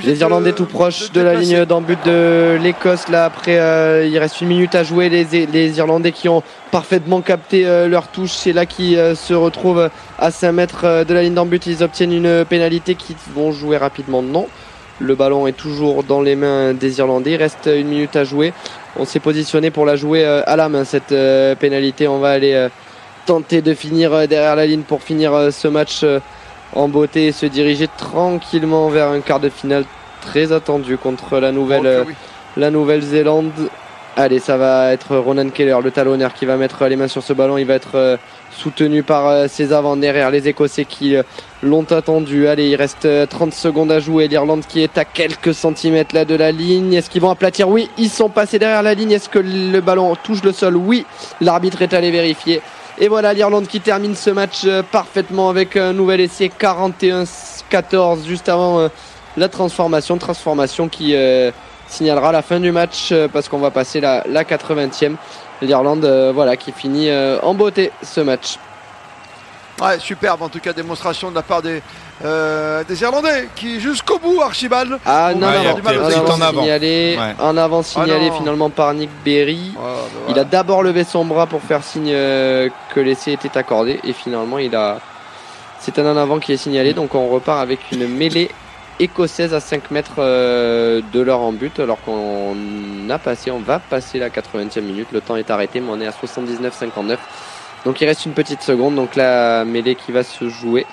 Les 0.04 0.20
Irlandais 0.22 0.54
tout 0.54 0.66
proches 0.66 1.12
de, 1.12 1.22
la 1.22 1.36
ligne 1.36 1.66
d'en 1.66 1.82
but 1.82 2.00
de 2.06 2.58
l'Écosse. 2.62 3.10
Là, 3.10 3.26
après, 3.26 3.60
euh, 3.60 4.08
il 4.10 4.18
reste 4.18 4.42
une 4.42 4.48
minute 4.48 4.74
à 4.76 4.84
jouer. 4.84 5.10
Les, 5.10 5.78
Irlandais 5.78 6.12
qui 6.12 6.30
ont 6.30 6.42
parfaitement 6.72 7.22
capté 7.22 7.68
euh, 7.68 7.88
leur 7.88 8.08
touche, 8.08 8.32
c'est 8.32 8.54
là 8.54 8.66
qui 8.66 8.98
euh, 8.98 9.13
se 9.16 9.34
retrouvent 9.34 9.90
à 10.18 10.32
5 10.32 10.52
mètres 10.52 11.06
de 11.08 11.13
la 11.13 11.22
ligne 11.22 11.36
d'en 11.36 11.46
but. 11.46 11.66
Ils 11.68 11.84
obtiennent 11.84 12.12
une 12.12 12.44
pénalité 12.46 12.96
qui 12.96 13.16
vont 13.34 13.52
jouer 13.52 13.78
rapidement. 13.78 14.22
Non. 14.22 14.48
Le 15.00 15.13
ballon 15.13 15.46
est 15.46 15.56
toujours 15.56 16.04
dans 16.04 16.22
les 16.22 16.36
mains 16.36 16.74
des 16.74 16.98
Irlandais. 16.98 17.34
Il 17.34 17.38
reste 17.38 17.70
une 17.72 17.88
minute 17.88 18.16
à 18.16 18.24
jouer. 18.24 18.54
On 18.98 19.06
s'est 19.06 19.20
positionné 19.20 19.70
pour 19.70 19.86
la 19.86 19.96
jouer 19.96 20.26
à 20.26 20.56
la 20.56 20.70
main, 20.70 20.86
cette 20.86 21.13
pénalité. 21.60 22.08
On 22.08 22.18
va 22.18 22.32
aller 22.32 22.68
tenter 23.28 23.62
de 23.62 23.76
finir 23.76 24.28
derrière 24.28 24.56
la 24.56 24.66
ligne 24.66 24.82
pour 24.82 25.04
finir 25.04 25.50
ce 25.52 25.68
match 25.68 26.04
en 26.73 26.88
beauté 26.88 27.27
et 27.27 27.32
se 27.32 27.45
diriger 27.45 27.88
tranquillement 27.97 28.89
vers 28.89 29.10
un 29.10 29.21
quart 29.21 29.39
de 29.39 29.49
finale 29.49 29.86
très 30.21 30.51
attendu 30.51 30.97
contre 30.97 31.39
la 31.39 31.51
nouvelle 31.51 32.06
oh, 32.08 32.12
la 32.58 32.71
Nouvelle-Zélande. 32.71 33.69
Allez, 34.15 34.39
ça 34.39 34.58
va 34.58 34.91
être 34.93 35.15
Ronan 35.15 35.49
Keller, 35.49 35.77
le 35.84 35.91
talonneur, 35.91 36.34
qui 36.34 36.47
va 36.47 36.58
mettre 36.58 36.84
les 36.88 36.95
mains 36.95 37.08
sur 37.08 37.21
ce 37.21 37.34
ballon. 37.34 37.60
Il 37.60 37.67
va 37.67 37.75
être 37.75 37.95
euh, 37.95 38.17
soutenu 38.49 39.03
par 39.03 39.27
euh, 39.27 39.47
ses 39.47 39.73
avants 39.73 39.95
derrière 39.95 40.32
les 40.32 40.47
Écossais 40.47 40.86
qui 40.86 41.15
euh, 41.15 41.21
l'ont 41.62 41.84
attendu. 41.84 42.47
Allez, 42.47 42.67
il 42.69 42.75
reste 42.75 43.08
30 43.30 43.53
secondes 43.53 43.91
à 43.91 43.99
jouer. 43.99 44.27
L'Irlande 44.27 44.63
qui 44.67 44.82
est 44.82 44.97
à 44.97 45.06
quelques 45.06 45.53
centimètres 45.53 46.15
là 46.15 46.25
de 46.25 46.34
la 46.34 46.51
ligne. 46.51 46.93
Est-ce 46.93 47.12
qu'ils 47.12 47.21
vont 47.21 47.30
aplatir? 47.30 47.69
Oui, 47.69 47.91
ils 47.99 48.10
sont 48.10 48.30
passés 48.30 48.58
derrière 48.58 48.82
la 48.82 48.95
ligne. 48.95 49.12
Est-ce 49.12 49.30
que 49.30 49.38
le 49.38 49.82
ballon 49.82 50.15
touche 50.15 50.41
le 50.43 50.51
sol? 50.51 50.77
Oui, 50.77 51.06
l'arbitre 51.39 51.84
est 51.84 51.93
allé 51.93 52.10
vérifier. 52.10 52.62
Et 52.99 53.10
voilà 53.10 53.31
l'Irlande 53.33 53.67
qui 53.67 53.79
termine 53.79 54.15
ce 54.15 54.31
match 54.31 54.62
euh, 54.65 54.81
parfaitement 54.81 55.49
avec 55.49 55.77
un 55.77 55.93
nouvel 55.93 56.19
essai 56.19 56.49
41-14 56.60 58.25
juste 58.25 58.49
avant 58.49 58.79
euh, 58.79 58.88
la 59.38 59.49
transformation. 59.49 60.17
Transformation 60.17 60.89
qui 60.89 61.13
euh, 61.13 61.51
signalera 61.88 62.31
la 62.31 62.41
fin 62.41 62.60
du 62.60 62.71
match 62.71 63.13
parce 63.31 63.49
qu'on 63.49 63.60
va 63.60 63.69
passer 63.69 64.01
la, 64.01 64.23
la 64.27 64.43
80e. 64.43 65.15
L'Irlande 65.62 66.05
voilà, 66.33 66.57
qui 66.57 66.71
finit 66.71 67.10
en 67.41 67.53
beauté 67.53 67.91
ce 68.03 68.21
match. 68.21 68.57
Ouais, 69.81 69.97
superbe 69.99 70.41
en 70.41 70.49
tout 70.49 70.60
cas 70.60 70.73
démonstration 70.73 71.29
de 71.29 71.36
la 71.36 71.43
part 71.43 71.62
des, 71.62 71.81
euh, 72.25 72.84
des 72.84 73.01
Irlandais 73.01 73.47
qui 73.56 73.80
jusqu'au 73.80 74.17
bout 74.17 74.41
Archibald. 74.41 74.97
Ah 75.06 75.34
non, 75.36 75.47
non, 75.47 76.34
en 76.34 76.41
avant 76.41 76.53
signalé, 76.53 77.19
en 77.39 77.58
avant 77.58 77.84
signalé 77.84 78.30
ah 78.32 78.38
finalement 78.38 78.69
par 78.69 78.93
Nick 78.93 79.12
Berry. 79.23 79.73
Ah, 79.77 79.82
bah 79.82 80.19
il 80.30 80.39
a 80.39 80.43
d'abord 80.43 80.82
levé 80.82 81.03
son 81.03 81.25
bras 81.25 81.45
pour 81.45 81.62
faire 81.62 81.84
signe 81.84 82.12
euh, 82.12 82.69
que 82.93 82.99
l'essai 82.99 83.34
était 83.34 83.56
accordé 83.58 83.99
et 84.03 84.13
finalement 84.13 84.58
il 84.58 84.75
a. 84.75 84.99
C'est 85.80 85.99
un 85.99 86.12
en 86.12 86.17
avant 86.17 86.39
qui 86.39 86.53
est 86.53 86.58
signalé 86.58 86.93
donc 86.93 87.13
on 87.13 87.27
repart 87.27 87.62
avec 87.62 87.80
une 87.91 88.08
mêlée 88.08 88.49
écossaise 88.99 89.53
à 89.53 89.60
5 89.60 89.91
mètres 89.91 90.15
euh, 90.17 91.01
de 91.13 91.21
leur 91.21 91.41
en 91.41 91.51
but 91.51 91.80
alors 91.80 92.01
qu'on 92.01 92.56
a 93.10 93.19
passé, 93.19 93.51
on 93.51 93.60
va 93.60 93.77
passer 93.77 94.17
la 94.17 94.30
80e 94.30 94.82
minute. 94.82 95.10
Le 95.12 95.21
temps 95.21 95.36
est 95.36 95.51
arrêté 95.51 95.82
mais 95.82 95.89
on 95.91 96.01
est 96.01 96.08
à 96.08 96.12
79-59. 96.12 97.17
Donc 97.86 98.01
il 98.01 98.06
reste 98.06 98.25
une 98.25 98.34
petite 98.34 98.63
seconde, 98.63 98.95
donc 98.95 99.15
la 99.15 99.63
mêlée 99.65 99.93
qui 99.93 100.12
va 100.12 100.23
se 100.23 100.49
jouer. 100.49 100.88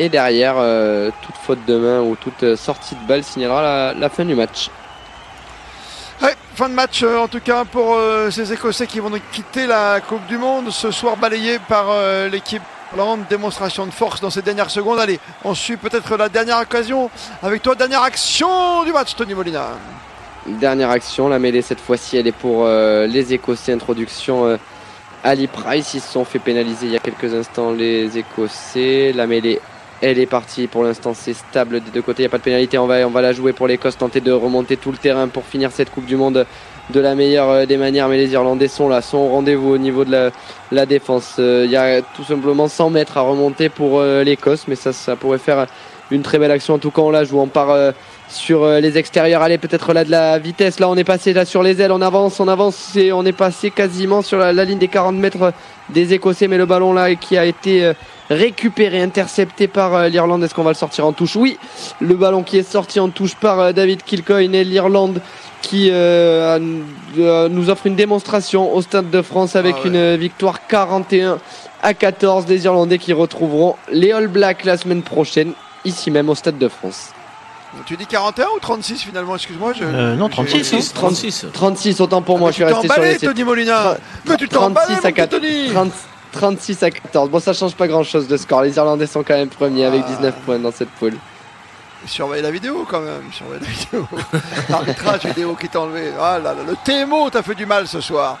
Et 0.00 0.08
derrière, 0.08 0.54
euh, 0.58 1.10
toute 1.22 1.34
faute 1.34 1.64
de 1.66 1.76
main 1.76 2.00
ou 2.00 2.14
toute 2.14 2.44
euh, 2.44 2.56
sortie 2.56 2.94
de 2.94 3.04
balle 3.08 3.24
signalera 3.24 3.92
la, 3.94 4.08
fin 4.08 4.24
du 4.24 4.36
match. 4.36 4.70
fin 6.54 6.68
de 6.68 6.74
match 6.74 7.02
euh, 7.02 7.18
en 7.18 7.26
tout 7.26 7.40
cas 7.40 7.64
pour 7.64 7.96
ces 8.30 8.52
Écossais 8.52 8.86
qui 8.86 9.00
vont 9.00 9.10
quitter 9.32 9.66
la 9.66 10.00
Coupe 10.00 10.24
du 10.26 10.38
Monde 10.38 10.70
ce 10.70 10.92
soir 10.92 11.16
balayé 11.16 11.58
par 11.68 11.86
l'équipe 12.30 12.62
Hollande. 12.94 13.24
Démonstration 13.28 13.86
de 13.86 13.90
force 13.90 14.20
dans 14.20 14.30
ces 14.30 14.42
dernières 14.42 14.70
secondes. 14.70 15.00
Allez, 15.00 15.18
on 15.44 15.54
suit 15.54 15.76
peut-être 15.76 16.16
la 16.16 16.28
dernière 16.28 16.58
occasion 16.58 17.10
avec 17.42 17.62
toi. 17.62 17.74
Dernière 17.74 18.02
action 18.02 18.84
du 18.84 18.92
match, 18.92 19.14
Tony 19.16 19.34
Molina. 19.34 19.70
Dernière 20.46 20.90
action, 20.90 21.28
la 21.28 21.38
mêlée 21.38 21.60
cette 21.60 21.80
fois-ci, 21.80 22.16
elle 22.16 22.26
est 22.28 22.32
pour 22.32 22.66
les 22.66 23.34
Écossais. 23.34 23.72
Introduction 23.72 24.58
Ali 25.22 25.48
Price. 25.48 25.94
Ils 25.94 26.00
se 26.00 26.12
sont 26.12 26.24
fait 26.24 26.38
pénaliser 26.38 26.86
il 26.86 26.92
y 26.92 26.96
a 26.96 27.00
quelques 27.00 27.34
instants 27.34 27.72
les 27.72 28.16
Écossais. 28.16 29.12
La 29.14 29.26
mêlée, 29.26 29.60
elle 30.00 30.18
est 30.18 30.26
partie. 30.26 30.66
Pour 30.66 30.84
l'instant, 30.84 31.12
c'est 31.14 31.34
stable 31.34 31.80
des 31.80 31.90
deux 31.90 32.02
côtés. 32.02 32.22
Il 32.22 32.26
n'y 32.26 32.28
a 32.28 32.30
pas 32.30 32.38
de 32.38 32.42
pénalité. 32.42 32.78
On 32.78 32.86
va, 32.86 33.06
on 33.06 33.10
va 33.10 33.22
la 33.22 33.32
jouer 33.32 33.52
pour 33.52 33.66
l'Écosse, 33.66 33.96
tenter 33.96 34.20
de 34.20 34.32
remonter 34.32 34.76
tout 34.76 34.92
le 34.92 34.98
terrain 34.98 35.28
pour 35.28 35.44
finir 35.44 35.70
cette 35.72 35.90
Coupe 35.90 36.06
du 36.06 36.16
Monde 36.16 36.46
de 36.90 37.00
la 37.00 37.14
meilleure 37.14 37.50
euh, 37.50 37.66
des 37.66 37.76
manières. 37.76 38.08
Mais 38.08 38.16
les 38.16 38.32
Irlandais 38.32 38.68
sont 38.68 38.88
là, 38.88 39.02
sont 39.02 39.18
au 39.18 39.28
rendez-vous 39.28 39.70
au 39.70 39.78
niveau 39.78 40.04
de 40.04 40.30
la, 40.72 40.86
défense. 40.86 41.36
Euh, 41.38 41.62
il 41.64 41.70
y 41.70 41.76
a 41.76 42.02
tout 42.02 42.24
simplement 42.24 42.68
100 42.68 42.90
mètres 42.90 43.16
à 43.16 43.22
remonter 43.22 43.68
pour 43.68 43.98
euh, 44.00 44.22
l'Écosse. 44.22 44.64
Mais 44.68 44.76
ça, 44.76 44.92
ça 44.92 45.16
pourrait 45.16 45.38
faire 45.38 45.66
une 46.10 46.22
très 46.22 46.38
belle 46.38 46.50
action. 46.50 46.74
En 46.74 46.78
tout 46.78 46.90
cas, 46.90 47.02
on 47.02 47.10
la 47.10 47.24
joue. 47.24 47.38
On 47.38 47.48
part 47.48 47.92
sur 48.28 48.62
euh, 48.62 48.80
les 48.80 48.98
extérieurs. 48.98 49.42
Allez, 49.42 49.58
peut-être 49.58 49.92
là 49.92 50.04
de 50.04 50.10
la 50.10 50.38
vitesse. 50.38 50.78
Là, 50.80 50.88
on 50.88 50.96
est 50.96 51.04
passé 51.04 51.32
là 51.32 51.44
sur 51.44 51.62
les 51.62 51.80
ailes. 51.80 51.92
On 51.92 52.02
avance, 52.02 52.40
on 52.40 52.48
avance 52.48 52.96
on 53.12 53.26
est 53.26 53.32
passé 53.32 53.70
quasiment 53.70 54.22
sur 54.22 54.38
la, 54.38 54.52
ligne 54.64 54.78
des 54.78 54.88
40 54.88 55.16
mètres 55.16 55.52
des 55.88 56.14
Écossais. 56.14 56.48
Mais 56.48 56.58
le 56.58 56.66
ballon 56.66 56.92
là 56.92 57.14
qui 57.14 57.36
a 57.36 57.44
été 57.44 57.84
euh, 57.84 57.92
récupéré, 58.30 59.00
intercepté 59.00 59.68
par 59.68 59.94
euh, 59.94 60.08
l'Irlande. 60.08 60.42
Est-ce 60.42 60.54
qu'on 60.54 60.62
va 60.62 60.70
le 60.70 60.76
sortir 60.76 61.06
en 61.06 61.12
touche 61.12 61.36
Oui, 61.36 61.58
le 62.00 62.14
ballon 62.14 62.42
qui 62.42 62.58
est 62.58 62.70
sorti 62.70 63.00
en 63.00 63.08
touche 63.08 63.36
par 63.36 63.72
David 63.72 64.02
Kilcoyne 64.02 64.54
et 64.54 64.64
l'Irlande 64.64 65.20
qui 65.60 65.90
nous 65.90 67.70
offre 67.70 67.86
une 67.86 67.96
démonstration 67.96 68.74
au 68.74 68.80
Stade 68.80 69.10
de 69.10 69.22
France 69.22 69.56
avec 69.56 69.74
ah 69.84 69.88
une 69.88 70.16
victoire 70.16 70.66
41 70.68 71.38
à 71.82 71.94
14 71.94 72.46
des 72.46 72.64
Irlandais 72.64 72.98
qui 72.98 73.12
retrouveront 73.12 73.74
les 73.90 74.12
All 74.12 74.28
Blacks 74.28 74.64
la 74.64 74.76
semaine 74.76 75.02
prochaine 75.02 75.52
ici 75.84 76.10
même 76.10 76.28
au 76.28 76.36
Stade 76.36 76.58
de 76.58 76.68
France. 76.68 77.10
Tu 77.86 77.96
dis 77.96 78.06
41 78.06 78.46
ou 78.56 78.60
36 78.60 79.02
finalement? 79.02 79.36
Excuse-moi. 79.36 79.72
Euh, 79.82 80.16
non, 80.16 80.28
36, 80.28 80.92
36. 80.94 81.46
36, 81.52 82.00
autant 82.00 82.22
pour 82.22 82.38
moi. 82.38 82.50
je 82.50 82.56
suis 82.56 82.64
resté 82.64 82.88
sur 82.88 83.02
les 83.02 83.18
Tony 83.18 83.44
Molina. 83.44 83.96
Mais 84.26 84.36
tu 84.36 84.48
t'en 84.48 84.70
36 84.70 85.04
à 85.04 85.12
4, 85.12 85.36
36 86.38 86.84
à 86.84 86.90
14. 86.92 87.30
Bon, 87.30 87.40
ça 87.40 87.52
change 87.52 87.74
pas 87.74 87.88
grand 87.88 88.04
chose 88.04 88.28
de 88.28 88.36
score. 88.36 88.62
Les 88.62 88.76
Irlandais 88.76 89.08
sont 89.08 89.24
quand 89.24 89.34
même 89.34 89.48
premiers 89.48 89.86
avec 89.86 90.04
19 90.04 90.22
ah. 90.36 90.40
points 90.46 90.58
dans 90.60 90.70
cette 90.70 90.88
poule. 90.90 91.14
Surveille 92.06 92.42
la 92.42 92.50
vidéo 92.50 92.86
quand 92.88 93.00
même, 93.00 93.32
surveille 93.32 93.60
la 93.60 93.66
vidéo. 93.66 94.08
L'arbitrage 94.68 95.26
vidéo 95.26 95.54
qui 95.54 95.68
t'a 95.68 95.80
enlevé. 95.80 96.12
Ah 96.18 96.38
là 96.38 96.54
là, 96.54 96.62
le 96.66 96.76
TMO 96.84 97.28
t'a 97.28 97.42
fait 97.42 97.54
du 97.54 97.66
mal 97.66 97.88
ce 97.88 98.00
soir. 98.00 98.38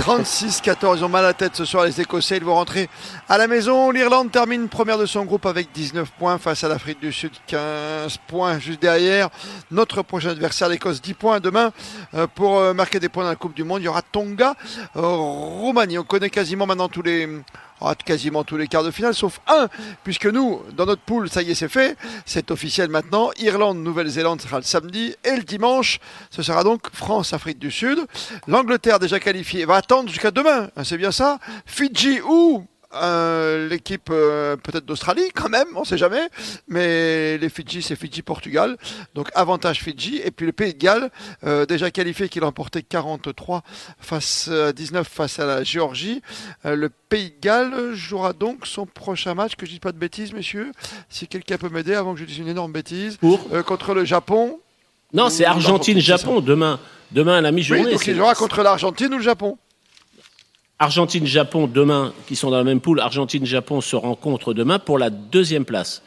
36-14, 0.00 0.98
ils 0.98 1.04
ont 1.04 1.08
mal 1.08 1.24
à 1.24 1.28
la 1.28 1.34
tête 1.34 1.56
ce 1.56 1.64
soir 1.64 1.84
les 1.84 2.00
Écossais, 2.00 2.38
ils 2.38 2.44
vont 2.44 2.54
rentrer 2.54 2.88
à 3.28 3.38
la 3.38 3.46
maison. 3.46 3.90
L'Irlande 3.90 4.30
termine 4.30 4.68
première 4.68 4.98
de 4.98 5.06
son 5.06 5.24
groupe 5.24 5.46
avec 5.46 5.72
19 5.72 6.10
points 6.18 6.38
face 6.38 6.64
à 6.64 6.68
l'Afrique 6.68 7.00
du 7.00 7.12
Sud, 7.12 7.32
15 7.46 8.18
points 8.26 8.58
juste 8.58 8.82
derrière. 8.82 9.28
Notre 9.70 10.02
prochain 10.02 10.30
adversaire, 10.30 10.68
l'Écosse, 10.68 11.00
10 11.00 11.14
points 11.14 11.40
demain 11.40 11.72
euh, 12.14 12.26
pour 12.34 12.58
euh, 12.58 12.74
marquer 12.74 12.98
des 12.98 13.08
points 13.08 13.24
dans 13.24 13.30
la 13.30 13.36
Coupe 13.36 13.54
du 13.54 13.64
Monde. 13.64 13.82
Il 13.82 13.84
y 13.84 13.88
aura 13.88 14.02
Tonga, 14.02 14.54
euh, 14.96 15.00
Roumanie. 15.00 15.98
On 15.98 16.04
connaît 16.04 16.30
quasiment 16.30 16.66
maintenant 16.66 16.88
tous 16.88 17.02
les 17.02 17.28
quasiment 18.04 18.44
tous 18.44 18.56
les 18.56 18.68
quarts 18.68 18.84
de 18.84 18.90
finale, 18.90 19.14
sauf 19.14 19.40
un, 19.46 19.68
puisque 20.04 20.26
nous, 20.26 20.62
dans 20.76 20.86
notre 20.86 21.02
poule, 21.02 21.28
ça 21.28 21.42
y 21.42 21.50
est, 21.50 21.54
c'est 21.54 21.68
fait, 21.68 21.96
c'est 22.26 22.50
officiel 22.50 22.88
maintenant. 22.88 23.30
Irlande, 23.38 23.78
Nouvelle-Zélande 23.78 24.40
sera 24.40 24.58
le 24.58 24.64
samedi, 24.64 25.14
et 25.24 25.36
le 25.36 25.42
dimanche, 25.42 26.00
ce 26.30 26.42
sera 26.42 26.64
donc 26.64 26.82
France, 26.92 27.32
Afrique 27.32 27.58
du 27.58 27.70
Sud. 27.70 27.98
L'Angleterre, 28.46 28.98
déjà 28.98 29.20
qualifiée, 29.20 29.64
va 29.64 29.76
attendre 29.76 30.08
jusqu'à 30.08 30.30
demain, 30.30 30.70
hein, 30.76 30.84
c'est 30.84 30.98
bien 30.98 31.12
ça. 31.12 31.38
Fidji 31.66 32.20
ou 32.20 32.66
euh, 32.92 33.68
l'équipe 33.68 34.08
euh, 34.10 34.56
peut-être 34.56 34.84
d'Australie 34.84 35.30
quand 35.32 35.48
même, 35.48 35.68
on 35.76 35.84
sait 35.84 35.96
jamais, 35.96 36.28
mais 36.66 37.38
les 37.38 37.48
Fidji 37.48 37.82
c'est 37.82 37.94
Fidji-Portugal, 37.94 38.76
donc 39.14 39.28
avantage 39.36 39.80
Fidji, 39.80 40.20
et 40.24 40.32
puis 40.32 40.44
le 40.44 40.50
Pays 40.52 40.74
de 40.74 40.78
Galles, 40.78 41.10
euh, 41.44 41.66
déjà 41.66 41.92
qualifié 41.92 42.28
qui 42.28 42.40
a 42.40 42.44
emporté 42.44 42.82
43 42.82 43.62
face 44.00 44.48
à 44.48 44.72
19 44.72 45.06
face 45.06 45.38
à 45.38 45.46
la 45.46 45.62
Géorgie, 45.62 46.20
le 46.64 46.88
Pays 47.08 47.30
de 47.30 47.40
Galles 47.40 47.94
jouera 47.94 48.32
donc 48.32 48.66
son 48.66 48.86
prochain 48.86 49.34
match, 49.34 49.54
que 49.54 49.66
je 49.66 49.70
dis 49.70 49.80
pas 49.80 49.92
de 49.92 49.98
bêtises 49.98 50.32
messieurs, 50.32 50.72
si 51.08 51.28
quelqu'un 51.28 51.58
peut 51.58 51.68
m'aider 51.68 51.94
avant 51.94 52.14
que 52.14 52.20
je 52.20 52.24
dise 52.24 52.38
une 52.38 52.48
énorme 52.48 52.72
bêtise, 52.72 53.18
contre 53.66 53.94
le 53.94 54.04
Japon. 54.04 54.58
Non, 55.12 55.30
c'est 55.30 55.44
Argentine-Japon 55.44 56.40
demain, 56.40 56.80
demain 57.12 57.38
à 57.38 57.40
la 57.40 57.52
mi-journée. 57.52 57.84
Oui, 57.84 57.92
donc 57.92 58.04
il 58.06 58.16
jouera 58.16 58.34
contre 58.34 58.62
l'Argentine 58.64 59.14
ou 59.14 59.18
le 59.18 59.22
Japon 59.22 59.58
Argentine-Japon 60.80 61.66
demain, 61.66 62.12
qui 62.26 62.34
sont 62.34 62.50
dans 62.50 62.56
la 62.56 62.64
même 62.64 62.80
poule, 62.80 63.00
Argentine-Japon 63.00 63.82
se 63.82 63.96
rencontrent 63.96 64.54
demain 64.54 64.78
pour 64.78 64.98
la 64.98 65.10
deuxième 65.10 65.66
place. 65.66 66.02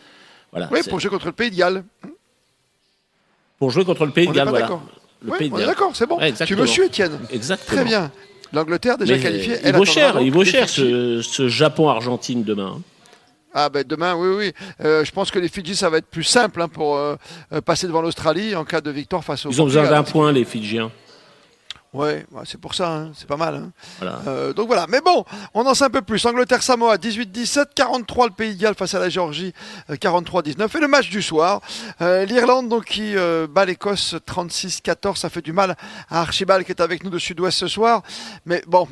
Voilà, 0.51 0.67
oui, 0.71 0.79
pour 0.89 0.99
jouer 0.99 1.11
contre 1.11 1.27
le 1.27 1.31
Pays 1.31 1.51
de 1.51 1.55
Galles. 1.55 1.83
Pour 3.59 3.69
jouer 3.69 3.85
contre 3.85 4.05
le 4.05 4.11
Pays 4.11 4.27
de 4.27 4.33
Galles, 4.33 4.49
voilà. 4.49 4.81
Oui, 5.25 5.49
on 5.53 5.59
est 5.59 5.65
d'accord, 5.65 5.91
c'est 5.93 6.07
bon. 6.07 6.19
tu 6.45 6.55
me 6.55 6.65
suis, 6.65 6.83
Étienne. 6.83 7.19
Exactement. 7.31 7.81
Très 7.81 7.85
bien. 7.85 8.11
L'Angleterre 8.51 8.97
déjà 8.97 9.17
qualifiée. 9.17 9.57
Il 9.63 9.73
vaut 9.73 9.85
cher, 9.85 10.19
il 10.21 10.31
vaut 10.31 10.43
cher 10.43 10.67
ce, 10.67 11.47
Japon-Argentine 11.47 12.43
demain. 12.43 12.77
Hein. 12.77 12.81
Ah 13.55 13.69
ben 13.69 13.83
demain, 13.87 14.15
oui, 14.15 14.29
oui. 14.35 14.53
Euh, 14.83 15.05
je 15.05 15.11
pense 15.11 15.29
que 15.29 15.37
les 15.37 15.47
Fidji, 15.47 15.75
ça 15.75 15.87
va 15.87 15.99
être 15.99 16.07
plus 16.07 16.23
simple 16.23 16.59
hein, 16.59 16.67
pour 16.67 16.97
euh, 16.97 17.15
euh, 17.51 17.61
passer 17.61 17.85
devant 17.85 18.01
l'Australie 18.01 18.55
en 18.55 18.65
cas 18.65 18.81
de 18.81 18.89
victoire 18.89 19.23
face 19.23 19.45
aux. 19.45 19.51
Ils 19.51 19.61
ont 19.61 19.65
besoin 19.65 19.87
d'un 19.87 20.01
point, 20.01 20.31
les 20.31 20.43
Fidjiens. 20.43 20.91
Ouais, 21.93 22.25
c'est 22.45 22.59
pour 22.59 22.73
ça, 22.73 22.91
hein. 22.91 23.11
c'est 23.13 23.27
pas 23.27 23.37
mal. 23.37 23.55
Hein. 24.01 24.21
Euh, 24.27 24.51
donc 24.51 24.65
voilà, 24.65 24.87
mais 24.89 24.99
bon, 24.99 25.23
on 25.53 25.63
en 25.63 25.75
sait 25.75 25.83
un 25.83 25.91
peu 25.91 26.01
plus. 26.01 26.25
Angleterre-Samoa, 26.25 26.97
18-17, 26.97 27.67
43 27.75 28.27
le 28.27 28.33
Pays 28.33 28.55
de 28.55 28.61
Galles 28.61 28.73
face 28.73 28.95
à 28.95 28.99
la 28.99 29.09
Géorgie, 29.09 29.53
43-19. 29.91 30.61
Euh, 30.61 30.67
Et 30.75 30.81
le 30.81 30.87
match 30.87 31.09
du 31.11 31.21
soir, 31.21 31.61
euh, 32.01 32.25
l'Irlande 32.25 32.67
donc 32.67 32.85
qui 32.85 33.13
bat 33.49 33.65
l'Écosse 33.65 34.15
36-14, 34.27 35.17
ça 35.17 35.29
fait 35.29 35.43
du 35.43 35.53
mal 35.53 35.75
à 36.09 36.21
Archibald 36.21 36.65
qui 36.65 36.71
est 36.71 36.81
avec 36.81 37.03
nous 37.03 37.11
de 37.11 37.19
Sud-Ouest 37.19 37.59
ce 37.59 37.67
soir. 37.67 38.01
Mais 38.47 38.63
bon, 38.65 38.87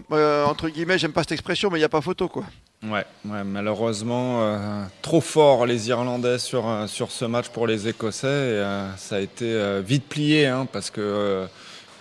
entre 0.46 0.70
guillemets, 0.70 1.00
j'aime 1.00 1.14
pas 1.14 1.22
cette 1.22 1.32
expression, 1.32 1.72
mais 1.72 1.78
il 1.78 1.82
n'y 1.82 1.86
a 1.86 1.90
pas 1.90 2.02
photo 2.02 2.28
quoi. 2.28 2.44
Ouais, 2.84 3.06
ouais 3.26 3.44
malheureusement, 3.44 4.88
trop 5.02 5.22
fort 5.22 5.66
les 5.66 5.90
Irlandais 5.90 6.38
sur, 6.38 6.66
sur 6.88 7.12
ce 7.12 7.26
match 7.26 7.50
pour 7.50 7.66
les 7.66 7.88
Écossais. 7.88 8.64
ça 8.98 9.16
a 9.16 9.20
été 9.20 9.82
vite 9.82 10.08
plié, 10.08 10.46
hein, 10.46 10.68
parce 10.72 10.92
que 10.92 11.48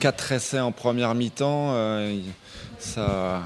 4 0.00 0.32
essais 0.32 0.60
en 0.60 0.72
première 0.72 1.14
mi-temps. 1.14 1.74
Euh, 1.74 2.18
ça, 2.78 3.42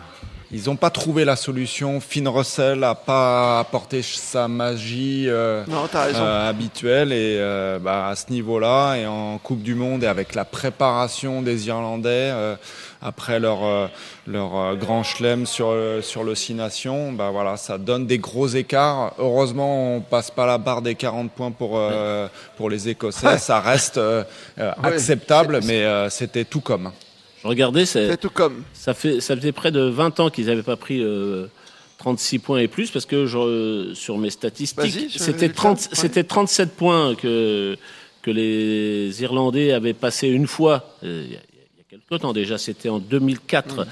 ils 0.53 0.67
n'ont 0.67 0.77
pas 0.77 0.91
trouvé 0.91 1.25
la 1.25 1.35
solution. 1.35 2.01
Finn 2.01 2.29
Russell 2.29 2.79
n'a 2.79 2.95
pas 2.95 3.59
apporté 3.59 4.03
sa 4.03 4.47
magie 4.47 5.27
euh, 5.29 5.65
euh, 5.69 6.49
habituelle. 6.49 7.13
Et 7.13 7.41
bah, 7.83 8.09
à 8.09 8.15
ce 8.15 8.31
niveau-là, 8.31 8.95
et 8.95 9.07
en 9.07 9.39
Coupe 9.39 9.63
du 9.63 9.75
Monde, 9.75 10.05
et 10.05 10.07
avec 10.07 10.37
la 10.37 10.45
préparation 10.45 11.43
des 11.43 11.67
Irlandais, 11.67 12.33
après 13.05 13.39
leur, 13.39 13.91
leur 14.27 14.77
grand 14.77 15.05
chelem 15.05 15.47
sur, 15.47 15.73
sur 16.03 16.25
le 16.25 16.35
Nations, 16.55 17.13
bah, 17.13 17.31
voilà, 17.31 17.57
ça 17.57 17.79
donne 17.79 18.07
des 18.07 18.19
gros 18.19 18.49
écarts. 18.49 19.15
Heureusement, 19.19 19.97
on 19.97 20.01
passe 20.01 20.31
pas 20.31 20.47
la 20.47 20.59
barre 20.59 20.83
des 20.83 20.97
40 20.97 21.31
points 21.31 21.53
pour, 21.53 21.81
pour 22.57 22.71
les 22.71 22.89
Écossais. 22.89 23.39
Ça 23.39 23.61
reste 23.61 24.01
acceptable, 24.83 25.61
mais 25.65 25.85
c'était 26.11 26.45
tout 26.45 26.61
comme. 26.61 26.91
Regardez, 27.45 27.85
c'est 27.85 28.17
tout 28.17 28.31
comme. 28.31 28.65
Ça, 28.73 28.95
fait, 28.95 29.21
ça 29.21 29.37
faisait 29.37 29.53
près 29.53 29.71
de 29.71 29.83
20 29.83 30.19
ans 30.21 30.31
qu'ils 30.31 30.47
n'avaient 30.47 30.63
pas 30.63 30.77
pris 30.77 31.05
36 31.99 32.37
euh, 32.37 32.41
points 32.41 32.59
et 32.59 32.69
plus, 32.69 32.91
parce 32.91 33.05
que 33.05 33.27
je, 33.27 33.93
sur 33.95 34.17
mes 34.17 34.31
statistiques, 34.31 35.11
c'était 35.15 36.25
37 36.25 36.73
points 36.75 37.15
que, 37.15 37.77
que 38.23 38.31
les 38.31 39.23
Irlandais 39.23 39.73
avaient 39.73 39.93
passé 39.93 40.29
une 40.29 40.47
fois, 40.47 40.97
euh, 41.05 41.27
quelques 41.95 42.23
temps 42.23 42.33
déjà, 42.33 42.59
c'était 42.59 42.89
en 42.89 42.99
2004. 42.99 43.83
Mm. 43.83 43.87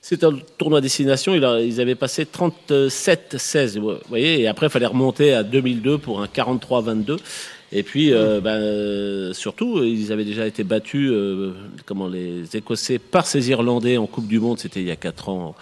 C'était 0.00 0.26
un 0.26 0.36
tournoi 0.58 0.80
destination, 0.80 1.34
ils 1.34 1.80
avaient 1.80 1.94
passé 1.94 2.24
37-16, 2.24 3.78
vous 3.78 3.94
voyez, 4.08 4.40
et 4.40 4.48
après 4.48 4.66
il 4.66 4.70
fallait 4.70 4.86
remonter 4.86 5.32
à 5.32 5.44
2002 5.44 5.98
pour 5.98 6.20
un 6.20 6.26
43-22. 6.26 7.18
Et 7.70 7.82
puis, 7.84 8.12
euh, 8.12 8.40
ben, 8.40 9.32
surtout, 9.32 9.82
ils 9.82 10.12
avaient 10.12 10.24
déjà 10.24 10.46
été 10.46 10.64
battus, 10.64 11.08
euh, 11.10 11.54
comment 11.86 12.08
les 12.08 12.56
Écossais, 12.56 12.98
par 12.98 13.26
ces 13.26 13.48
Irlandais 13.50 13.96
en 13.96 14.06
Coupe 14.06 14.26
du 14.26 14.40
Monde. 14.40 14.58
C'était 14.58 14.80
il 14.80 14.86
y 14.86 14.90
a 14.90 14.96
quatre 14.96 15.28
ans 15.28 15.54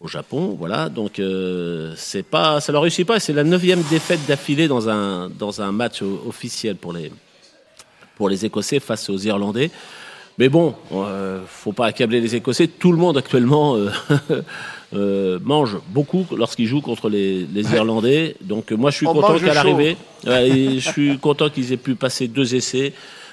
au 0.00 0.08
Japon, 0.08 0.56
voilà. 0.58 0.88
Donc, 0.88 1.18
euh, 1.18 1.92
c'est 1.96 2.22
pas, 2.22 2.60
ça 2.60 2.72
leur 2.72 2.82
réussit 2.82 3.06
pas. 3.06 3.20
C'est 3.20 3.34
la 3.34 3.44
neuvième 3.44 3.82
défaite 3.90 4.20
d'affilée 4.26 4.68
dans 4.68 4.88
un 4.88 5.28
dans 5.28 5.60
un 5.60 5.72
match 5.72 6.02
officiel 6.02 6.76
pour 6.76 6.92
les 6.92 7.12
pour 8.16 8.28
les 8.28 8.46
Écossais 8.46 8.80
face 8.80 9.10
aux 9.10 9.18
Irlandais. 9.18 9.70
Mais 10.38 10.48
bon, 10.48 10.74
faut 11.46 11.72
pas 11.72 11.86
accabler 11.86 12.20
les 12.20 12.34
Écossais. 12.34 12.66
Tout 12.66 12.92
le 12.92 12.98
monde 12.98 13.18
actuellement 13.18 13.76
euh, 14.94 15.38
mange 15.44 15.78
beaucoup 15.88 16.26
lorsqu'ils 16.36 16.66
jouent 16.66 16.80
contre 16.80 17.08
les, 17.08 17.46
Irlandais. 17.72 18.36
Donc 18.40 18.72
moi 18.72 18.90
je 18.90 18.96
suis 18.96 19.06
content 19.06 19.38
qu'à 19.38 19.54
l'arrivée, 19.54 19.96
je 20.24 20.78
suis 20.80 21.18
content 21.20 21.48
qu'ils 21.50 21.72
aient 21.72 21.76
pu 21.76 21.94
passer 21.94 22.28
deux 22.28 22.54
essais. 22.54 22.92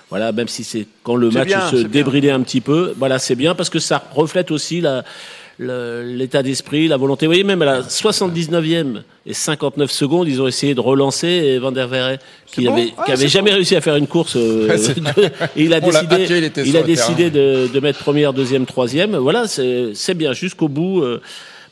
Voilà, 0.10 0.32
même 0.32 0.48
si 0.48 0.64
c'est 0.64 0.88
quand 1.04 1.16
le 1.16 1.30
match 1.30 1.52
se 1.72 1.78
débridait 1.78 2.32
un 2.32 2.42
petit 2.42 2.62
peu. 2.62 2.94
Voilà, 2.98 3.20
c'est 3.20 3.36
bien 3.36 3.54
parce 3.54 3.70
que 3.70 3.78
ça 3.78 4.04
reflète 4.16 4.50
aussi 4.50 4.82
la, 4.82 5.04
l'état 5.60 6.42
d'esprit, 6.42 6.88
la 6.88 6.98
volonté. 6.98 7.26
Vous 7.26 7.32
voyez, 7.32 7.44
même 7.44 7.62
à 7.62 7.66
la 7.66 7.82
79e 7.82 9.02
et 9.26 9.34
59 9.34 9.92
secondes, 9.92 10.28
ils 10.28 10.42
ont 10.42 10.48
essayé 10.48 10.74
de 10.74 10.80
relancer 10.80 11.58
Van 11.60 11.72
der 11.72 11.88
Verre, 11.88 12.18
qui 12.46 12.64
n'avait 12.64 12.94
avait 13.06 13.28
jamais 13.28 13.52
réussi 13.52 13.76
à 13.76 13.82
faire 13.82 13.98
une 13.98 14.08
course. 14.08 14.38
Euh, 14.38 14.78
et 15.56 15.64
il 15.64 15.74
a 15.74 15.82
décidé, 15.82 16.52
il, 16.66 16.78
a 16.78 16.84
décidé 16.84 17.30
de, 17.30 17.68
de, 17.68 17.80
mettre 17.80 18.00
première, 18.00 18.34
deuxième, 18.34 18.66
troisième. 18.66 19.18
Voilà, 19.18 19.48
c'est 19.48 20.14
bien 20.14 20.34
jusqu'au 20.34 20.70
bout. 20.70 21.02
Euh, 21.02 21.22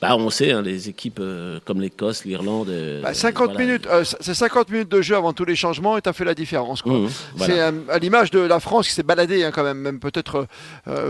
bah, 0.02 0.16
on 0.16 0.30
sait, 0.30 0.52
hein, 0.52 0.62
les 0.62 0.90
équipes 0.90 1.20
euh, 1.20 1.60
comme 1.66 1.82
l'Écosse, 1.82 2.24
l'Irlande. 2.24 2.70
50 3.12 3.50
euh, 3.50 3.54
bah, 3.54 3.60
minutes, 3.60 3.88
euh, 3.88 4.04
c'est 4.04 4.34
50 4.34 4.70
minutes 4.70 4.90
de 4.90 5.02
jeu 5.02 5.16
avant 5.16 5.34
tous 5.34 5.46
les 5.46 5.56
changements 5.56 5.98
et 5.98 6.02
tu 6.02 6.10
as 6.10 6.14
fait 6.14 6.26
la 6.26 6.36
différence. 6.36 6.86
Mmh, 6.86 7.08
c'est 7.38 7.60
à 7.60 7.98
l'image 8.00 8.30
de 8.30 8.40
la 8.40 8.60
France 8.60 8.88
qui 8.88 8.94
s'est 8.94 9.04
baladée 9.04 9.44
hein, 9.44 9.52
quand 9.52 9.64
même, 9.64 9.80
même 9.80 10.00
peut-être 10.00 10.48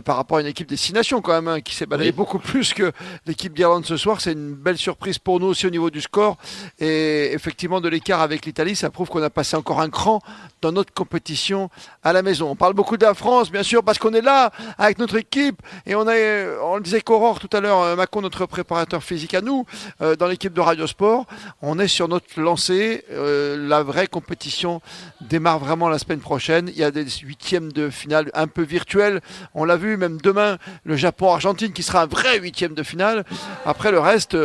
par 0.06 0.16
rapport 0.16 0.38
à 0.38 0.42
une 0.42 0.48
équipe 0.48 0.70
des 0.70 0.78
six 0.78 0.94
nations 0.94 1.22
quand 1.22 1.34
même, 1.34 1.48
hein, 1.48 1.62
qui 1.62 1.76
s'est 1.76 1.86
baladée 1.86 2.12
beaucoup 2.12 2.40
plus 2.40 2.74
que 2.74 2.92
l'équipe 3.26 3.54
d'Irlande 3.54 3.86
ce 3.86 3.98
soir. 3.98 4.22
C'est 4.22 4.34
une 4.34 4.54
belle 4.54 4.78
surprise 4.78 5.20
pour 5.20 5.40
nous 5.40 5.48
aussi 5.48 5.68
au 5.68 5.70
niveau 5.70 5.90
du 5.90 6.02
score. 6.02 6.38
Et 6.80 7.34
effectivement, 7.34 7.82
de 7.82 7.90
l'écart 7.90 8.22
avec 8.22 8.46
l'Italie, 8.46 8.76
ça 8.76 8.90
prouve 8.90 9.10
qu'on 9.10 9.24
a 9.24 9.30
passé 9.30 9.58
encore 9.58 9.82
un 9.82 9.90
cran 9.90 10.22
dans 10.62 10.72
notre 10.72 10.94
compétition 10.94 11.70
à 12.08 12.14
la 12.14 12.22
maison. 12.22 12.50
On 12.50 12.56
parle 12.56 12.74
beaucoup 12.74 12.96
de 12.96 13.06
la 13.06 13.14
France, 13.14 13.52
bien 13.52 13.64
sûr, 13.64 13.84
parce 13.84 13.98
qu'on 14.00 14.14
est 14.14 14.22
là 14.22 14.52
avec 14.78 14.98
notre 14.98 15.18
équipe 15.18 15.62
et 15.86 15.94
on 15.94 16.06
le 16.06 16.82
disait 16.82 17.02
qu'Aurore 17.02 17.40
tout 17.40 17.50
à 17.52 17.60
l'heure, 17.60 17.82
euh, 17.82 17.96
Macon, 17.98 18.22
notre 18.22 18.46
préparateur 18.46 19.04
physique 19.04 19.34
à 19.34 19.42
nous, 19.42 19.66
euh, 20.02 20.16
dans 20.16 20.28
l'équipe 20.28 20.54
de 20.54 20.62
Radio 20.62 20.88
Sport, 20.88 21.26
on 21.62 21.80
est 21.80 21.90
sur 21.90 22.08
notre 22.08 22.40
lancée. 22.40 23.04
Euh, 23.12 23.58
la 23.68 23.84
vraie 23.84 24.08
compétition 24.08 24.82
démarre 25.20 25.60
vraiment 25.60 25.90
la 25.90 26.00
semaine 26.00 26.20
prochaine. 26.20 26.70
Il 26.70 26.78
y 26.78 26.84
a 26.84 26.92
des 26.92 27.06
huitièmes 27.10 27.74
de 27.74 27.90
finale 27.90 28.32
un 28.34 28.48
peu 28.48 28.62
virtuels. 28.62 29.20
On 29.54 29.66
l'a 29.66 29.76
vu, 29.76 29.98
même 29.98 30.22
demain, 30.22 30.58
le 30.86 30.96
Japon-Argentine 30.96 31.74
qui 31.74 31.84
sera 31.84 32.04
un 32.04 32.08
vrai 32.08 32.40
huitième 32.40 32.74
de 32.74 32.84
finale. 32.84 33.26
Après 33.66 33.92
le 33.92 34.00
reste, 34.00 34.38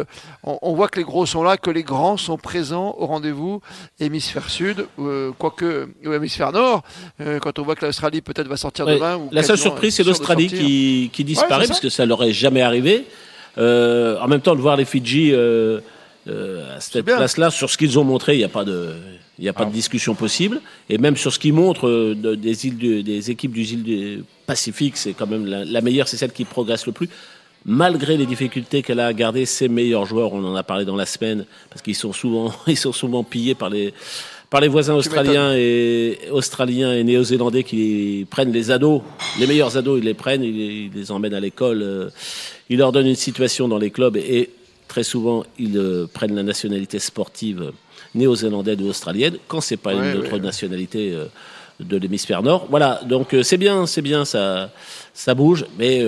on, 0.44 0.74
voit 0.74 0.88
que 0.88 0.98
les 0.98 1.04
gros 1.04 1.24
sont 1.26 1.42
là, 1.42 1.56
que 1.56 1.70
les 1.70 1.82
grands 1.82 2.16
sont 2.16 2.36
présents 2.36 2.94
au 2.98 3.06
rendez-vous. 3.06 3.60
Hémisphère 4.00 4.50
sud, 4.50 4.86
quoique 5.38 5.88
ou 6.04 6.12
hémisphère 6.12 6.52
nord, 6.52 6.82
quand 7.40 7.58
on 7.58 7.62
voit 7.62 7.74
que 7.76 7.86
l'Australie 7.86 8.22
peut-être 8.22 8.48
va 8.48 8.56
sortir 8.56 8.86
demain. 8.86 9.20
la 9.30 9.42
seule 9.42 9.58
surprise, 9.58 9.94
c'est 9.94 10.04
l'Australie 10.04 10.48
qui, 10.48 11.10
qui, 11.12 11.24
disparaît, 11.24 11.66
parce 11.66 11.80
que 11.80 11.88
ça 11.88 12.06
leur 12.06 12.22
est 12.24 12.32
jamais 12.32 12.62
arrivé. 12.62 13.06
Euh, 13.58 14.18
en 14.20 14.28
même 14.28 14.40
temps, 14.40 14.54
de 14.54 14.60
voir 14.60 14.76
les 14.76 14.84
Fidji 14.84 15.32
euh, 15.32 15.80
euh, 16.28 16.76
à 16.76 16.80
cette 16.80 17.04
place-là, 17.04 17.50
sur 17.50 17.70
ce 17.70 17.76
qu'ils 17.76 17.98
ont 17.98 18.04
montré, 18.04 18.34
il 18.34 18.38
n'y 18.38 18.44
a 18.44 18.48
pas 18.48 18.64
de, 18.64 18.94
il 19.38 19.48
a 19.48 19.52
pas 19.52 19.64
de 19.64 19.70
ah. 19.70 19.74
discussion 19.74 20.14
possible. 20.14 20.60
Et 20.88 20.98
même 20.98 21.16
sur 21.16 21.32
ce 21.32 21.38
qu'ils 21.38 21.52
montrent 21.52 22.14
des 22.14 22.66
îles, 22.66 23.04
des 23.04 23.30
équipes 23.30 23.52
du 23.52 23.62
îles 23.62 23.82
du 23.82 24.24
Pacifique, 24.46 24.96
c'est 24.96 25.12
quand 25.12 25.26
même 25.26 25.46
la, 25.46 25.80
meilleure, 25.80 26.08
c'est 26.08 26.16
celle 26.16 26.32
qui 26.32 26.44
progresse 26.44 26.86
le 26.86 26.92
plus 26.92 27.08
malgré 27.64 28.16
les 28.16 28.26
difficultés 28.26 28.82
qu'elle 28.82 29.00
a 29.00 29.06
à 29.06 29.12
garder 29.12 29.46
ses 29.46 29.68
meilleurs 29.68 30.06
joueurs, 30.06 30.32
on 30.32 30.44
en 30.44 30.54
a 30.54 30.62
parlé 30.62 30.84
dans 30.84 30.96
la 30.96 31.06
semaine, 31.06 31.44
parce 31.70 31.82
qu'ils 31.82 31.94
sont 31.94 32.12
souvent, 32.12 32.52
ils 32.66 32.76
sont 32.76 32.92
souvent 32.92 33.22
pillés 33.22 33.54
par 33.54 33.70
les, 33.70 33.94
par 34.50 34.60
les 34.60 34.68
voisins 34.68 34.94
australiens 34.94 35.54
et 35.54 36.18
australiens 36.30 36.92
et 36.92 37.04
néo-zélandais 37.04 37.64
qui 37.64 38.26
prennent 38.30 38.52
les 38.52 38.70
ados, 38.70 39.02
les 39.38 39.46
meilleurs 39.46 39.76
ados, 39.76 39.98
ils 39.98 40.04
les 40.04 40.14
prennent, 40.14 40.42
ils, 40.42 40.90
les 40.92 41.10
emmènent 41.12 41.34
à 41.34 41.40
l'école, 41.40 41.82
euh, 41.82 42.10
ils 42.68 42.78
leur 42.78 42.92
donnent 42.92 43.06
une 43.06 43.14
situation 43.14 43.68
dans 43.68 43.78
les 43.78 43.90
clubs 43.90 44.16
et 44.16 44.50
très 44.88 45.04
souvent 45.04 45.44
ils 45.58 45.78
euh, 45.78 46.06
prennent 46.12 46.34
la 46.34 46.42
nationalité 46.42 46.98
sportive 46.98 47.72
néo-zélandaise 48.14 48.76
ou 48.82 48.88
australienne 48.88 49.38
quand 49.48 49.62
c'est 49.62 49.78
pas 49.78 49.94
une 49.94 50.18
autre 50.18 50.38
nationalité 50.38 51.12
euh, 51.14 51.26
de 51.80 51.96
l'hémisphère 51.96 52.42
nord. 52.42 52.66
Voilà, 52.68 53.00
donc 53.06 53.34
c'est 53.42 53.56
bien, 53.56 53.86
c'est 53.86 54.02
bien, 54.02 54.26
ça, 54.26 54.70
ça 55.14 55.34
bouge, 55.34 55.64
mais 55.78 56.04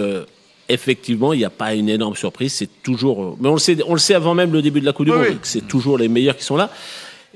effectivement, 0.69 1.33
il 1.33 1.39
n'y 1.39 1.45
a 1.45 1.51
pas 1.51 1.75
une 1.75 1.89
énorme 1.89 2.17
surprise. 2.17 2.55
C'est 2.55 2.83
toujours, 2.83 3.37
mais 3.41 3.49
on 3.49 3.55
le 3.55 3.59
sait, 3.59 3.77
on 3.87 3.93
le 3.95 3.99
sait 3.99 4.15
avant 4.15 4.35
même 4.35 4.53
le 4.53 4.63
début 4.63 4.81
de 4.81 4.87
la 4.87 4.93
Coupe 4.93 5.07
du 5.07 5.13
Monde, 5.13 5.39
c'est 5.43 5.67
toujours 5.67 5.99
les 5.99 6.09
meilleurs 6.09 6.37
qui 6.37 6.45
sont 6.45 6.57
là. 6.57 6.71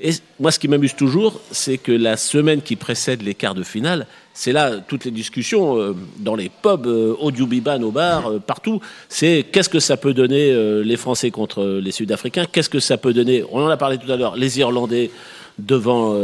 Et 0.01 0.11
moi, 0.39 0.51
ce 0.51 0.59
qui 0.59 0.69
m'amuse 0.69 0.95
toujours, 0.95 1.41
c'est 1.51 1.77
que 1.77 1.91
la 1.91 2.15
semaine 2.15 2.61
qui 2.61 2.77
précède 2.77 3.21
les 3.21 3.33
quarts 3.33 3.55
de 3.55 3.63
finale, 3.63 4.07
c'est 4.33 4.53
là 4.53 4.77
toutes 4.77 5.03
les 5.03 5.11
discussions 5.11 5.77
euh, 5.77 5.93
dans 6.19 6.35
les 6.35 6.49
pubs, 6.49 6.87
euh, 6.87 7.15
au 7.19 7.31
Dubiban, 7.31 7.81
au 7.81 7.91
bar, 7.91 8.31
euh, 8.31 8.39
partout. 8.39 8.79
C'est 9.09 9.45
qu'est-ce 9.51 9.67
que 9.67 9.81
ça 9.81 9.97
peut 9.97 10.13
donner 10.13 10.55
les 10.83 10.95
Français 10.95 11.31
contre 11.31 11.81
les 11.83 11.91
Sud-Africains? 11.91 12.45
Qu'est-ce 12.49 12.69
que 12.69 12.79
ça 12.79 12.97
peut 12.97 13.13
donner? 13.13 13.43
On 13.51 13.61
en 13.61 13.67
a 13.67 13.75
parlé 13.75 13.97
tout 13.97 14.09
à 14.09 14.15
l'heure. 14.15 14.37
Les 14.37 14.59
Irlandais 14.59 15.11
devant 15.59 16.15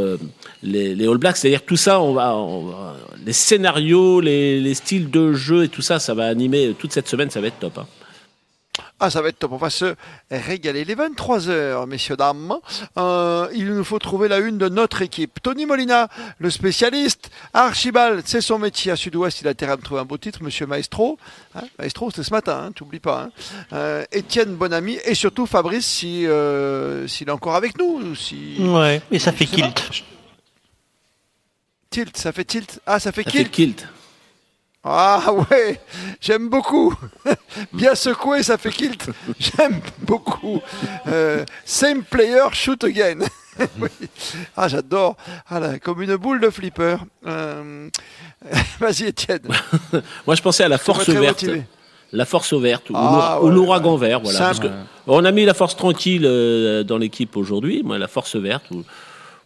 les, 0.63 0.95
les, 0.95 1.07
All 1.07 1.17
Blacks. 1.17 1.37
C'est-à-dire 1.37 1.63
tout 1.63 1.77
ça, 1.77 2.01
on 2.01 2.13
va, 2.13 2.95
les 3.25 3.33
scénarios, 3.33 4.21
les, 4.21 4.59
les, 4.59 4.73
styles 4.73 5.09
de 5.09 5.33
jeu 5.33 5.63
et 5.63 5.69
tout 5.69 5.81
ça, 5.81 5.99
ça 5.99 6.13
va 6.13 6.27
animer 6.27 6.75
toute 6.77 6.91
cette 6.91 7.07
semaine. 7.07 7.29
Ça 7.29 7.41
va 7.41 7.47
être 7.47 7.59
top. 7.59 7.77
Hein. 7.77 7.87
Ah, 8.99 9.09
ça 9.09 9.21
va 9.21 9.29
être 9.29 9.39
top. 9.39 9.51
On 9.51 9.57
va 9.57 9.69
se 9.69 9.95
régaler. 10.31 10.85
Les 10.85 10.95
23h, 10.95 11.85
messieurs, 11.87 12.15
dames. 12.15 12.53
Euh, 12.97 13.47
il 13.53 13.73
nous 13.73 13.83
faut 13.83 13.99
trouver 13.99 14.27
la 14.27 14.39
une 14.39 14.57
de 14.57 14.69
notre 14.69 15.01
équipe. 15.01 15.41
Tony 15.43 15.65
Molina, 15.65 16.07
le 16.39 16.49
spécialiste. 16.49 17.29
Archibald, 17.53 18.23
c'est 18.25 18.41
son 18.41 18.57
métier 18.57 18.91
à 18.91 18.95
Sud-Ouest. 18.95 19.41
Il 19.41 19.47
a 19.47 19.51
intérêt 19.51 19.73
à 19.73 19.77
me 19.77 19.81
trouver 19.81 20.01
un 20.01 20.05
beau 20.05 20.17
titre. 20.17 20.43
Monsieur 20.43 20.65
Maestro. 20.65 21.17
Hein, 21.55 21.63
Maestro, 21.79 22.09
c'était 22.09 22.23
ce 22.23 22.31
matin, 22.31 22.65
hein, 22.67 22.71
t'oublies 22.71 22.99
pas. 22.99 23.23
Hein. 23.23 23.31
Euh, 23.73 24.05
Étienne 24.11 24.55
Bonami 24.55 24.97
et 25.05 25.15
surtout 25.15 25.45
Fabrice, 25.45 25.85
si, 25.85 26.25
euh, 26.25 27.07
s'il 27.07 27.27
est 27.27 27.31
encore 27.31 27.55
avec 27.55 27.77
nous. 27.77 28.15
Si, 28.15 28.57
ouais, 28.59 29.01
et 29.11 29.19
ça 29.19 29.31
fait 29.31 29.45
kilt. 29.45 30.05
Tilt, 31.89 32.17
ça 32.17 32.31
fait 32.31 32.45
tilt. 32.45 32.81
Ah, 32.85 32.99
ça 32.99 33.11
fait 33.11 33.23
ça 33.23 33.31
kilt. 33.31 33.45
Fait 33.45 33.51
kilt. 33.51 33.87
Ah 34.87 35.33
ouais, 35.33 35.79
j'aime 36.21 36.47
beaucoup. 36.47 36.93
Bien 37.73 37.95
secoué, 37.95 38.43
ça 38.43 38.59
fait 38.59 38.69
kilt. 38.69 39.09
J'aime 39.39 39.81
beaucoup. 40.03 40.61
Euh, 41.07 41.43
same 41.65 42.03
player, 42.03 42.43
shoot 42.53 42.83
again. 42.83 43.19
Ah, 44.57 44.67
j'adore. 44.67 45.15
Ah, 45.49 45.79
comme 45.79 46.01
une 46.01 46.17
boule 46.17 46.41
de 46.41 46.49
flipper. 46.49 46.97
Euh, 47.25 47.89
vas-y, 48.81 49.05
Étienne. 49.05 49.47
Moi, 50.27 50.35
je 50.35 50.41
pensais 50.41 50.65
à 50.65 50.67
la 50.67 50.77
force 50.77 51.07
verte. 51.09 51.45
La 52.11 52.25
force 52.25 52.53
verte 52.53 52.89
ou 52.89 52.93
ah, 52.97 53.39
l'ouragan 53.41 53.95
vert. 53.95 54.19
Voilà. 54.19 54.39
Parce 54.39 54.59
que 54.59 54.67
on 55.07 55.23
a 55.23 55.31
mis 55.31 55.45
la 55.45 55.53
force 55.53 55.77
tranquille 55.77 56.25
euh, 56.25 56.83
dans 56.83 56.97
l'équipe 56.97 57.37
aujourd'hui. 57.37 57.81
Moi, 57.81 57.97
la 57.97 58.09
force 58.09 58.35
verte 58.35 58.69
ou 58.71 58.83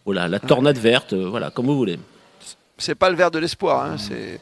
voilà, 0.04 0.26
la 0.26 0.40
tornade 0.40 0.78
verte. 0.78 1.14
Voilà, 1.14 1.50
comme 1.50 1.66
vous 1.66 1.76
voulez. 1.76 2.00
C'est 2.78 2.96
pas 2.96 3.10
le 3.10 3.16
vert 3.16 3.30
de 3.30 3.38
l'espoir. 3.38 3.84
Hein, 3.84 3.96
c'est 3.96 4.40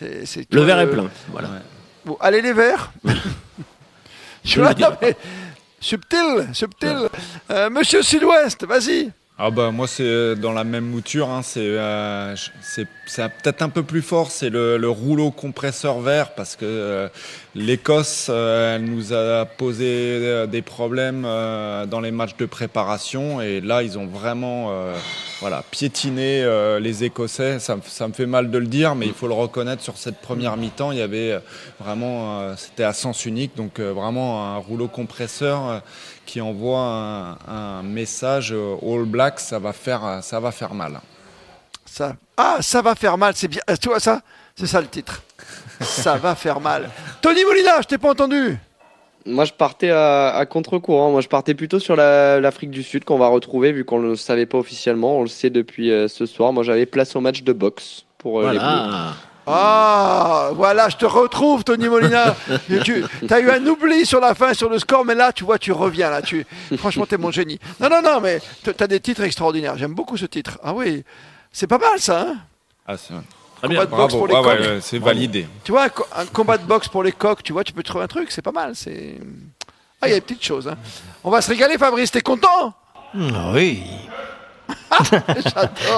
le 0.00 0.60
verre 0.62 0.80
est 0.80 0.90
plein. 0.90 1.08
Voilà. 1.28 1.48
Bon, 2.04 2.16
allez 2.20 2.42
les 2.42 2.52
verts. 2.52 2.92
Je 4.44 4.60
subtil, 5.80 6.48
subtil. 6.52 7.08
Euh, 7.50 7.68
Monsieur 7.70 8.02
Sud-Ouest, 8.02 8.64
vas-y. 8.64 9.10
Ah 9.38 9.50
bah 9.50 9.70
moi 9.70 9.86
c'est 9.86 10.02
euh, 10.02 10.34
dans 10.34 10.52
la 10.52 10.64
même 10.64 10.86
mouture, 10.86 11.28
hein, 11.28 11.42
c'est 11.42 11.58
euh, 11.60 12.34
peut-être 13.14 13.60
un 13.60 13.68
peu 13.68 13.82
plus 13.82 14.00
fort, 14.00 14.30
c'est 14.30 14.48
le, 14.48 14.88
rouleau 14.88 15.30
compresseur 15.30 16.00
vert 16.00 16.34
parce 16.34 16.56
que 16.56 17.10
l'Écosse 17.54 18.30
elle 18.30 18.84
nous 18.84 19.12
a 19.12 19.44
posé 19.44 20.46
des 20.46 20.62
problèmes 20.62 21.24
dans 21.24 22.00
les 22.00 22.12
matchs 22.12 22.38
de 22.38 22.46
préparation 22.46 23.42
et 23.42 23.60
là 23.60 23.82
ils 23.82 23.98
ont 23.98 24.06
vraiment 24.06 24.72
voilà, 25.40 25.62
piétiner 25.70 26.42
euh, 26.42 26.80
les 26.80 27.04
Écossais. 27.04 27.58
Ça, 27.58 27.76
me 27.76 28.12
fait 28.12 28.26
mal 28.26 28.50
de 28.50 28.58
le 28.58 28.66
dire, 28.66 28.94
mais 28.94 29.06
il 29.06 29.12
faut 29.12 29.28
le 29.28 29.34
reconnaître. 29.34 29.82
Sur 29.82 29.96
cette 29.98 30.18
première 30.18 30.56
mi-temps, 30.56 30.92
il 30.92 30.98
y 30.98 31.02
avait 31.02 31.32
euh, 31.32 31.40
vraiment, 31.78 32.40
euh, 32.40 32.54
c'était 32.56 32.84
à 32.84 32.92
sens 32.92 33.26
unique, 33.26 33.56
donc 33.56 33.80
vraiment 33.80 34.54
un 34.54 34.56
rouleau 34.56 34.88
compresseur 34.88 35.82
qui 36.26 36.40
envoie 36.40 37.38
un, 37.48 37.82
message 37.82 38.52
All 38.52 39.04
Blacks. 39.04 39.40
Ça 39.40 39.58
va 39.58 39.72
faire, 39.72 40.18
ça 40.22 40.40
va 40.40 40.52
faire 40.52 40.74
mal. 40.74 41.00
Ça, 41.86 42.14
ah, 42.36 42.58
ça 42.60 42.82
va 42.82 42.94
faire 42.94 43.16
mal. 43.16 43.32
C'est 43.34 43.48
bien. 43.48 43.62
Tu 43.80 43.88
vois 43.88 44.00
ça 44.00 44.20
C'est 44.54 44.66
ça 44.66 44.80
le 44.80 44.88
titre. 44.88 45.22
ça 45.80 46.16
va 46.16 46.34
faire 46.34 46.60
mal. 46.60 46.90
Tony 47.22 47.44
Molina, 47.44 47.80
je 47.80 47.86
t'ai 47.86 47.98
pas 47.98 48.10
entendu. 48.10 48.58
Moi, 49.26 49.44
je 49.44 49.52
partais 49.52 49.90
à, 49.90 50.46
contre-courant. 50.48 51.10
Moi, 51.10 51.20
je 51.20 51.28
partais 51.28 51.54
plutôt 51.54 51.80
sur 51.80 51.96
l'Afrique 51.96 52.70
du 52.70 52.82
Sud 52.82 53.04
qu'on 53.04 53.18
va 53.18 53.26
retrouver, 53.26 53.72
vu 53.72 53.84
qu'on 53.84 53.98
ne 53.98 54.10
le 54.10 54.16
savait 54.16 54.46
pas 54.46 54.58
officiellement. 54.58 55.18
On 55.18 55.22
le 55.22 55.28
sait 55.28 55.50
depuis 55.50 55.90
euh, 55.90 56.06
ce 56.06 56.26
soir. 56.26 56.52
Moi, 56.52 56.62
j'avais 56.62 56.86
place 56.86 57.16
au 57.16 57.20
match 57.20 57.42
de 57.42 57.52
boxe 57.52 58.04
pour 58.18 58.40
euh, 58.40 58.52
les 58.52 58.58
Bleus. 58.58 58.66
Ah, 59.46 60.50
voilà, 60.54 60.88
je 60.88 60.96
te 60.96 61.06
retrouve, 61.06 61.62
Tony 61.62 61.88
Molina. 61.88 62.34
tu 62.84 63.04
as 63.30 63.40
eu 63.40 63.50
un 63.50 63.64
oubli 63.66 64.04
sur 64.04 64.20
la 64.20 64.34
fin, 64.34 64.54
sur 64.54 64.68
le 64.68 64.78
score, 64.78 65.04
mais 65.04 65.14
là, 65.14 65.32
tu 65.32 65.44
vois, 65.44 65.58
tu 65.58 65.72
reviens. 65.72 66.10
Là, 66.10 66.22
tu, 66.22 66.44
franchement, 66.76 67.06
t'es 67.06 67.16
mon 67.16 67.30
génie. 67.30 67.60
Non, 67.80 67.88
non, 67.88 68.02
non, 68.02 68.20
mais 68.20 68.40
tu 68.62 68.70
as 68.78 68.86
des 68.86 69.00
titres 69.00 69.22
extraordinaires. 69.22 69.76
J'aime 69.76 69.94
beaucoup 69.94 70.16
ce 70.16 70.26
titre. 70.26 70.58
Ah 70.64 70.74
oui, 70.74 71.04
c'est 71.52 71.68
pas 71.68 71.78
mal, 71.78 71.98
ça. 71.98 72.22
Hein? 72.22 72.36
Ah, 72.86 72.96
c'est 72.96 73.14
Très 73.58 73.68
bien. 73.68 73.86
pour 73.86 74.26
les 74.26 74.80
c'est 74.82 74.98
validé. 74.98 75.46
Tu 75.64 75.72
vois, 75.72 75.86
un, 76.14 76.26
combat 76.26 76.58
de 76.58 76.64
boxe 76.64 76.88
pour 76.88 77.02
les 77.02 77.12
coqs, 77.12 77.42
tu 77.42 77.52
vois, 77.52 77.64
tu 77.64 77.72
peux 77.72 77.82
trouver 77.82 78.04
un 78.04 78.08
truc, 78.08 78.30
c'est 78.30 78.42
pas 78.42 78.52
mal. 78.52 78.72
C'est 78.74 79.18
ah, 80.02 80.08
il 80.08 80.10
y 80.10 80.12
a 80.12 80.16
des 80.16 80.20
petites 80.20 80.44
choses. 80.44 80.68
Hein. 80.68 80.76
On 81.24 81.30
va 81.30 81.40
se 81.40 81.48
régaler, 81.48 81.78
Fabrice. 81.78 82.10
T'es 82.10 82.20
content? 82.20 82.74
Ah 83.14 83.50
Oui. 83.54 83.82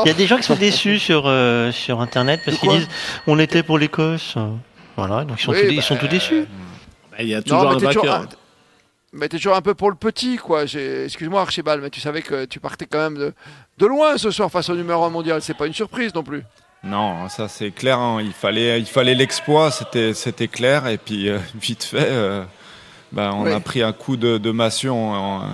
Il 0.04 0.08
y 0.08 0.10
a 0.10 0.14
des 0.14 0.26
gens 0.26 0.36
qui 0.36 0.42
sont 0.42 0.56
déçus 0.56 0.98
sur 0.98 1.24
euh, 1.26 1.72
sur 1.72 2.00
internet 2.00 2.40
parce 2.44 2.58
qu'ils 2.58 2.70
disent 2.70 2.88
on 3.26 3.38
était 3.38 3.62
pour 3.62 3.78
l'Écosse. 3.78 4.36
Voilà, 4.96 5.24
donc 5.24 5.40
ils 5.40 5.44
sont, 5.44 5.52
tout, 5.52 5.58
ils 5.58 5.82
sont 5.82 5.94
bah, 5.94 6.00
tout 6.00 6.08
déçus. 6.08 6.46
Bah, 7.10 7.18
il 7.20 7.28
y 7.28 7.34
a 7.34 7.42
toujours 7.42 7.70
un 7.70 7.78
vainqueur. 7.78 8.26
Mais 9.12 9.28
t'es 9.28 9.38
toujours 9.38 9.56
un 9.56 9.62
peu 9.62 9.74
pour 9.74 9.90
le 9.90 9.96
petit, 9.96 10.36
quoi. 10.36 10.64
Excuse-moi, 10.64 11.40
Archibald, 11.40 11.82
mais 11.82 11.88
tu 11.88 12.00
savais 12.00 12.20
que 12.20 12.44
tu 12.44 12.60
partais 12.60 12.84
quand 12.84 12.98
même 12.98 13.16
de, 13.16 13.32
de 13.78 13.86
loin 13.86 14.18
ce 14.18 14.30
soir 14.30 14.50
face 14.50 14.68
au 14.68 14.74
numéro 14.74 15.02
1 15.04 15.10
mondial. 15.10 15.40
C'est 15.40 15.56
pas 15.56 15.66
une 15.66 15.72
surprise 15.72 16.14
non 16.14 16.22
plus. 16.22 16.42
Non, 16.84 17.28
ça 17.28 17.48
c'est 17.48 17.70
clair. 17.70 17.98
Hein. 17.98 18.20
Il 18.22 18.32
fallait, 18.32 18.78
il 18.78 18.86
fallait 18.86 19.14
l'exploit, 19.14 19.70
c'était, 19.70 20.14
c'était 20.14 20.48
clair. 20.48 20.86
Et 20.86 20.98
puis 20.98 21.28
euh, 21.28 21.38
vite 21.60 21.84
fait, 21.84 22.08
euh, 22.08 22.44
bah, 23.12 23.32
on 23.34 23.46
a 23.46 23.60
pris 23.60 23.82
un 23.82 23.92
coup 23.92 24.16
de, 24.16 24.38
de 24.38 24.50
euh, 24.50 25.48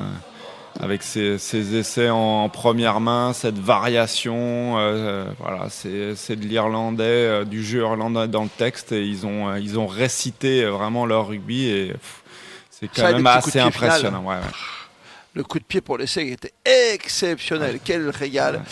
avec 0.80 1.02
ces, 1.02 1.38
ces, 1.38 1.76
essais 1.76 2.10
en, 2.10 2.48
première 2.48 3.00
main, 3.00 3.32
cette 3.32 3.58
variation. 3.58 4.72
voilà, 5.38 5.68
c'est, 5.70 6.36
de 6.36 6.44
l'irlandais, 6.46 7.44
du 7.44 7.64
jeu 7.64 7.80
irlandais 7.80 8.28
dans 8.28 8.42
le 8.44 8.48
texte. 8.48 8.92
Et 8.92 9.04
ils 9.04 9.26
ont, 9.26 9.54
ils 9.56 9.78
ont 9.78 9.86
récité 9.86 10.64
vraiment 10.64 11.06
leur 11.06 11.28
rugby 11.28 11.66
et 11.66 11.92
c'est 12.70 12.88
quand 12.88 13.12
même 13.12 13.26
assez 13.26 13.60
impressionnant. 13.60 14.24
Ouais, 14.24 14.36
le 15.34 15.42
coup 15.42 15.58
de 15.58 15.64
pied 15.64 15.80
pour 15.80 15.98
l'essai 15.98 16.28
était 16.28 16.52
exceptionnel. 16.64 17.80
Quel 17.84 18.08
régal, 18.08 18.62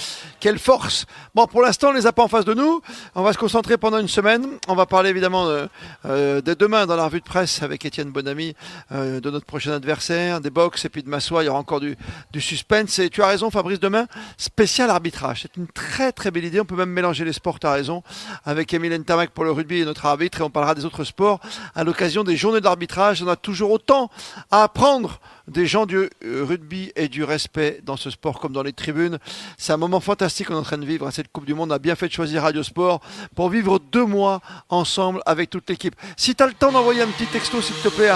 quelle 0.42 0.58
force. 0.58 1.06
Bon, 1.36 1.46
pour 1.46 1.62
l'instant, 1.62 1.90
on 1.90 1.92
les 1.92 2.04
a 2.04 2.12
pas 2.12 2.24
en 2.24 2.28
face 2.28 2.44
de 2.44 2.52
nous. 2.52 2.82
On 3.14 3.22
va 3.22 3.32
se 3.32 3.38
concentrer 3.38 3.78
pendant 3.78 3.98
une 3.98 4.08
semaine. 4.08 4.44
On 4.66 4.74
va 4.74 4.86
parler 4.86 5.08
évidemment 5.08 5.46
de, 5.46 5.68
euh, 6.04 6.40
dès 6.40 6.56
demain 6.56 6.84
dans 6.84 6.96
la 6.96 7.04
revue 7.04 7.20
de 7.20 7.24
presse 7.24 7.62
avec 7.62 7.84
Étienne 7.84 8.10
Bonamy 8.10 8.56
euh, 8.90 9.20
de 9.20 9.30
notre 9.30 9.46
prochain 9.46 9.70
adversaire, 9.70 10.40
des 10.40 10.50
box 10.50 10.84
et 10.84 10.88
puis 10.88 11.04
de 11.04 11.08
Massois. 11.08 11.44
Il 11.44 11.46
y 11.46 11.48
aura 11.48 11.60
encore 11.60 11.78
du, 11.78 11.96
suspense. 12.40 12.98
Et 12.98 13.08
tu 13.08 13.22
as 13.22 13.28
raison, 13.28 13.52
Fabrice. 13.52 13.78
Demain, 13.78 14.08
spécial 14.36 14.90
arbitrage. 14.90 15.42
C'est 15.42 15.56
une 15.56 15.68
très 15.68 16.10
très 16.10 16.32
belle 16.32 16.44
idée. 16.44 16.60
On 16.60 16.64
peut 16.64 16.74
même 16.74 16.90
mélanger 16.90 17.24
les 17.24 17.32
sports. 17.32 17.60
Tu 17.60 17.68
as 17.68 17.72
raison. 17.72 18.02
Avec 18.44 18.74
Emile 18.74 18.98
Ntamak 18.98 19.30
pour 19.30 19.44
le 19.44 19.52
rugby 19.52 19.78
et 19.78 19.84
notre 19.84 20.06
arbitre. 20.06 20.40
Et 20.40 20.42
on 20.42 20.50
parlera 20.50 20.74
des 20.74 20.84
autres 20.84 21.04
sports 21.04 21.38
à 21.76 21.84
l'occasion 21.84 22.24
des 22.24 22.36
journées 22.36 22.60
d'arbitrage. 22.60 23.22
On 23.22 23.28
a 23.28 23.36
toujours 23.36 23.70
autant 23.70 24.10
à 24.50 24.64
apprendre 24.64 25.20
des 25.48 25.66
gens 25.66 25.86
du 25.86 25.96
euh, 25.96 26.08
rugby 26.44 26.92
et 26.96 27.08
du 27.08 27.24
respect 27.24 27.80
dans 27.84 27.96
ce 27.96 28.10
sport 28.10 28.40
comme 28.40 28.52
dans 28.52 28.62
les 28.62 28.72
tribunes. 28.72 29.18
C'est 29.56 29.72
un 29.72 29.76
moment 29.76 30.00
fantastique 30.00 30.31
qu'on 30.40 30.54
est 30.54 30.58
en 30.58 30.62
train 30.62 30.78
de 30.78 30.86
vivre 30.86 31.06
à 31.06 31.10
cette 31.10 31.30
Coupe 31.30 31.44
du 31.44 31.54
Monde. 31.54 31.70
On 31.70 31.74
a 31.74 31.78
bien 31.78 31.94
fait 31.94 32.08
de 32.08 32.12
choisir 32.12 32.42
Radio 32.42 32.62
Sport 32.62 33.00
pour 33.36 33.50
vivre 33.50 33.78
deux 33.92 34.04
mois 34.04 34.40
ensemble 34.70 35.20
avec 35.26 35.50
toute 35.50 35.68
l'équipe. 35.68 35.94
Si 36.16 36.34
tu 36.34 36.42
as 36.42 36.46
le 36.46 36.54
temps 36.54 36.72
d'envoyer 36.72 37.02
un 37.02 37.06
petit 37.06 37.26
texto, 37.26 37.60
s'il 37.60 37.76
te 37.76 37.88
plaît, 37.88 38.10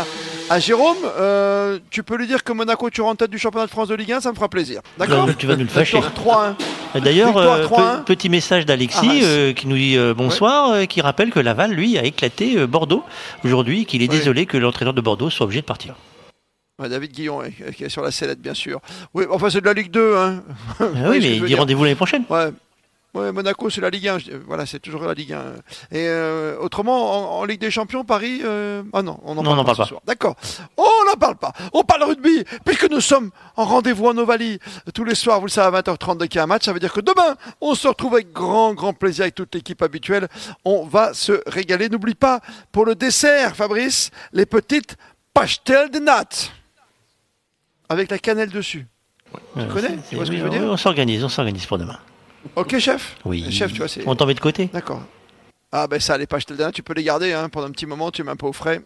à, 0.49 0.59
Jérôme, 0.59 0.97
euh, 1.19 1.79
tu 1.91 2.03
peux 2.03 2.17
lui 2.17 2.27
dire 2.27 2.43
que 2.43 2.53
Monaco, 2.53 2.89
tu 2.89 3.03
en 3.03 3.15
tête 3.15 3.31
du 3.31 3.39
championnat 3.39 3.67
de 3.67 3.71
France 3.71 3.89
de 3.89 3.95
Ligue 3.95 4.13
1, 4.13 4.21
ça 4.21 4.31
me 4.31 4.35
fera 4.35 4.49
plaisir. 4.49 4.81
D'accord 4.99 5.29
Tu 5.39 5.47
vas 5.47 5.57
nous 5.57 5.65
le 5.65 5.69
fâcher. 5.69 5.99
3-1. 5.99 6.55
D'ailleurs, 7.01 7.37
euh, 7.37 7.99
petit 8.07 8.31
message 8.31 8.65
d'Alexis 8.65 9.23
ah, 9.23 9.53
qui 9.53 9.67
nous 9.67 9.77
dit 9.77 9.99
bonsoir, 10.17 10.87
qui 10.89 11.03
rappelle 11.03 11.31
que 11.31 11.41
Laval, 11.41 11.73
lui, 11.73 11.99
a 11.99 12.05
éclaté 12.05 12.67
Bordeaux 12.67 13.05
aujourd'hui, 13.45 13.85
qu'il 13.85 14.03
est 14.03 14.09
désolé 14.09 14.47
que 14.47 14.57
l'entraîneur 14.57 14.95
de 14.95 15.01
Bordeaux 15.01 15.29
soit 15.29 15.45
obligé 15.45 15.61
de 15.61 15.67
partir. 15.67 15.95
David 16.79 17.13
Guillon 17.13 17.43
qui 17.75 17.85
est 17.85 17.89
sur 17.89 18.03
la 18.03 18.11
sellette, 18.11 18.41
bien 18.41 18.55
sûr. 18.55 18.81
Oui, 19.15 19.25
enfin, 19.31 19.49
c'est 19.49 19.61
de 19.61 19.67
la 19.67 19.73
Ligue 19.73 19.91
2. 19.91 20.17
Hein. 20.17 20.43
Ah 20.79 20.85
oui, 21.09 21.19
mais 21.21 21.37
il 21.37 21.45
dit 21.45 21.55
rendez-vous 21.55 21.85
l'année 21.85 21.97
prochaine. 21.97 22.25
Ouais. 22.29 22.51
Ouais, 23.17 23.33
Monaco, 23.33 23.71
c'est 23.71 23.81
la 23.81 23.89
Ligue 23.89 24.09
1. 24.09 24.19
Voilà, 24.47 24.67
c'est 24.67 24.79
toujours 24.79 25.03
la 25.05 25.15
Ligue 25.15 25.33
1. 25.33 25.41
Et 25.91 26.07
euh, 26.07 26.59
autrement, 26.61 27.39
en, 27.39 27.45
Ligue 27.47 27.61
des 27.61 27.71
Champions, 27.71 28.05
Paris. 28.05 28.43
Euh, 28.45 28.83
ah 28.93 29.01
non, 29.01 29.19
on 29.25 29.35
n'en 29.35 29.65
parle, 29.65 29.75
pas, 29.75 29.89
D'accord. 30.05 30.37
Oh, 30.77 30.87
on 31.01 31.11
n'en 31.11 31.17
parle 31.17 31.37
pas. 31.37 31.55
On 31.73 31.83
parle 31.83 32.03
rugby. 32.03 32.45
Puisque 32.67 32.91
nous 32.91 33.01
sommes 33.01 33.31
en 33.57 33.65
rendez-vous 33.65 34.09
en 34.09 34.19
Ovalie 34.19 34.59
tous 34.93 35.05
les 35.05 35.15
soirs, 35.15 35.41
vous 35.41 35.47
le 35.47 35.51
savez, 35.51 35.79
à 35.79 35.81
20h30 35.81 36.19
dès 36.19 36.29
qu'il 36.29 36.37
y 36.37 36.41
a 36.41 36.45
un 36.45 36.47
match. 36.47 36.67
Ça 36.67 36.75
veut 36.75 36.81
dire 36.81 36.93
que 36.93 37.01
demain, 37.01 37.37
on 37.63 37.75
se 37.75 37.89
retrouve 37.89 38.17
avec 38.17 38.33
grand, 38.35 38.75
grand 38.75 38.93
plaisir 38.93 39.23
avec 39.23 39.35
toute 39.35 39.55
l'équipe 39.55 39.81
habituelle. 39.81 40.29
On 40.67 40.85
va 40.85 41.15
se 41.15 41.41
régaler. 41.47 41.89
N'oublie 41.89 42.15
pas, 42.15 42.41
pour 42.71 42.85
le 42.85 42.95
dessert, 42.95 43.57
Fabrice, 43.57 44.11
les 44.35 44.45
petites 44.45 44.99
pastels 45.33 45.91
de 45.91 46.01
nattes 46.01 46.53
avec 47.89 48.11
la 48.11 48.19
cannelle 48.19 48.51
dessus. 48.51 48.87
Tu 49.59 49.67
connais 49.67 49.99
tu 50.09 50.17
vois 50.17 50.25
ce 50.27 50.31
que 50.31 50.37
je 50.37 50.43
veux 50.43 50.51
dire 50.51 50.63
On 50.63 50.77
s'organise, 50.77 51.25
on 51.25 51.29
s'organise 51.29 51.67
pour 51.67 51.79
demain. 51.79 51.99
Ok, 52.55 52.79
chef 52.79 53.17
Oui. 53.25 53.51
Chef, 53.51 53.73
tu 53.73 53.83
vois, 53.83 53.89
on 54.07 54.15
t'en 54.15 54.27
met 54.27 54.35
de 54.35 54.41
côté 54.41 54.67
D'accord. 54.73 55.03
Ah, 55.73 55.87
ben 55.89 56.01
ça, 56.01 56.17
les 56.17 56.27
pages 56.27 56.47
tu 56.73 56.83
peux 56.83 56.95
les 56.95 57.03
garder 57.03 57.33
hein, 57.33 57.49
pendant 57.49 57.67
un 57.67 57.73
petit 57.73 57.87
moment, 57.87 58.11
tu 58.11 58.23
mets 58.23 58.31
un 58.31 58.37
peu 58.37 58.47
au 58.47 58.53
frais. 58.53 58.83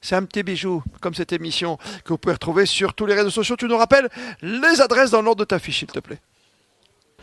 C'est 0.00 0.14
un 0.14 0.24
petit 0.24 0.42
bijou, 0.42 0.82
comme 1.00 1.14
cette 1.14 1.32
émission 1.32 1.78
que 2.04 2.10
vous 2.10 2.18
pouvez 2.18 2.34
retrouver 2.34 2.66
sur 2.66 2.94
tous 2.94 3.06
les 3.06 3.14
réseaux 3.14 3.30
sociaux. 3.30 3.56
Tu 3.56 3.66
nous 3.66 3.76
rappelles 3.76 4.08
les 4.42 4.80
adresses 4.80 5.10
dans 5.10 5.22
l'ordre 5.22 5.40
de 5.40 5.44
ta 5.44 5.58
fiche, 5.58 5.80
s'il 5.80 5.88
te 5.88 5.98
plaît. 6.00 6.20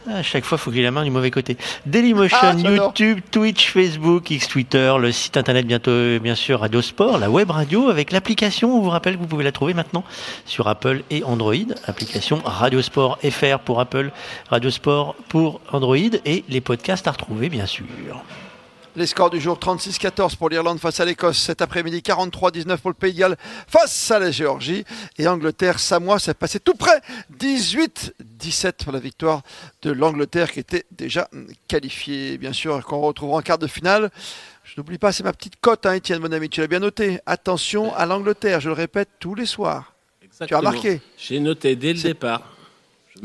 À 0.10 0.22
chaque 0.22 0.44
fois, 0.44 0.58
il 0.58 0.62
faut 0.62 0.72
qu'il 0.72 0.82
ait 0.82 0.84
la 0.84 0.92
main 0.92 1.04
du 1.04 1.12
mauvais 1.12 1.32
côté. 1.32 1.58
Dailymotion, 1.86 2.38
ah, 2.42 2.54
YouTube, 2.54 3.20
Twitch, 3.32 3.72
Facebook, 3.72 4.30
X 4.30 4.48
Twitter, 4.48 4.94
le 5.00 5.12
site 5.12 5.38
internet 5.38 5.66
bientôt, 5.66 6.20
bien 6.22 6.36
sûr, 6.36 6.60
Radio 6.60 6.82
Sport, 6.82 7.18
la 7.20 7.30
web 7.30 7.50
radio 7.50 7.90
avec 7.90 8.12
l'application. 8.12 8.78
On 8.78 8.82
vous 8.82 8.90
rappelle 8.90 9.16
que 9.16 9.20
vous 9.20 9.28
pouvez 9.28 9.44
la 9.44 9.52
trouver 9.52 9.74
maintenant 9.74 10.04
sur 10.46 10.68
Apple 10.68 11.04
et 11.10 11.24
Android. 11.24 11.54
Application 11.86 12.42
Radio 12.44 12.82
Sport 12.82 13.20
FR 13.24 13.60
pour 13.60 13.80
Apple, 13.80 14.12
Radio 14.50 14.70
Sport 14.70 15.16
pour 15.30 15.62
Android 15.72 15.96
et 16.26 16.44
les 16.50 16.62
podcasts 16.62 17.08
à 17.08 17.12
retrouver, 17.12 17.50
bien 17.50 17.66
sûr. 17.66 17.86
Les 18.96 19.08
scores 19.08 19.32
du 19.32 19.42
jour 19.42 19.58
36-14 19.58 20.38
pour 20.38 20.50
l'Irlande 20.50 20.78
face 20.78 21.00
à 21.00 21.06
l'Écosse 21.06 21.40
cet 21.40 21.64
après-midi, 21.64 22.04
43-19 22.06 22.78
pour 22.78 22.92
le 22.92 22.94
Pays 22.94 23.14
de 23.14 23.18
Galles 23.18 23.38
face 23.68 24.12
à 24.12 24.20
la 24.20 24.30
Géorgie 24.30 24.86
et 25.18 25.28
Angleterre, 25.28 25.80
Samoa, 25.80 26.20
c'est 26.20 26.38
passé 26.38 26.60
tout 26.60 26.76
près, 26.76 27.02
18-17 27.40 28.84
pour 28.84 28.94
la 28.94 29.00
victoire 29.00 29.42
de 29.82 29.90
l'Angleterre 29.90 30.52
qui 30.52 30.60
était 30.60 30.86
déjà 30.92 31.28
qualifiée, 31.68 32.38
bien 32.38 32.54
sûr, 32.54 32.86
qu'on 32.86 33.02
retrouvera 33.02 33.40
en 33.40 33.42
quart 33.42 33.58
de 33.58 33.66
finale. 33.66 34.12
Je 34.64 34.76
n'oublie 34.78 35.00
pas, 35.00 35.12
c'est 35.12 35.24
ma 35.24 35.34
petite 35.34 35.60
cote, 35.60 35.88
hein, 35.88 35.94
Étienne, 35.94 36.20
mon 36.20 36.32
ami, 36.32 36.48
tu 36.48 36.62
l'as 36.62 36.68
bien 36.68 36.80
noté. 36.80 37.20
Attention 37.26 37.96
à 37.96 38.06
l'Angleterre, 38.06 38.60
je 38.60 38.70
le 38.70 38.76
répète 38.76 39.10
tous 39.20 39.34
les 39.34 39.48
soirs. 39.48 39.96
Tu 40.48 40.54
as 40.54 40.58
remarqué 40.60 41.02
J'ai 41.18 41.40
noté 41.40 41.76
dès 41.76 41.94
le 41.94 42.00
départ. 42.00 42.53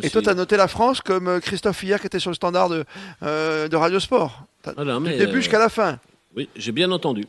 Et 0.03 0.11
toi, 0.11 0.23
tu 0.23 0.29
as 0.29 0.35
noté 0.35 0.57
la 0.57 0.69
France 0.69 1.01
comme 1.01 1.29
euh, 1.29 1.41
Christophe 1.41 1.83
hier 1.83 2.01
qui 2.01 2.07
était 2.07 2.19
sur 2.19 2.31
le 2.31 2.35
standard 2.35 2.69
de, 2.69 2.85
euh, 3.23 3.69
de 3.69 3.77
Radio 3.77 3.99
Sport. 4.01 4.43
du 4.67 4.73
début 5.17 5.33
euh, 5.33 5.35
jusqu'à 5.37 5.59
la 5.59 5.69
fin. 5.69 5.99
Oui, 6.37 6.49
j'ai 6.55 6.73
bien 6.73 6.91
entendu. 6.91 7.27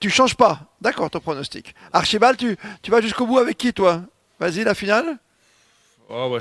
Tu 0.00 0.10
changes 0.10 0.34
pas. 0.34 0.60
D'accord, 0.80 1.08
ton 1.10 1.20
pronostic. 1.20 1.74
Archibald, 1.92 2.36
tu, 2.36 2.56
tu 2.82 2.90
vas 2.90 3.00
jusqu'au 3.00 3.26
bout 3.26 3.38
avec 3.38 3.56
qui, 3.56 3.72
toi? 3.72 4.02
Vas-y, 4.38 4.64
la 4.64 4.74
finale? 4.74 5.16
Oh, 6.10 6.28
bah, 6.30 6.38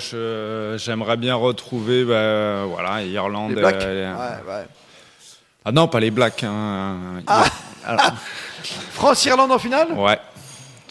J'aimerais 0.78 1.16
bien 1.18 1.36
retrouver 1.36 2.04
bah, 2.04 2.66
voilà, 2.66 3.02
Irlande. 3.04 3.54
Les 3.56 3.64
ouais, 3.64 4.68
Ah 5.64 5.72
non, 5.72 5.88
pas 5.88 6.02
les 6.02 6.12
Blacks. 6.12 6.44
Hein. 6.44 7.22
Ah. 7.26 7.46
France-Irlande 8.92 9.52
en 9.52 9.60
finale? 9.60 9.94
Ouais. 9.94 10.20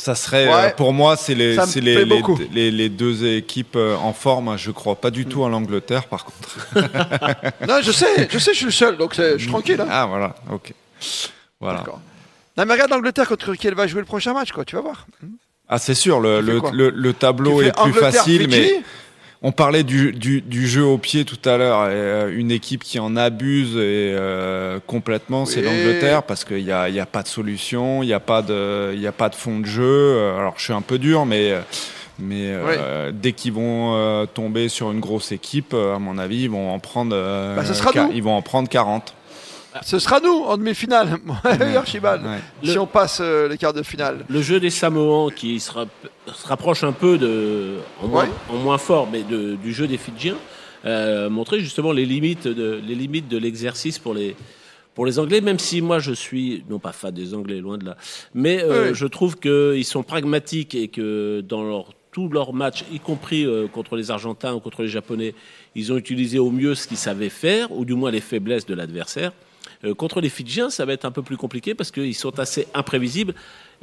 Ça 0.02 0.16
serait, 0.16 0.52
euh, 0.52 0.70
pour 0.70 0.92
moi, 0.92 1.14
c'est 1.16 1.36
les, 1.36 1.56
les, 1.76 2.04
les, 2.50 2.70
les, 2.72 2.88
deux 2.88 3.24
équipes 3.24 3.76
euh, 3.76 3.94
en 3.94 4.12
forme. 4.12 4.58
Je 4.58 4.72
crois 4.72 4.96
pas 4.96 5.12
du 5.12 5.26
tout 5.26 5.44
à 5.44 5.48
l'Angleterre, 5.48 6.08
par 6.08 6.24
contre. 6.24 6.58
non, 7.68 7.80
je 7.82 7.92
sais, 7.92 8.28
je 8.28 8.36
sais, 8.36 8.52
je 8.52 8.56
suis 8.56 8.64
le 8.64 8.72
seul, 8.72 8.96
donc 8.96 9.14
je 9.14 9.38
suis 9.38 9.46
tranquille. 9.46 9.80
Hein. 9.80 9.86
Ah, 9.88 10.06
voilà, 10.06 10.34
ok. 10.50 10.74
Voilà. 11.60 11.84
Non, 12.56 12.64
mais 12.66 12.72
regarde 12.72 12.90
l'Angleterre 12.90 13.28
contre 13.28 13.54
qui 13.54 13.68
elle 13.68 13.76
va 13.76 13.86
jouer 13.86 14.00
le 14.00 14.06
prochain 14.06 14.32
match, 14.32 14.50
quoi, 14.50 14.64
tu 14.64 14.74
vas 14.74 14.82
voir. 14.82 15.06
Ah, 15.68 15.78
c'est 15.78 15.94
sûr, 15.94 16.18
le, 16.18 16.40
le, 16.40 16.90
le, 16.90 17.12
tableau 17.12 17.62
est 17.62 17.70
plus 17.70 17.92
facile, 17.92 18.48
mais 18.50 18.82
on 19.44 19.50
parlait 19.50 19.82
du, 19.82 20.12
du, 20.12 20.68
jeu 20.68 20.84
au 20.84 20.98
pied 20.98 21.24
tout 21.24 21.48
à 21.48 21.56
l'heure. 21.56 21.80
Euh, 21.82 22.30
une 22.32 22.52
équipe 22.52 22.84
qui 22.84 23.00
en 23.00 23.16
abuse 23.16 23.74
et, 23.76 24.14
euh, 24.14 24.78
complètement, 24.86 25.46
c'est 25.46 25.62
l'Angleterre 25.62 26.22
parce 26.22 26.44
qu'il 26.44 26.64
n'y 26.64 26.70
a, 26.70 26.88
y 26.88 27.00
a 27.00 27.06
pas 27.06 27.22
de 27.22 27.28
solution, 27.28 28.02
il 28.02 28.06
n'y 28.06 28.12
a, 28.12 28.20
pas 28.20 28.42
de, 28.42 28.94
y 28.94 29.06
a 29.06 29.12
pas 29.12 29.28
de 29.28 29.34
fond 29.34 29.58
de 29.58 29.66
jeu. 29.66 29.82
Euh, 29.82 30.38
alors 30.38 30.54
je 30.58 30.64
suis 30.64 30.72
un 30.72 30.80
peu 30.80 30.98
dur, 30.98 31.26
mais, 31.26 31.54
mais 32.20 32.54
dès 33.12 33.32
qu'ils 33.32 33.52
vont 33.52 34.26
tomber 34.32 34.68
sur 34.68 34.92
une 34.92 35.00
grosse 35.00 35.32
équipe, 35.32 35.74
à 35.74 35.98
mon 35.98 36.18
avis, 36.18 36.42
ils 36.42 36.50
vont 36.50 36.70
en 36.70 36.78
prendre, 36.78 37.10
bah, 37.10 37.62
ils 38.14 38.22
vont 38.22 38.36
en 38.36 38.42
prendre 38.42 38.68
40. 38.68 39.14
Ce 39.82 39.98
sera 39.98 40.20
nous 40.20 40.44
en 40.44 40.56
demi-finale, 40.58 41.18
Archibald, 41.76 42.22
si 42.62 42.78
on 42.78 42.86
passe 42.86 43.20
euh, 43.20 43.48
les 43.48 43.56
quarts 43.56 43.72
de 43.72 43.82
finale. 43.82 44.24
Le 44.28 44.42
jeu 44.42 44.60
des 44.60 44.70
Samoans 44.70 45.30
qui 45.30 45.60
se, 45.60 45.72
rapproche 46.44 46.84
un 46.84 46.92
peu 46.92 47.16
de, 47.16 47.78
en, 48.02 48.08
moins, 48.58 48.78
fort, 48.78 49.08
mais 49.10 49.22
du 49.22 49.72
jeu 49.72 49.86
des 49.86 49.96
Fidjiens, 49.96 50.36
euh, 50.84 51.30
montrer 51.30 51.60
justement 51.60 51.92
les 51.92 52.04
limites 52.04 52.48
de, 52.48 52.80
les 52.86 52.94
limites 52.94 53.28
de 53.28 53.38
l'exercice 53.38 53.98
pour 53.98 54.14
les, 54.14 54.36
pour 54.94 55.06
les 55.06 55.18
Anglais, 55.18 55.40
même 55.40 55.58
si 55.58 55.80
moi 55.80 55.98
je 55.98 56.12
suis, 56.12 56.64
non 56.68 56.78
pas 56.78 56.92
fan 56.92 57.14
des 57.14 57.34
Anglais, 57.34 57.60
loin 57.60 57.78
de 57.78 57.84
là, 57.84 57.96
mais 58.34 58.62
euh, 58.62 58.92
je 58.92 59.06
trouve 59.06 59.36
qu'ils 59.36 59.84
sont 59.84 60.02
pragmatiques 60.02 60.74
et 60.74 60.88
que 60.88 61.40
dans 61.40 61.62
leur, 61.62 61.94
tous 62.10 62.28
leurs 62.28 62.52
matchs, 62.52 62.84
y 62.92 62.98
compris 62.98 63.44
euh, 63.44 63.68
contre 63.68 63.96
les 63.96 64.10
Argentins 64.10 64.54
ou 64.54 64.60
contre 64.60 64.82
les 64.82 64.88
Japonais, 64.88 65.34
ils 65.74 65.92
ont 65.92 65.96
utilisé 65.96 66.38
au 66.38 66.50
mieux 66.50 66.74
ce 66.74 66.86
qu'ils 66.86 66.98
savaient 66.98 67.30
faire, 67.30 67.72
ou 67.72 67.84
du 67.84 67.94
moins 67.94 68.10
les 68.10 68.20
faiblesses 68.20 68.66
de 68.66 68.74
l'adversaire. 68.74 69.32
Euh, 69.84 69.94
contre 69.94 70.20
les 70.20 70.28
Fidjiens, 70.28 70.70
ça 70.70 70.84
va 70.84 70.92
être 70.92 71.04
un 71.04 71.10
peu 71.10 71.22
plus 71.22 71.36
compliqué 71.36 71.74
parce 71.74 71.90
qu'ils 71.90 72.14
sont 72.14 72.38
assez 72.38 72.68
imprévisibles. 72.74 73.34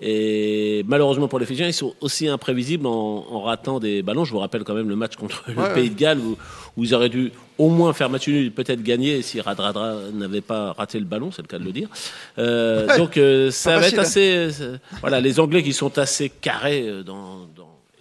Et 0.01 0.85
malheureusement 0.87 1.27
pour 1.27 1.39
les 1.39 1.45
Fidjiens, 1.45 1.67
ils 1.67 1.73
sont 1.73 1.93
aussi 1.99 2.29
imprévisibles 2.29 2.87
en, 2.87 3.41
ratant 3.41 3.79
des 3.79 4.01
ballons. 4.01 4.23
Je 4.23 4.31
vous 4.31 4.39
rappelle 4.39 4.63
quand 4.63 4.73
même 4.73 4.87
le 4.87 4.95
match 4.95 5.17
contre 5.17 5.43
le 5.47 5.73
Pays 5.73 5.89
de 5.89 5.99
Galles 5.99 6.19
où, 6.19 6.37
ils 6.77 6.93
auraient 6.93 7.09
dû 7.09 7.33
au 7.57 7.67
moins 7.67 7.91
faire 7.91 8.09
match 8.09 8.29
nul, 8.29 8.51
peut-être 8.53 8.81
gagner 8.81 9.21
si 9.21 9.41
Radradra 9.41 9.95
n'avait 10.13 10.39
pas 10.39 10.71
raté 10.71 10.97
le 10.97 11.05
ballon, 11.05 11.31
c'est 11.31 11.41
le 11.41 11.47
cas 11.47 11.59
de 11.59 11.65
le 11.65 11.73
dire. 11.73 11.89
Euh, 12.37 12.97
donc 12.97 13.17
euh, 13.17 13.51
ça 13.51 13.77
va 13.77 13.87
être 13.87 13.99
assez. 13.99 14.49
voilà, 15.01 15.19
les 15.19 15.41
Anglais 15.41 15.63
qui 15.63 15.73
sont 15.73 15.97
assez 15.97 16.29
carrés 16.29 17.03
dans, 17.05 17.47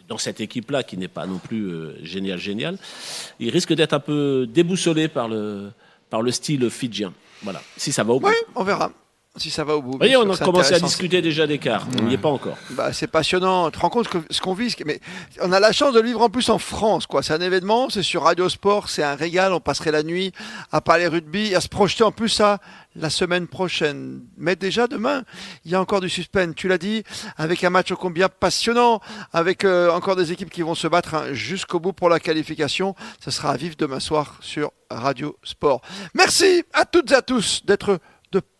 dans 0.07 0.19
cette 0.19 0.41
équipe-là, 0.41 0.85
qui 0.85 0.97
n'est 0.97 1.09
pas 1.09 1.27
non 1.27 1.39
plus 1.39 1.69
génial, 2.05 2.39
génial, 2.39 2.79
ils 3.41 3.51
risquent 3.51 3.75
d'être 3.75 3.95
un 3.95 4.01
peu 4.01 4.47
déboussolés 4.49 5.09
par 5.09 5.27
le, 5.27 5.71
par 6.09 6.23
le 6.23 6.31
style 6.31 6.71
fidjien. 6.71 7.13
Voilà, 7.43 7.61
si 7.77 7.93
ça 7.93 8.03
va 8.05 8.13
au 8.13 8.21
bout. 8.21 8.29
Oui, 8.29 8.35
on 8.55 8.65
verra. 8.65 8.91
Si 9.39 9.51
ça 9.51 9.65
va 9.65 9.77
au 9.77 9.83
bout. 9.83 9.93
Vous 9.93 9.99
voyez, 9.99 10.17
on 10.17 10.31
a 10.31 10.37
commencé 10.37 10.75
à 10.75 10.81
discuter 10.81 11.23
déjà 11.23 11.47
d'écart. 11.47 11.87
On 12.01 12.05
n'y 12.05 12.15
est 12.15 12.19
pas 12.19 12.29
encore. 12.29 12.57
Bah, 12.71 12.93
c'est 12.93 13.07
passionnant. 13.07 13.71
Tu 13.71 13.79
te 13.79 13.83
rends 13.83 13.91
compte 13.91 14.09
que, 14.09 14.19
ce 14.31 14.41
qu'on 14.41 14.55
vit 14.55 14.75
Mais 14.85 15.01
on 15.43 15.53
a 15.53 15.61
la 15.61 15.73
chance 15.73 15.95
de 15.95 16.01
le 16.01 16.07
vivre 16.07 16.23
en 16.23 16.29
plus 16.29 16.49
en 16.51 16.59
France. 16.59 17.07
quoi. 17.07 17.23
C'est 17.23 17.33
un 17.33 17.41
événement, 17.41 17.89
c'est 17.91 18.03
sur 18.03 18.23
Radio 18.23 18.49
Sport, 18.49 18.89
c'est 18.89 19.03
un 19.03 19.15
régal. 19.15 19.53
On 19.53 19.61
passerait 19.61 19.93
la 19.93 20.03
nuit 20.03 20.33
à 20.73 20.81
parler 20.81 21.07
rugby, 21.07 21.55
à 21.55 21.61
se 21.61 21.69
projeter 21.69 22.05
en 22.05 22.13
plus 22.13 22.29
ça 22.29 22.59
la 22.99 23.11
semaine 23.11 23.47
prochaine. 23.47 24.23
Mais 24.37 24.57
déjà 24.57 24.87
demain, 24.87 25.23
il 25.65 25.71
y 25.71 25.75
a 25.75 25.81
encore 25.81 26.01
du 26.01 26.09
suspense. 26.09 26.55
Tu 26.57 26.69
l'as 26.69 26.79
dit, 26.79 27.05
avec 27.37 27.65
un 27.65 27.71
match 27.71 27.91
au 27.93 27.97
combien 27.97 28.29
passionnant, 28.29 29.01
avec 29.33 29.65
euh, 29.65 29.91
encore 29.91 30.17
des 30.17 30.33
équipes 30.33 30.51
qui 30.51 30.63
vont 30.63 30.75
se 30.75 30.89
battre 30.89 31.15
hein, 31.15 31.33
jusqu'au 31.33 31.81
bout 31.81 31.93
pour 31.93 32.09
la 32.09 32.21
qualification. 32.21 32.95
Ce 33.25 33.31
sera 33.31 33.51
à 33.51 33.57
vivre 33.57 33.77
demain 33.79 34.01
soir 34.01 34.37
sur 34.41 34.73
Radio 34.91 35.37
Sport. 35.43 35.81
Merci 36.15 36.65
à 36.73 36.85
toutes 36.85 37.13
et 37.13 37.15
à 37.15 37.23
tous 37.23 37.63
d'être 37.65 38.01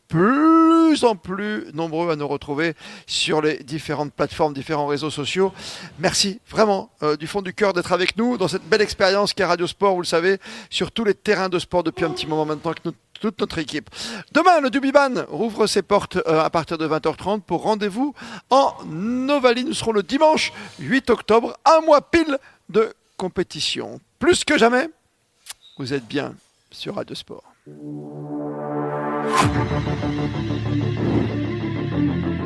plus 0.09 1.05
en 1.05 1.17
plus 1.17 1.67
nombreux 1.75 2.11
à 2.11 2.17
nous 2.17 2.27
retrouver 2.27 2.75
sur 3.07 3.43
les 3.43 3.59
différentes 3.59 4.13
plateformes, 4.13 4.55
différents 4.55 4.87
réseaux 4.87 5.11
sociaux. 5.11 5.53
Merci 5.99 6.41
vraiment 6.49 6.91
euh, 7.03 7.17
du 7.17 7.27
fond 7.27 7.43
du 7.43 7.53
cœur 7.53 7.75
d'être 7.75 7.93
avec 7.93 8.17
nous 8.17 8.39
dans 8.39 8.49
cette 8.49 8.65
belle 8.65 8.81
expérience 8.81 9.35
qu'est 9.35 9.45
Radio 9.45 9.67
Sport, 9.67 9.95
vous 9.95 10.01
le 10.01 10.07
savez, 10.07 10.39
sur 10.71 10.91
tous 10.91 11.05
les 11.05 11.15
terrains 11.15 11.51
de 11.51 11.59
sport 11.59 11.83
depuis 11.85 12.05
un 12.05 12.11
petit 12.11 12.27
moment 12.27 12.47
maintenant 12.47 12.73
que 12.73 12.91
toute 13.21 13.41
notre 13.41 13.59
équipe. 13.59 13.91
Demain, 14.33 14.61
le 14.61 14.71
Dubiban 14.71 15.25
rouvre 15.29 15.67
ses 15.67 15.83
portes 15.83 16.17
euh, 16.17 16.41
à 16.41 16.51
partir 16.51 16.79
de 16.79 16.89
20h30 16.89 17.43
pour 17.43 17.63
rendez-vous 17.63 18.15
en 18.51 18.75
Ovalie. 19.29 19.65
Nous 19.65 19.75
serons 19.75 19.93
le 19.93 20.03
dimanche 20.03 20.53
8 20.79 21.11
octobre, 21.11 21.59
un 21.65 21.81
mois 21.81 22.01
pile 22.01 22.39
de 22.69 22.95
compétition. 23.17 24.01
Plus 24.19 24.45
que 24.45 24.57
jamais, 24.57 24.89
vous 25.79 25.93
êtes 25.93 26.07
bien 26.07 26.35
sur 26.71 26.95
Radio 26.95 27.15
Sport. 27.15 27.45
thank 29.31 29.59
you 32.27 32.38